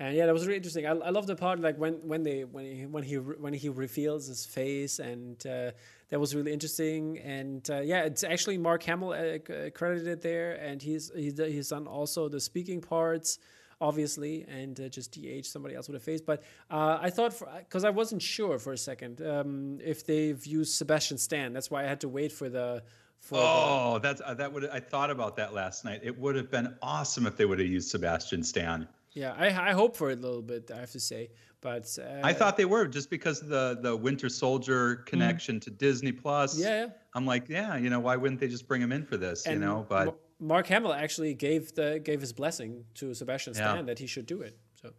[0.00, 0.86] And yeah, that was really interesting.
[0.86, 3.68] I, I love the part like when when they when he when he when he
[3.68, 5.70] reveals his face and uh,
[6.10, 7.18] that was really interesting.
[7.18, 12.28] And uh, yeah, it's actually Mark Hamill uh, credited there, and he's he's done also
[12.28, 13.38] the speaking parts
[13.80, 16.20] obviously, and uh, just DH somebody else with a face.
[16.20, 20.74] But uh, I thought, because I wasn't sure for a second um, if they've used
[20.74, 21.52] Sebastian Stan.
[21.52, 22.82] That's why I had to wait for the.
[23.20, 23.98] For oh, the...
[24.00, 26.00] that's uh, that would I thought about that last night.
[26.04, 28.86] It would have been awesome if they would have used Sebastian Stan.
[29.12, 30.70] Yeah, I, I hope for it a little bit.
[30.70, 31.30] I have to say,
[31.60, 35.06] but uh, I thought they were just because the the Winter Soldier mm.
[35.06, 35.62] connection mm.
[35.62, 36.56] to Disney Plus.
[36.56, 39.46] Yeah, I'm like, yeah, you know, why wouldn't they just bring him in for this?
[39.46, 43.76] And you know, but Mark Hamill actually gave the gave his blessing to Sebastian Stan
[43.76, 43.82] yeah.
[43.82, 44.56] that he should do it.
[44.80, 44.92] So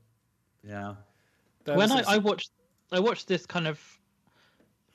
[0.64, 0.96] yeah,
[1.66, 2.52] when I, I watched
[2.92, 4.00] I watched this kind of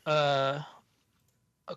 [0.06, 0.60] uh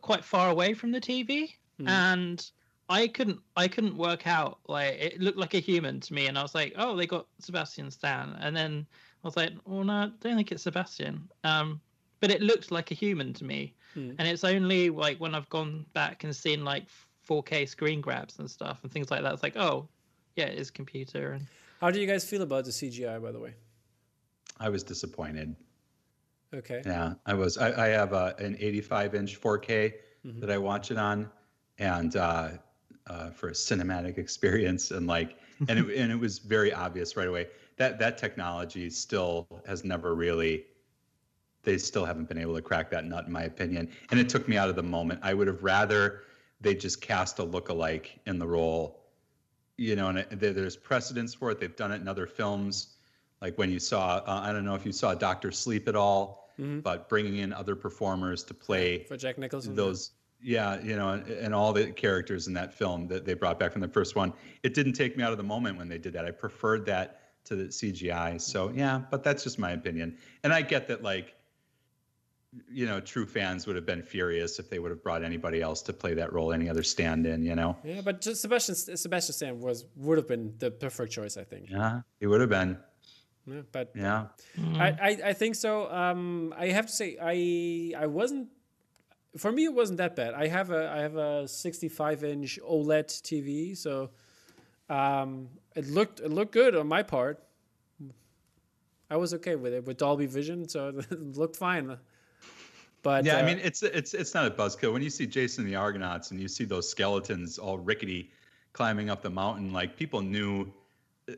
[0.01, 1.87] quite far away from the TV mm.
[1.87, 2.51] and
[2.89, 6.37] I couldn't I couldn't work out like it looked like a human to me and
[6.37, 8.85] I was like oh they got Sebastian Stan and then
[9.23, 11.81] I was like, "Oh no, I don't think it's Sebastian." Um,
[12.19, 14.11] but it looked like a human to me, hmm.
[14.17, 16.87] and it's only like when I've gone back and seen like
[17.27, 19.33] 4K screen grabs and stuff and things like that.
[19.33, 19.87] It's like, oh,
[20.35, 21.33] yeah, it is computer.
[21.33, 21.45] And
[21.81, 23.53] how do you guys feel about the CGI, by the way?
[24.59, 25.55] I was disappointed.
[26.53, 26.81] Okay.
[26.85, 27.57] Yeah, I was.
[27.57, 29.93] I, I have a, an 85 inch 4K
[30.25, 30.39] mm-hmm.
[30.39, 31.29] that I watch it on,
[31.77, 32.51] and uh,
[33.07, 35.37] uh, for a cinematic experience, and like,
[35.67, 37.47] and it, and it was very obvious right away
[37.77, 40.65] that that technology still has never really
[41.63, 44.47] they still haven't been able to crack that nut in my opinion and it took
[44.47, 46.23] me out of the moment i would have rather
[46.61, 48.99] they just cast a look-alike in the role.
[49.77, 51.59] You know, and it, there's precedence for it.
[51.59, 52.95] They've done it in other films,
[53.41, 54.17] like when you saw.
[54.25, 56.79] Uh, I don't know if you saw Doctor Sleep at all, Mm-hmm.
[56.79, 59.75] but bringing in other performers to play for Jack Nicholson.
[59.75, 60.09] those
[60.41, 63.71] yeah you know and, and all the characters in that film that they brought back
[63.71, 66.13] from the first one it didn't take me out of the moment when they did
[66.13, 70.51] that i preferred that to the cgi so yeah but that's just my opinion and
[70.51, 71.35] i get that like
[72.69, 75.81] you know true fans would have been furious if they would have brought anybody else
[75.81, 79.59] to play that role any other stand-in you know Yeah, but just Sebastian Sebastian Stan
[79.59, 81.69] was would have been the perfect choice, I think.
[81.69, 82.77] yeah he would have been
[83.45, 84.27] Yeah, but yeah
[84.79, 85.89] I, I, I think so.
[85.91, 88.49] Um, I have to say, I I wasn't.
[89.37, 90.33] For me, it wasn't that bad.
[90.33, 94.09] I have a I have a 65 inch OLED TV, so
[94.89, 97.43] um, it looked it looked good on my part.
[99.09, 101.97] I was okay with it with Dolby Vision, so it looked fine.
[103.03, 105.63] But yeah, uh, I mean, it's it's it's not a buzzkill when you see Jason
[105.63, 108.31] and the Argonauts and you see those skeletons all rickety
[108.73, 109.71] climbing up the mountain.
[109.71, 110.71] Like people knew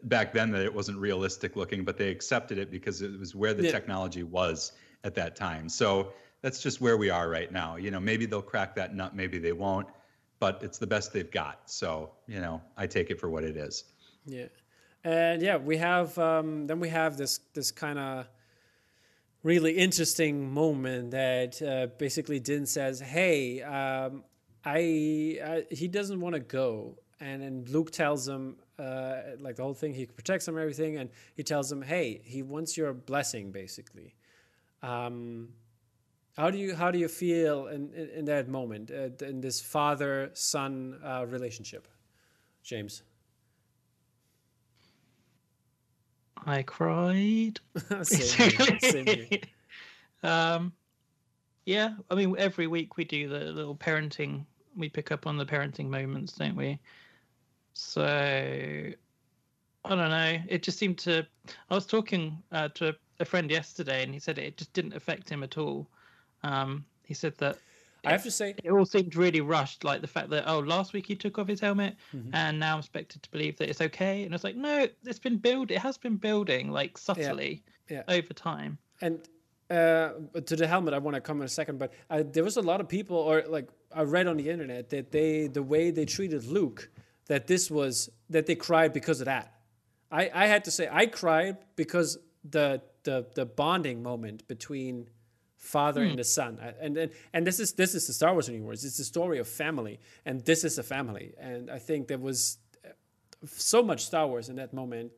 [0.04, 3.54] back then that it wasn't realistic looking, but they accepted it because it was where
[3.54, 3.72] the Yeah.
[3.72, 4.74] technology was
[5.04, 5.68] at that time.
[5.70, 7.76] So that's just where we are right now.
[7.76, 9.88] You know, maybe they'll crack that nut, maybe they won't,
[10.40, 11.70] but it's the best they've got.
[11.70, 13.86] So you know, I take it for what it is.
[14.26, 14.48] Yeah,
[15.04, 18.28] and yeah, we have um, then we have this this kind of
[19.44, 24.24] really interesting moment that uh, basically Din says, "Hey, um,
[24.66, 24.78] I,
[25.44, 29.74] I he doesn't want to go," and then Luke tells him uh, like the whole
[29.74, 29.94] thing.
[29.94, 34.16] He protects him, everything, and he tells him, "Hey, he wants your blessing, basically."
[34.82, 35.50] Um,
[36.38, 39.62] how do you how do you feel in in, in that moment uh, in this
[39.62, 41.88] father son uh, relationship,
[42.64, 43.04] James?
[46.46, 47.60] I cried.
[48.04, 49.40] same here, same here.
[50.24, 50.74] um,
[51.66, 54.46] yeah, I mean, every week we do the little parenting.
[54.76, 56.80] We pick up on the parenting moments, don't we?
[57.74, 58.04] So
[59.86, 60.38] I don't know.
[60.48, 61.26] It just seemed to.
[61.70, 65.30] I was talking uh, to a friend yesterday, and he said it just didn't affect
[65.30, 65.88] him at all.
[66.44, 67.58] Um, he said that
[68.06, 69.84] I have to say, it all seemed really rushed.
[69.84, 72.30] Like the fact that oh, last week he took off his helmet, Mm-hmm.
[72.34, 74.24] and now I'm expected to believe that it's okay.
[74.24, 75.72] And it's like no, it's been build.
[75.72, 78.04] It has been building like subtly Yeah.
[78.08, 78.78] over time.
[79.02, 79.20] and
[79.72, 80.14] uh,
[80.46, 82.62] to the helmet, I want to come in a second, but uh, there was a
[82.62, 86.06] lot of people, or like I read on the internet that they, the way they
[86.06, 86.90] treated Luke,
[87.28, 89.54] that this was that they cried because of that.
[90.12, 95.08] I, I had to say I cried because the the the bonding moment between
[95.60, 98.84] father and the son, and and and this is this is the Star Wars universe.
[98.84, 102.58] It's the story of family, and this is a family, and I think there was
[102.86, 102.90] uh,
[103.46, 105.12] so much Star Wars in that moment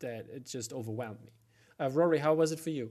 [0.00, 1.32] that it just overwhelmed me.
[1.80, 2.90] Uh, Rory, how was it for you?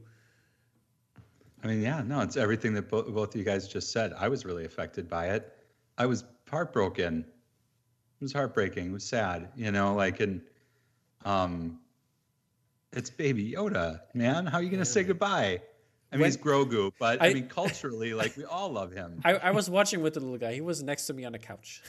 [1.64, 4.14] I mean, yeah, no, it's everything that both, both of you guys just said.
[4.18, 5.52] I was really affected by it.
[5.98, 7.20] I was heartbroken.
[7.20, 8.88] It was heartbreaking.
[8.88, 10.42] It was sad, you know, like, and,
[11.26, 11.80] um,
[12.94, 14.46] it's baby Yoda, man.
[14.46, 15.62] How are you going to say goodbye?
[16.12, 19.20] I mean, When- he's Grogu, but I, I- mean, culturally, like, we all love him.
[19.26, 20.54] I, I was watching with the little guy.
[20.54, 21.82] He was next to me on the couch.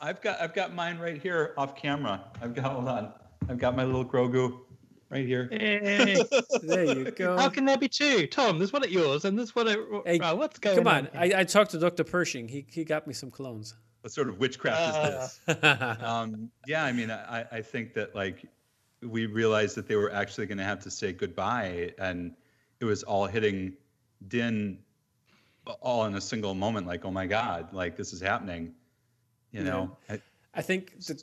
[0.00, 2.22] I've got, I've got mine right here off camera.
[2.42, 3.12] I've got, hold on.
[3.48, 4.58] I've got my little Grogu
[5.10, 5.48] right here.
[5.50, 6.22] Hey,
[6.62, 7.36] There you go.
[7.38, 8.26] how can there be two?
[8.26, 9.78] Tom, there's one at yours and there's one at.
[10.04, 10.84] Hey, Right, what's going on?
[10.84, 11.06] Come on?
[11.08, 11.32] on.
[11.32, 12.04] I, I talked to Dr.
[12.04, 12.46] Pershing.
[12.48, 13.72] He, he got me some colognes.
[14.02, 15.64] What sort of witchcraft Uh, is this?
[16.02, 18.44] um, yeah, I mean, I, I think that like
[19.02, 22.32] we realized that they were actually going to have to say goodbye, and
[22.80, 23.74] it was all hitting
[24.28, 24.78] Din
[25.80, 26.86] all in a single moment.
[26.86, 28.72] Like, oh my God, like this is happening.
[29.52, 30.20] You know, I-
[30.54, 31.20] I think th-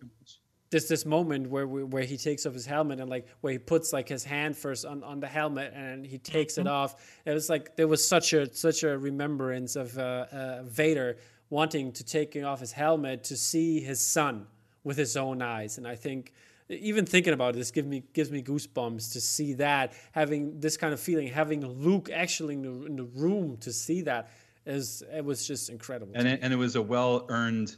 [0.70, 3.60] there's this moment where we, where he takes off his helmet and like where he
[3.60, 6.96] puts like his hand first on, on the helmet and he takes it off.
[7.26, 11.18] It was like there was such a such a remembrance of uh, uh, Vader
[11.50, 14.46] wanting to taking off his helmet to see his son
[14.84, 16.34] with his own eyes, and I think
[16.70, 20.94] even thinking about this gives me gives me goosebumps to see that having this kind
[20.94, 24.32] of feeling, having Luke actually in the, in the room to see that
[24.66, 26.14] is it was just incredible.
[26.16, 27.76] and it, and it was a well earned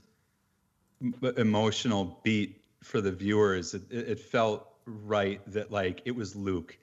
[1.24, 3.74] uh, emotional beat for the viewers.
[3.74, 6.78] It, it felt right that like it was Luke.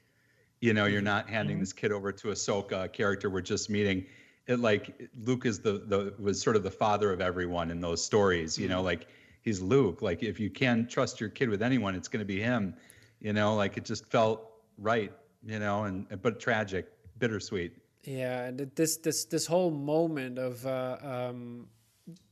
[0.59, 1.05] You know, you're mm-hmm.
[1.05, 1.61] not handing mm-hmm.
[1.61, 4.05] this kid over to Ahsoka, a character we're just meeting.
[4.47, 8.03] It like Luke is the the was sort of the father of everyone in those
[8.03, 8.57] stories.
[8.57, 8.85] You know, mm-hmm.
[8.85, 9.07] like
[9.43, 10.01] he's Luke.
[10.01, 12.73] Like if you can trust your kid with anyone, it's going to be him.
[13.19, 15.11] You know, like it just felt right.
[15.45, 16.87] You know, and but tragic,
[17.19, 17.77] bittersweet.
[18.03, 21.67] Yeah, and this this this whole moment of uh, um,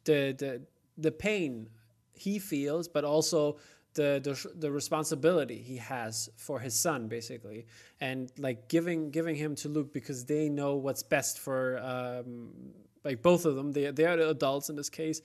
[0.05, 0.61] the the
[0.97, 1.69] the pain
[2.13, 3.57] he feels, but also
[3.93, 7.65] the, the the responsibility he has for his son, basically,
[7.99, 12.51] and like giving giving him to Luke because they know what's best for um,
[13.03, 15.21] like both of them, they they are adults in this case.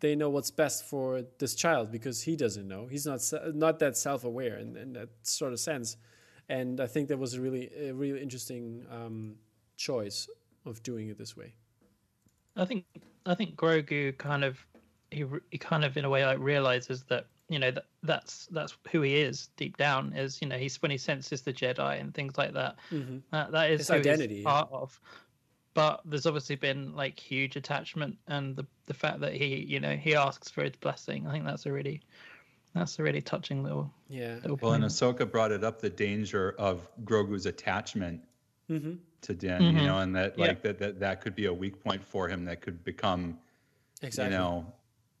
[0.00, 2.86] They know what's best for this child because he doesn't know.
[2.86, 3.20] He's not
[3.54, 5.96] not that self aware in, in that sort of sense.
[6.48, 9.36] And I think that was a really a really interesting um,
[9.76, 10.28] choice
[10.66, 11.54] of doing it this way.
[12.56, 12.84] I think
[13.26, 14.64] I think Grogu kind of
[15.10, 18.76] he he kind of in a way like realizes that you know that that's that's
[18.90, 22.14] who he is deep down is you know he's when he senses the Jedi and
[22.14, 22.76] things like that.
[23.30, 24.44] That that is His identity, yeah.
[24.44, 24.98] part of.
[25.74, 29.96] But there's obviously been like huge attachment and the the fact that he you know
[29.96, 31.26] he asks for his blessing.
[31.26, 32.00] I think that's a really
[32.74, 34.36] that's a really touching little Yeah.
[34.36, 34.92] little Well, and point.
[34.92, 38.22] Ahsoka brought it up the danger of Grogu's attachment
[38.70, 38.94] Mm-hmm.
[39.22, 39.74] to Din, Mhm.
[39.74, 40.46] you know, and that Yeah.
[40.46, 43.38] like that, that that could be a weak point for him that could become,
[44.00, 44.32] Exactly.
[44.32, 44.72] you know,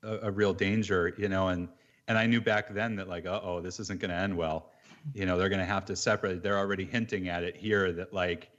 [0.02, 1.68] a, a real danger, you know, and
[2.06, 4.70] and I knew back then that like, uh oh, this isn't going to end well.
[5.14, 6.42] You know, they're going to have to separate.
[6.42, 8.50] They're already hinting at it here that like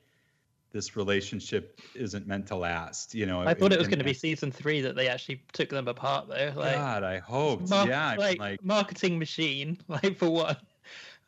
[0.76, 3.16] this relationship isn't meant to last.
[3.16, 5.70] You know, I thought it was going to be season three that they actually took
[5.70, 6.52] them apart though.
[6.54, 7.70] Like God, I hoped.
[7.70, 10.60] mar- yeah, I like, like marketing machine, like for what?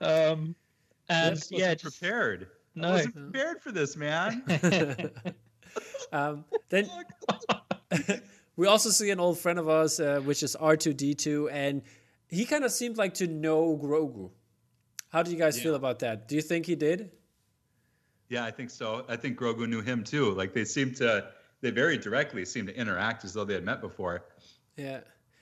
[0.01, 0.53] Um,
[1.07, 2.47] and yeah, wasn't just, prepared.
[2.75, 2.89] No.
[2.89, 4.43] I wasn't prepared for this, man.
[6.11, 6.89] um, then
[8.57, 11.83] we also see an old friend of ours, uh, which is R2D2, and
[12.27, 14.29] he kind of seemed like to know Grogu.
[15.07, 16.27] How do you guys feel about that?
[16.27, 17.11] Do you think he did?
[18.29, 19.05] Yeah, I think so.
[19.07, 20.31] I think Grogu knew him too.
[20.33, 21.29] Like they seem to,
[21.61, 24.25] they very directly seem to interact as though they had met before.
[24.75, 24.99] Yeah.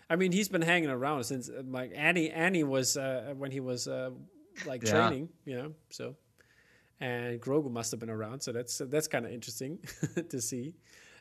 [0.09, 2.29] I mean, he's been hanging around since uh, like Annie.
[2.29, 4.11] Annie was uh, when he was uh,
[4.65, 4.91] like Yeah.
[4.91, 5.71] training, you know.
[5.89, 6.15] So,
[6.99, 8.41] and Grogu must have been around.
[8.41, 9.79] So that's that's kind of interesting
[10.29, 10.75] to see.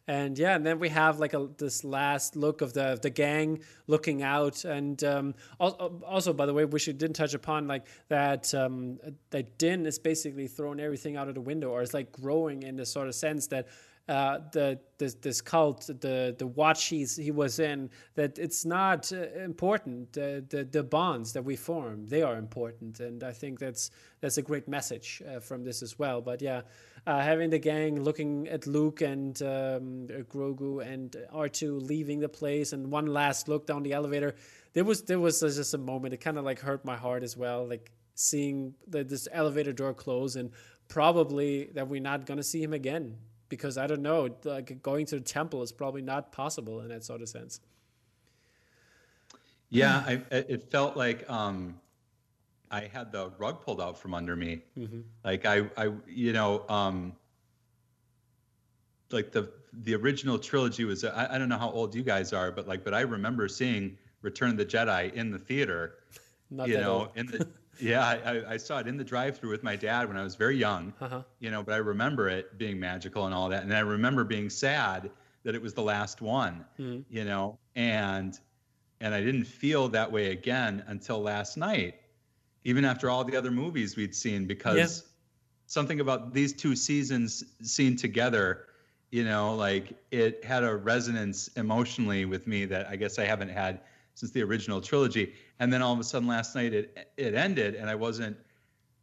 [0.06, 3.60] And yeah, and then we have like a this last look of the the gang
[3.86, 8.54] looking out, and um, also, by the way, which we didn't touch upon, like that
[8.54, 8.98] um,
[9.30, 12.76] that Din is basically throwing everything out of the window, or it's like growing in
[12.76, 13.66] the sort of sense that
[14.08, 19.10] uh, the this, this cult, the the watch he's, he was in, that it's not
[19.12, 20.12] uh, important.
[20.12, 23.90] The, the the bonds that we form, they are important, and I think that's
[24.20, 26.20] that's a great message uh, from this as well.
[26.20, 26.62] But yeah,
[27.06, 32.28] uh, having the gang looking at Luke and um, Grogu and R two leaving the
[32.28, 34.34] place, and one last look down the elevator,
[34.72, 36.14] there was there was just a moment.
[36.14, 39.92] It kind of like hurt my heart as well, like seeing the, this elevator door
[39.92, 40.50] close and
[40.88, 43.16] probably that we're not gonna see him again
[43.48, 47.04] because I don't know, like going to the temple is probably not possible in that
[47.04, 47.60] sort of sense.
[49.70, 51.80] Yeah, I, it it felt like um,
[52.74, 54.62] I had the rug pulled out from under me.
[55.24, 57.14] Like I, I, you know, um,
[59.10, 61.04] like the the original trilogy was.
[61.04, 63.96] I, I don't know how old you guys are, but like, but I remember seeing
[64.22, 65.98] Return of the Jedi in the theater.
[66.50, 67.48] Not you know, in the
[67.80, 70.34] yeah, I, I- I saw it in the drive-through with my dad when I was
[70.34, 70.92] very young.
[71.00, 71.22] Uh-huh.
[71.40, 74.50] You know, but I remember it being magical and all that, and I remember being
[74.50, 75.10] sad
[75.44, 76.64] that it was the last one.
[76.78, 77.02] Mm-hmm.
[77.08, 78.38] You know, and
[79.00, 81.94] and I didn't feel that way again until last night,
[82.64, 85.10] even after all the other movies we'd seen, because Yeah.
[85.66, 88.66] something about these two seasons seen together,
[89.10, 93.50] you know, like it had a resonance emotionally with me that I guess I haven't
[93.50, 93.80] had
[94.14, 95.34] since the original trilogy.
[95.58, 98.36] And then all of a sudden last night it it ended and I wasn't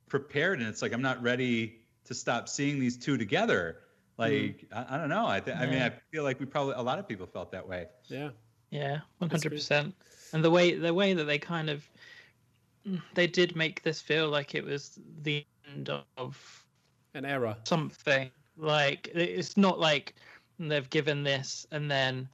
[0.08, 3.78] prepared and it's like I'm not ready to stop seeing these two together.
[4.18, 4.22] Hmm.
[4.24, 5.28] Like I, I don't know.
[5.28, 7.68] I th- I mean I feel like we probably a lot of people felt that
[7.68, 7.88] way.
[8.08, 8.30] Yeah.
[8.70, 9.94] Yeah, 100%.
[10.34, 11.88] And the way the way that they kind of
[13.14, 16.66] they did make this feel like it was the end of
[17.14, 17.58] An era.
[17.64, 18.30] something.
[18.58, 20.16] Like it's not like
[20.60, 22.28] they've given this and then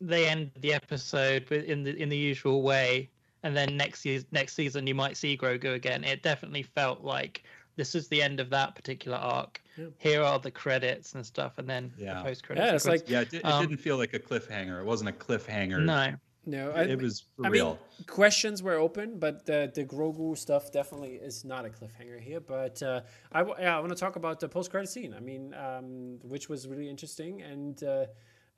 [0.00, 3.08] they end the episode in the in the usual way,
[3.42, 6.04] and then next season next season you might see Grogu again.
[6.04, 7.44] It definitely felt like
[7.76, 9.60] this is the end of that particular arc.
[9.76, 9.86] Yeah.
[9.98, 12.18] Here are the credits and stuff, and then Yeah.
[12.18, 12.66] the post credits.
[12.66, 14.80] Yeah, it's like Yeah, it, di- it Um, didn't feel like a cliffhanger.
[14.80, 15.82] It wasn't a cliffhanger.
[15.84, 16.14] no.
[16.46, 17.70] No, I, it was for I real.
[17.70, 22.40] mean, questions were open, but the the Grogu stuff definitely is not a cliffhanger here.
[22.40, 23.00] But uh,
[23.32, 25.12] I, w- yeah, I want to talk about the post credit scene.
[25.14, 28.06] I mean, um, which was really interesting, and uh,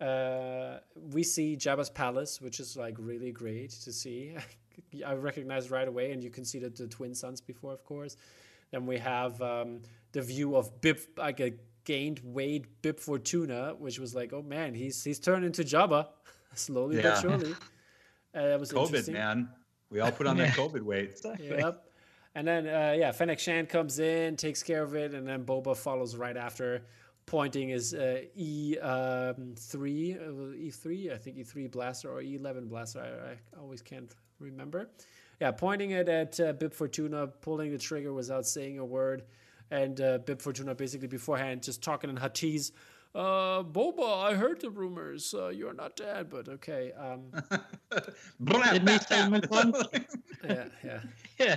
[0.04, 4.34] uh, we see Jabba's palace, which is like really great to see.
[5.06, 8.16] I recognize right away, and you can see the, the twin sons before, of course.
[8.70, 9.80] Then we have um,
[10.12, 11.54] the view of Bib, like a
[11.84, 16.08] gained weight Bib Fortuna, which was like, oh man, he's he's turned into Jabba
[16.54, 17.54] slowly but surely.
[18.38, 19.48] Uh, that was COVID, man.
[19.90, 21.20] We all put on that COVID weight.
[21.40, 21.84] Yep.
[22.34, 25.76] And then uh, yeah, Fennec Shand comes in, takes care of it, and then Boba
[25.76, 26.84] follows right after,
[27.26, 30.16] pointing his uh, E um, three,
[30.56, 33.00] E three, I think E three blaster or E eleven blaster.
[33.00, 34.90] I, I always can't remember.
[35.40, 39.24] Yeah, pointing it at uh, Bib Fortuna, pulling the trigger without saying a word,
[39.70, 42.72] and uh, Bib Fortuna basically beforehand just talking in Huttese.
[43.18, 45.34] Uh, Boba, I heard the rumors.
[45.36, 46.92] Uh, you're not dead, but okay.
[46.92, 47.32] Um,
[48.44, 50.04] Didn't he say Maclunkey?
[50.44, 51.00] yeah, yeah.
[51.40, 51.56] yeah,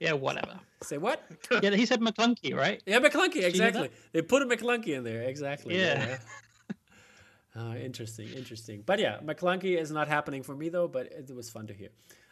[0.00, 0.58] yeah, whatever.
[0.82, 1.22] Say what?
[1.62, 2.82] Yeah, he said Maclunkey, right?
[2.86, 3.42] Yeah, Maclunkey.
[3.44, 3.90] Exactly.
[4.12, 5.22] They put a Maclunkey in there.
[5.22, 5.78] Exactly.
[5.78, 6.18] Yeah.
[7.56, 8.82] Uh, interesting, interesting.
[8.84, 10.88] But yeah, Maclunkey is not happening for me though.
[10.88, 11.90] But it was fun to hear.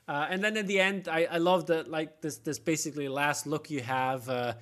[0.09, 3.47] Uh, and then in the end, I, I love that like this this basically last
[3.47, 4.29] look you have.
[4.29, 4.55] Uh,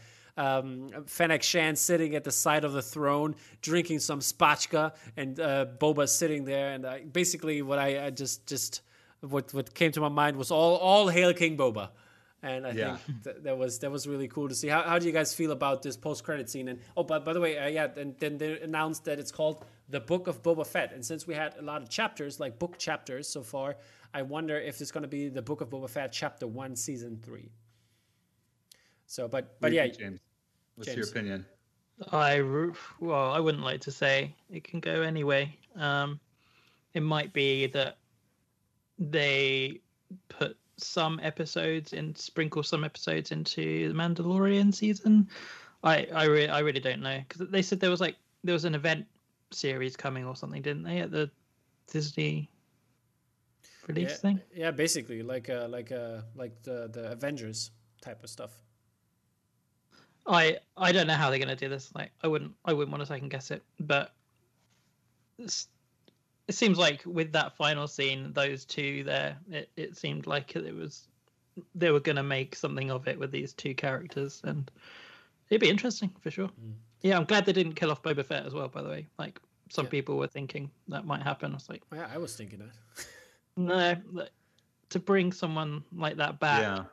[0.44, 5.66] um, Fennec Shand sitting at the side of the throne, drinking some spotchka, and uh,
[5.78, 6.68] Boba sitting there.
[6.74, 8.82] And I, basically, what I, I just just
[9.20, 11.86] what what came to my mind was all all hail King Boba.
[12.42, 12.96] And I Yeah.
[12.96, 14.68] think th- that was that was really cool to see.
[14.68, 16.68] How, how do you guys feel about this post credit scene?
[16.70, 19.56] And oh, but by the way, uh, yeah, and then they announced that it's called
[19.90, 20.92] the Book of Boba Fett.
[20.94, 23.76] And since we had a lot of chapters, like book chapters so far,
[24.14, 27.18] I wonder if it's going to be the Book of Boba Fett, Chapter One, Season
[27.26, 27.50] Three.
[29.06, 30.20] So, but but yeah, James,
[30.80, 31.46] what's your opinion?
[32.12, 32.42] I
[33.00, 35.54] well, I wouldn't like to say it can go anyway.
[35.76, 36.18] Um,
[36.94, 37.98] it might be that
[38.98, 39.80] they
[40.28, 45.28] put some episodes and sprinkle some episodes into the Mandalorian season.
[45.84, 48.64] I I, re- I really don't know because they said there was like there was
[48.64, 49.06] an event
[49.50, 51.00] series coming or something, didn't they?
[51.00, 51.30] At the
[51.92, 52.48] Disney
[53.86, 54.40] release yeah, thing.
[54.54, 57.70] yeah, basically like uh, like uh, like the the Avengers
[58.00, 58.52] type of stuff.
[60.26, 61.92] I I don't know how they're gonna do this.
[61.94, 64.14] Like I wouldn't I wouldn't want to second guess it, but
[65.38, 70.74] it seems like with that final scene, those two there, it, it seemed like it
[70.74, 71.08] was
[71.74, 74.70] they were gonna make something of it with these two characters, and
[75.48, 76.48] it'd be interesting for sure.
[76.48, 76.74] Mm.
[77.02, 78.68] Yeah, I'm glad they didn't kill off Boba Fett as well.
[78.68, 79.40] By the way, like
[79.70, 79.90] some Yeah.
[79.90, 81.52] people were thinking that might happen.
[81.52, 83.06] I was like, Yeah, I was thinking that.
[83.56, 84.30] no, like,
[84.90, 86.84] to bring someone like that back Yeah.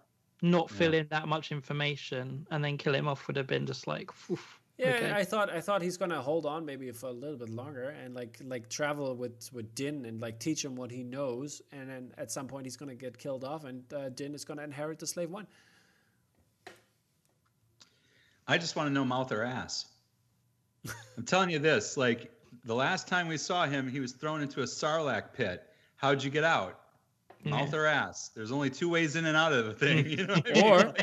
[0.42, 0.78] Not Yeah.
[0.78, 4.12] fill in that much information and then kill him off would have been just like
[4.30, 5.12] oof, Yeah, okay.
[5.12, 8.14] I thought I thought he's gonna hold on maybe for a little bit longer and
[8.14, 12.14] like like travel with with Din and like teach him what he knows, and then
[12.18, 15.08] at some point he's gonna get killed off, and uh, Din is gonna inherit the
[15.08, 15.48] slave one.
[18.48, 19.88] I just want to know mouth or ass.
[21.18, 22.32] I'm telling you this, like
[22.64, 25.64] the last time we saw him, he was thrown into a sarlacc pit.
[25.98, 26.80] How'd you get out?
[27.44, 28.30] Mouth or ass?
[28.36, 30.06] There's only two ways in and out of the thing.
[30.06, 30.64] You know what I mean?
[30.66, 30.94] Or-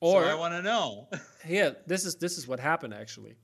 [0.00, 1.08] Or so I want to know.
[1.48, 3.36] yeah, this is this is what happened actually,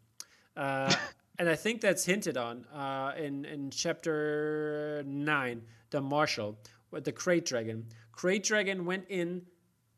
[0.57, 0.91] uh,
[1.39, 6.57] and I think that's hinted on uh, in in chapter nine, the Marshal
[6.91, 7.85] with the Krayt Dragon.
[8.17, 9.43] Krayt Dragon went in,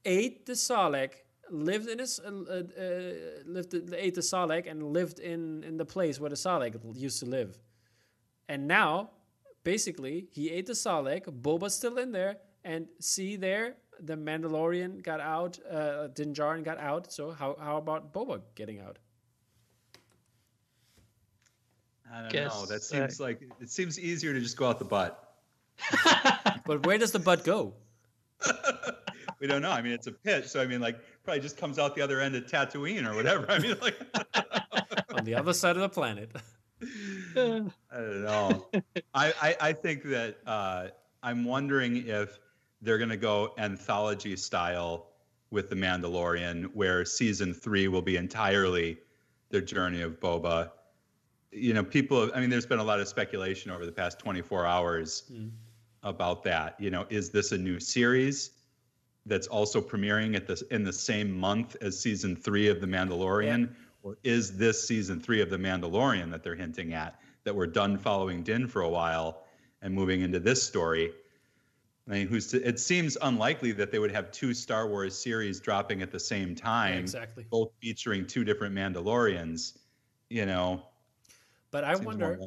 [0.05, 1.13] ate the Sarlacc,
[1.51, 3.13] lived in his uh, uh, uh,
[3.47, 7.27] lived ate the Sarlacc and lived in in the place where the Sarlacc used to
[7.27, 7.57] live,
[8.49, 9.11] and now
[9.65, 11.25] basically he ate the Sarlacc.
[11.43, 13.77] Boba's still in there, and see there.
[14.01, 17.13] The Mandalorian got out, uh, Din Djarin got out.
[17.13, 18.99] So how how about Boba getting out?
[22.13, 22.67] I don't Guess, know.
[22.67, 25.35] That uh, seems like it seems easier to just go out the butt.
[26.65, 27.75] But where does the butt go?
[29.41, 29.71] We don't know.
[29.71, 32.21] I mean, it's a pit, so I mean, like, probably just comes out the other
[32.21, 33.49] end of Tatooine or whatever.
[33.49, 33.97] I mean, like,
[35.15, 36.31] On the other side of the planet.
[37.91, 38.67] I don't know.
[39.15, 40.89] I, I, I think that uh,
[41.23, 42.39] I'm wondering if
[42.81, 45.07] they're going to go anthology style
[45.51, 48.99] with The Mandalorian, where season three will be entirely
[49.51, 50.71] the journey of Boba.
[51.51, 54.19] You know, people, have, I mean, there's been a lot of speculation over the past
[54.19, 55.31] 24 hours
[56.03, 56.79] about that.
[56.79, 58.51] You know, is this a new series?
[59.27, 63.75] That's also premiering at this in the same month as season three of The Mandalorian,
[64.03, 67.19] or is this season three of The Mandalorian that they're hinting at?
[67.49, 69.45] That we're done following Din for a while
[69.81, 71.13] and moving into this story.
[72.07, 75.59] I mean, who's to, it seems unlikely that they would have two Star Wars series
[75.59, 77.47] dropping at the same time, exactly.
[77.49, 79.79] both featuring two different Mandalorians.
[80.29, 80.83] You know,
[81.71, 82.39] But I wonder.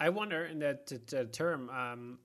[0.00, 1.68] I wonder in that t- t- term.
[1.68, 2.18] Um,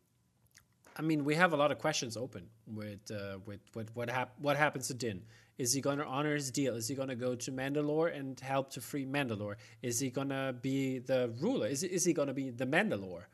[0.96, 4.40] I mean, we have a lot of questions open with uh, with, with what hap-
[4.40, 5.24] what happens to Din.
[5.58, 6.76] Is he going to honor his deal?
[6.76, 9.56] Is he going to go to Mandalore and help to free Mandalore?
[9.82, 11.68] Is he going to be the ruler?
[11.68, 13.26] Is, is he going to be the Mandalore?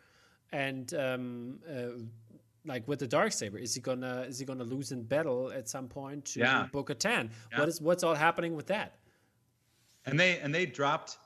[0.51, 2.01] And um, uh,
[2.65, 5.69] like with the dark saber, is he gonna is he gonna lose in battle at
[5.69, 6.67] some point to Yeah.
[6.71, 7.29] Bo-Katan?
[7.51, 7.59] Yeah.
[7.59, 8.95] What is what's all happening with that?
[10.05, 11.17] and they and they dropped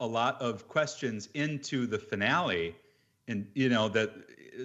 [0.00, 2.74] a lot of questions into the finale
[3.28, 4.62] and you know that uh,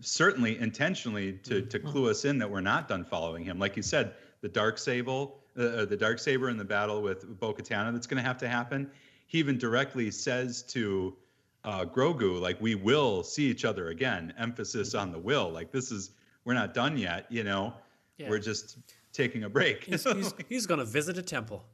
[0.00, 3.82] certainly intentionally to to clue us in that we're not done following him like you
[3.82, 8.22] said the dark sable uh, the dark saber in the battle with Bo-Katan that's going
[8.22, 8.90] to have to happen
[9.26, 11.16] he even directly says to
[11.64, 15.90] uh, Grogu like we will see each other again emphasis on the will like this
[15.92, 16.12] is
[16.44, 17.74] we're not done yet you know
[18.16, 18.30] Yeah.
[18.30, 18.78] we're just
[19.12, 21.64] taking a break He's, he's, he's gonna visit a temple.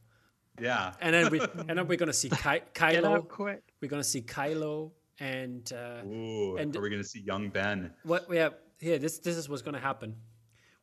[0.59, 0.95] Yeah.
[1.03, 2.37] And then we and then we're gonna see Ky-
[2.73, 3.17] Get Kylo.
[3.17, 3.63] out quick.
[3.83, 4.91] We're gonna see Kylo
[5.21, 7.93] and uh, Ooh, And- are we going to see young Ben?
[8.05, 8.99] what we have here.
[8.99, 10.17] This this is what's gonna happen.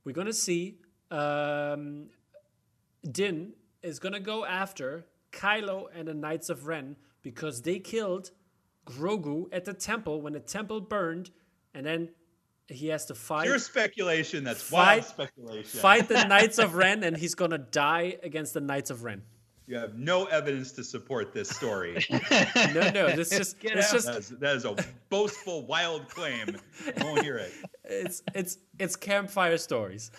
[0.06, 0.78] We're gonna see
[1.12, 2.08] um,
[3.10, 8.32] Din is gonna go after Kylo and the Knights of Ren because they killed
[8.86, 11.32] Grogu at the temple when the temple burned,
[11.74, 12.10] and then
[12.68, 14.44] he has to fight Pure speculation.
[14.44, 15.80] That's Fight- wild speculation.
[15.80, 19.22] fight the Knights of Ren, and he's gonna die against the Knights of Ren.
[19.66, 22.06] You have no evidence to support this story.
[22.74, 23.94] No, no, this just Get it's out.
[23.94, 24.76] just that, is, that is a
[25.10, 26.58] boastful, wild claim.
[26.98, 27.52] I won't hear it.
[27.86, 30.12] it's it's it's campfire stories.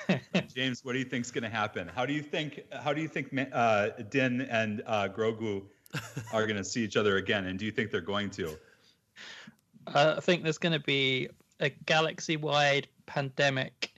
[0.54, 1.88] James, what do you think's going to happen?
[1.88, 2.62] How do you think?
[2.72, 5.62] How do you think uh, Din and uh, Grogu
[6.32, 7.46] are going to see each other again?
[7.46, 8.56] And do you think they're going to?
[9.86, 11.28] Uh, I think there's going to be
[11.60, 13.92] a galaxy-wide pandemic,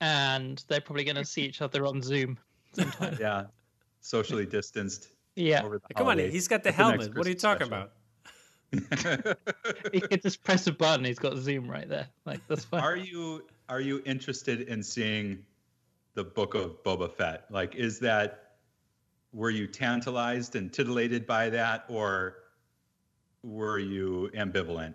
[0.00, 2.38] and they're probably going to see each other on Zoom.
[3.18, 3.44] Yeah,
[4.00, 5.08] socially distanced.
[5.34, 7.16] Yeah, Over the Come on, he's got the That's next helmet.
[7.16, 7.84] What are you talking special.
[7.84, 7.92] about?
[9.92, 11.04] he could just press a button.
[11.04, 12.08] He's got Zoom right there.
[12.24, 12.80] Like that's fine.
[12.80, 15.44] Are you are you interested in seeing
[16.14, 17.44] the book of Boba Fett?
[17.50, 18.42] Like, is that
[19.32, 22.36] were you tantalized and titillated by that, or
[23.42, 24.94] were you ambivalent?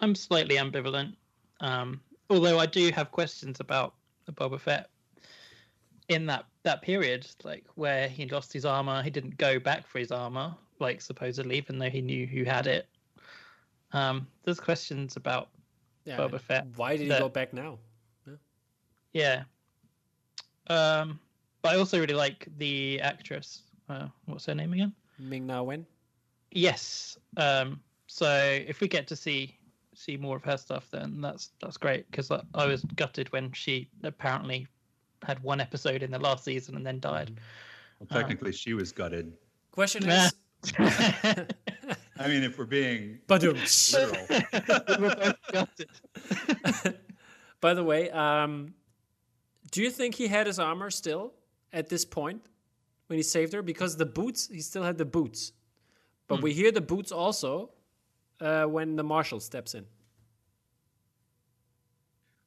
[0.00, 1.14] I'm slightly ambivalent.
[1.60, 3.94] Um, although I do have questions about
[4.26, 4.90] the Boba Fett
[6.08, 9.98] in that that period, like where he lost his armor, he didn't go back for
[9.98, 12.88] his armor, like supposedly, even though he knew who had it.
[13.92, 15.48] Um, there's questions about
[16.04, 16.18] Yeah.
[16.18, 16.66] Boba Fett.
[16.76, 17.78] Why did he that- go back now?
[19.12, 19.44] Yeah.
[20.66, 21.20] Um,
[21.62, 23.62] but I also really like the actress.
[23.88, 24.92] Uh, what's her name again?
[25.18, 25.86] Ming Na Wen.
[26.50, 27.16] Yes.
[27.36, 28.28] Um, so
[28.66, 29.56] if we get to see
[29.94, 33.52] see more of her stuff, then that's that's great because I, I was gutted when
[33.52, 34.66] she apparently
[35.22, 37.38] had one episode in the last season and then died.
[38.00, 39.32] Well, technically, she was gutted.
[39.70, 40.32] Question is,
[42.18, 43.56] I mean, if we're being literal,
[44.30, 46.98] we were both gutted.
[47.60, 48.74] By the way, um,
[49.70, 51.32] do you think he had his armor still
[51.72, 52.42] at this point
[53.08, 53.62] when he saved her?
[53.62, 55.52] Because the boots, he still had the boots,
[56.28, 57.70] but we hear the boots also
[58.40, 59.86] uh, when the marshal steps in.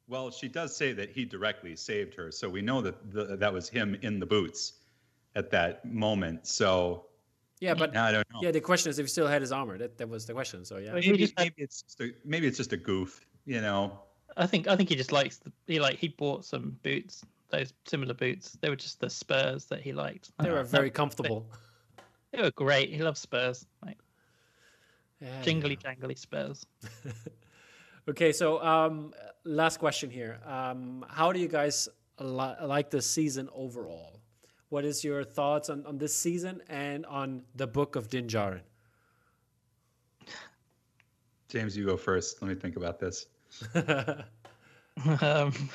[0.08, 3.52] well, she does say that he directly saved her, so we know that the, that
[3.52, 4.74] was him in the boots
[5.36, 6.46] at that moment.
[6.46, 7.04] So
[7.60, 8.40] Yeah, but I don't know.
[8.42, 9.78] yeah, the question is if he still had his armor.
[9.78, 10.64] That that was the question.
[10.64, 13.98] So yeah, maybe, just maybe it's just a, maybe it's just a goof, you know.
[14.36, 17.72] I think I think he just likes the he like he bought some boots, those
[17.86, 18.56] similar boots.
[18.60, 20.30] They were just the Spurs that he liked.
[20.40, 21.46] they were Uh, very comfortable.
[22.32, 22.90] They were great.
[22.90, 23.98] He loves Spurs, like
[25.20, 26.64] Yeah, jingly jangly Spurs.
[28.08, 29.12] Okay, so um,
[29.44, 30.38] last question here.
[30.46, 34.18] Um, how do you guys li- like the season overall?
[34.68, 38.60] What is your thoughts on, on this season and on the book of Din Djarin?
[41.48, 42.42] James, you go first.
[42.42, 43.26] Let me think about this.
[45.20, 45.52] um,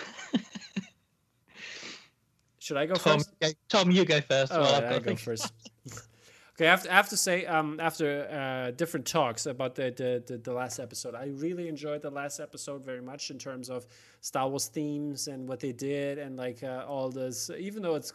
[2.60, 3.40] Should I go Tom, first?
[3.41, 4.53] go, Tom, you go first.
[4.53, 5.20] Oh, while yeah, I've got I to go think.
[5.20, 5.52] first.
[6.56, 9.91] okay, I have to, I have to say, um, after uh, different talks about the,
[9.91, 13.70] the, the, the last episode, I really enjoyed the last episode very much in terms
[13.70, 13.86] of
[14.22, 17.49] Star Wars themes and what they did, and like uh, all this.
[17.57, 18.14] Even though it's,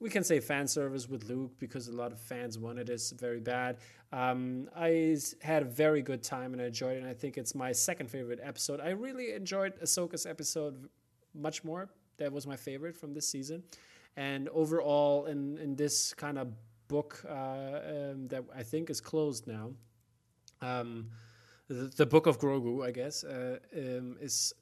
[0.00, 3.38] we can say fan service with Luke because a lot of fans wanted this very
[3.38, 3.76] bad.
[4.12, 7.00] Um, I had a very good time and I enjoyed it.
[7.00, 8.80] And I think it's my second favorite episode.
[8.80, 10.88] I really enjoyed Ahsoka's episode
[11.34, 11.90] much more.
[12.16, 13.62] That was my favorite from this season.
[14.16, 16.48] And overall, in, in this kind of
[16.88, 19.70] book uh, um, that I think is closed now,
[20.62, 21.10] um,
[21.68, 24.52] the, the book of Grogu, I guess, uh, um, is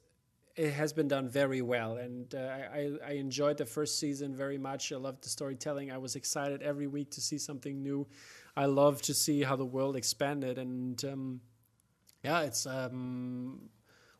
[0.55, 4.57] it has been done very well, and uh, I, I enjoyed the first season very
[4.57, 4.91] much.
[4.91, 5.91] I loved the storytelling.
[5.91, 8.07] I was excited every week to see something new.
[8.55, 11.41] I love to see how the world expanded, and um,
[12.23, 13.69] yeah, it's um,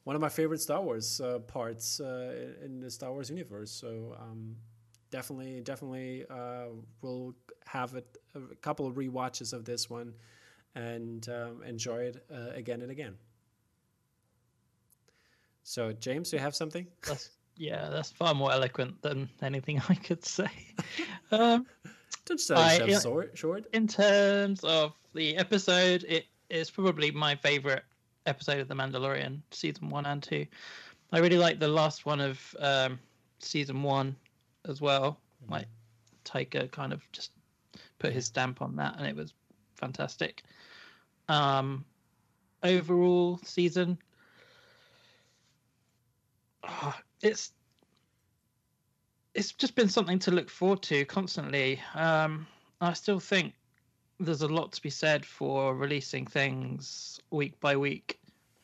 [0.03, 3.71] one of my favorite Star Wars uh, parts uh, in the Star Wars universe.
[3.71, 4.55] So um,
[5.11, 6.67] definitely, definitely, uh,
[7.01, 7.35] we'll
[7.65, 8.03] have a,
[8.35, 10.13] a couple of rewatches of this one
[10.75, 13.17] and um, enjoy it uh, again and again.
[15.69, 16.87] So, James, you have something?
[17.05, 20.49] That's, yeah, that's far more eloquent than anything I could say.
[21.31, 21.67] um,
[22.25, 23.37] Don't sell I- yourself short.
[23.37, 23.65] short.
[23.71, 27.83] in terms of the episode, it is probably my favorite
[28.25, 30.47] episode of The Mandalorian, season one and two.
[31.11, 32.97] I really like the last one of um,
[33.37, 34.15] season one
[34.67, 35.19] as well.
[35.49, 35.67] Like
[36.25, 37.29] Taika kind of just
[37.99, 39.35] put his stamp on that, and it was
[39.75, 40.41] fantastic.
[41.27, 41.85] Um,
[42.63, 43.99] overall season,
[46.63, 47.51] ah, it's
[49.33, 51.79] it's just been something to look forward to constantly.
[51.93, 52.47] Um,
[52.81, 53.53] I still think
[54.19, 58.19] there's a lot to be said for releasing things week by week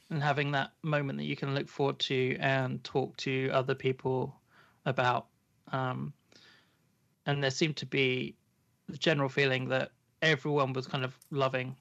[0.10, 4.36] and having that moment that you can look forward to and talk to other people
[4.86, 5.28] about.
[5.72, 6.14] Um,
[7.26, 8.36] and there seemed to be
[8.88, 9.92] the general feeling that
[10.22, 11.76] everyone was kind of loving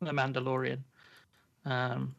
[0.00, 0.78] the Mandalorian.
[1.64, 2.14] Um,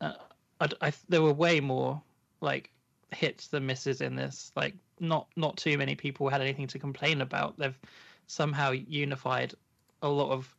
[0.00, 0.14] uh,
[0.60, 2.02] I, I, there were way more
[2.44, 2.70] like
[3.10, 4.52] hits than misses in this.
[4.54, 7.58] Like not not too many people had anything to complain about.
[7.58, 7.78] They've
[8.26, 9.54] somehow unified
[10.02, 10.54] a lot of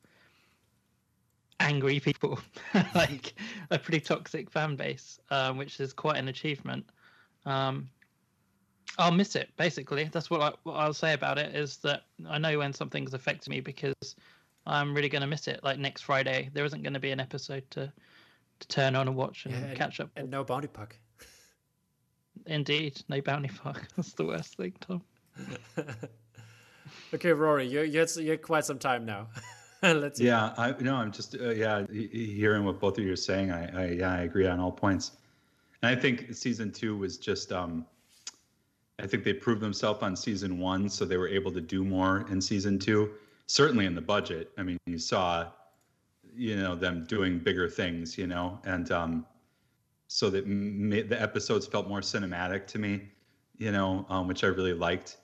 [1.59, 2.39] angry people,
[2.95, 3.33] like
[3.71, 6.85] a pretty toxic fan base, um, which is quite an achievement.
[7.45, 7.89] Um,
[8.97, 9.49] I'll miss it.
[9.57, 11.55] Basically, that's what, I, what I'll say about it.
[11.55, 14.15] Is that I know when something's affected me because
[14.65, 15.61] I'm really going to miss it.
[15.63, 17.91] Like next Friday, there isn't going to be an episode to
[18.57, 20.09] to turn on and watch and, yeah, and catch up.
[20.15, 20.95] And no bounty puck.
[22.45, 23.87] Indeed, no bounty puck.
[23.95, 25.01] That's the worst thing, Tom.
[27.13, 29.27] okay, Rory, you you had, you had quite some time now.
[29.83, 30.19] Let's.
[30.19, 33.51] Yeah, I no, I'm just uh, yeah hearing what both of you are saying.
[33.51, 35.11] I, I yeah I agree on all points,
[35.81, 37.85] and I think season two was just um,
[38.99, 42.25] I think they proved themselves on season one, so they were able to do more
[42.29, 43.11] in season two.
[43.47, 44.51] Certainly in the budget.
[44.57, 45.47] I mean, you saw,
[46.35, 49.25] you know, them doing bigger things, you know, and um,
[50.07, 53.09] so that the episodes felt more cinematic to me,
[53.57, 55.17] you know, um, which I really liked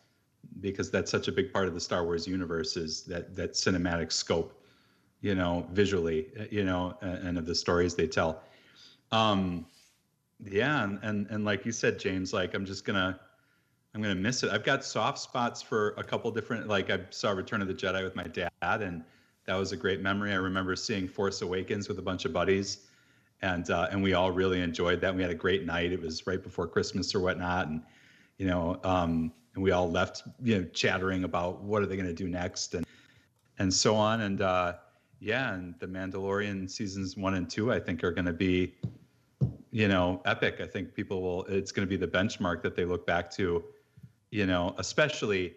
[0.60, 4.12] because that's such a big part of the Star Wars universe is that that cinematic
[4.12, 4.60] scope,
[5.22, 8.42] you know, visually, uh, you know, and, and of the stories they tell.
[9.12, 9.66] Um,
[10.44, 13.20] yeah, and, and and like you said, James, like I'm just gonna
[13.94, 14.50] I'm gonna miss it.
[14.50, 16.68] I've got soft spots for a couple different.
[16.68, 19.04] Like I saw Return of the Jedi with my dad, and
[19.46, 20.32] that was a great memory.
[20.32, 22.88] I remember seeing Force Awakens with a bunch of buddies
[23.42, 25.16] and uh, and we all really enjoyed that.
[25.16, 25.92] We had a great night.
[25.92, 27.82] It was right before Christmas or whatnot, and
[28.38, 32.08] you know, um, and we all left, you know, chattering about what are they going
[32.08, 32.86] to do next, and
[33.60, 34.22] and so on.
[34.22, 34.74] And uh,
[35.20, 38.76] yeah, and the Mandalorian seasons one and two, I think, are going to be,
[39.72, 40.58] you know, epic.
[40.62, 41.44] I think people will.
[41.46, 43.64] It's going to be the benchmark that they look back to,
[44.30, 45.56] you know, especially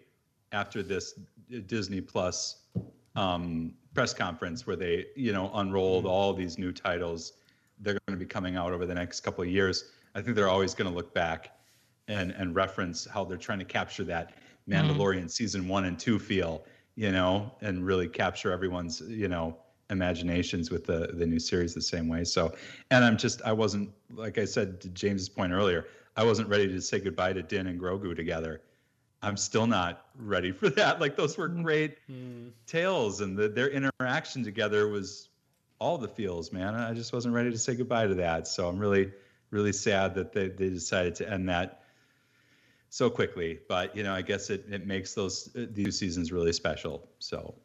[0.51, 1.19] after this
[1.67, 2.63] Disney Plus
[3.15, 7.33] um, press conference where they, you know, unrolled all these new titles
[7.79, 10.49] they're going to be coming out over the next couple of years, I think they're
[10.49, 11.51] always going to look back
[12.07, 14.33] and and reference how they're trying to capture that
[14.69, 14.73] mm-hmm.
[14.73, 15.31] Mandalorian mm.
[15.31, 16.65] season one and two feel,
[16.95, 19.57] you know, and really capture everyone's, you know,
[19.89, 22.23] imaginations with the the new series the same way.
[22.23, 22.55] So,
[22.91, 26.67] and I'm just I wasn't like I said to James's point earlier, I wasn't ready
[26.67, 28.61] to say goodbye to Din and Grogu together.
[29.21, 30.99] I'm still not ready for that.
[31.05, 32.51] Like those were great mm.
[32.67, 35.29] tales, and the, their interaction together was
[35.79, 36.75] all the feels, man.
[36.75, 38.47] I just wasn't ready to say goodbye to that.
[38.47, 39.11] So I'm really,
[39.51, 41.83] really sad that they, they decided to end that
[42.89, 43.59] so quickly.
[43.67, 47.07] But you know, I guess it, it makes those these seasons really special.
[47.19, 47.55] So.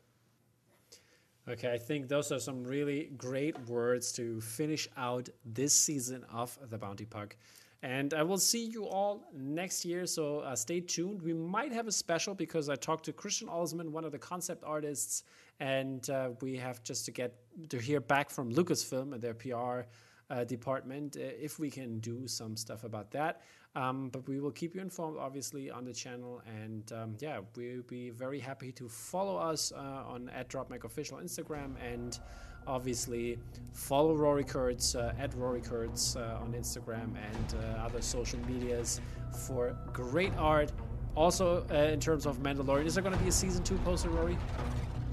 [1.48, 6.56] Okay, I think those are some really great words to finish out this season of
[6.68, 7.34] the Bounty Puck.
[7.82, 11.22] And I will see you all next year, so uh, stay tuned.
[11.22, 14.64] We might have a special because I talked to Christian Alzmann, one of the concept
[14.66, 15.24] artists,
[15.60, 17.34] and uh, we have just to get
[17.70, 19.88] to hear back from Lucasfilm and their PR
[20.30, 23.40] uh, department uh, if we can do some stuff about that.
[23.76, 26.42] Um, but we will keep you informed, obviously, on the channel.
[26.46, 30.52] And um, yeah, we'll be very happy to follow us uh, on at
[30.84, 32.18] Official Instagram and
[32.66, 33.38] obviously
[33.72, 39.00] follow Rory Kurtz uh, at Rory Kurtz uh, on Instagram and uh, other social medias
[39.46, 40.72] for great art.
[41.14, 44.10] Also, uh, in terms of Mandalorian, is there going to be a season two poster,
[44.10, 44.38] Rory?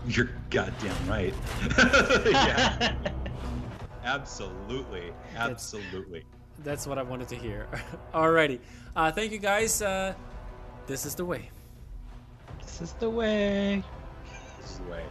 [0.08, 1.34] You're goddamn right.
[2.26, 2.96] yeah.
[4.04, 5.12] Absolutely.
[5.36, 6.24] Absolutely.
[6.58, 7.68] That's, that's, what I wanted to hear.
[8.14, 8.60] Alrighty.
[8.96, 9.82] Uh, thank you guys.
[9.82, 10.14] Uh,
[10.86, 11.50] this is the way.
[12.62, 13.84] This is the way.
[14.62, 15.04] This is the way.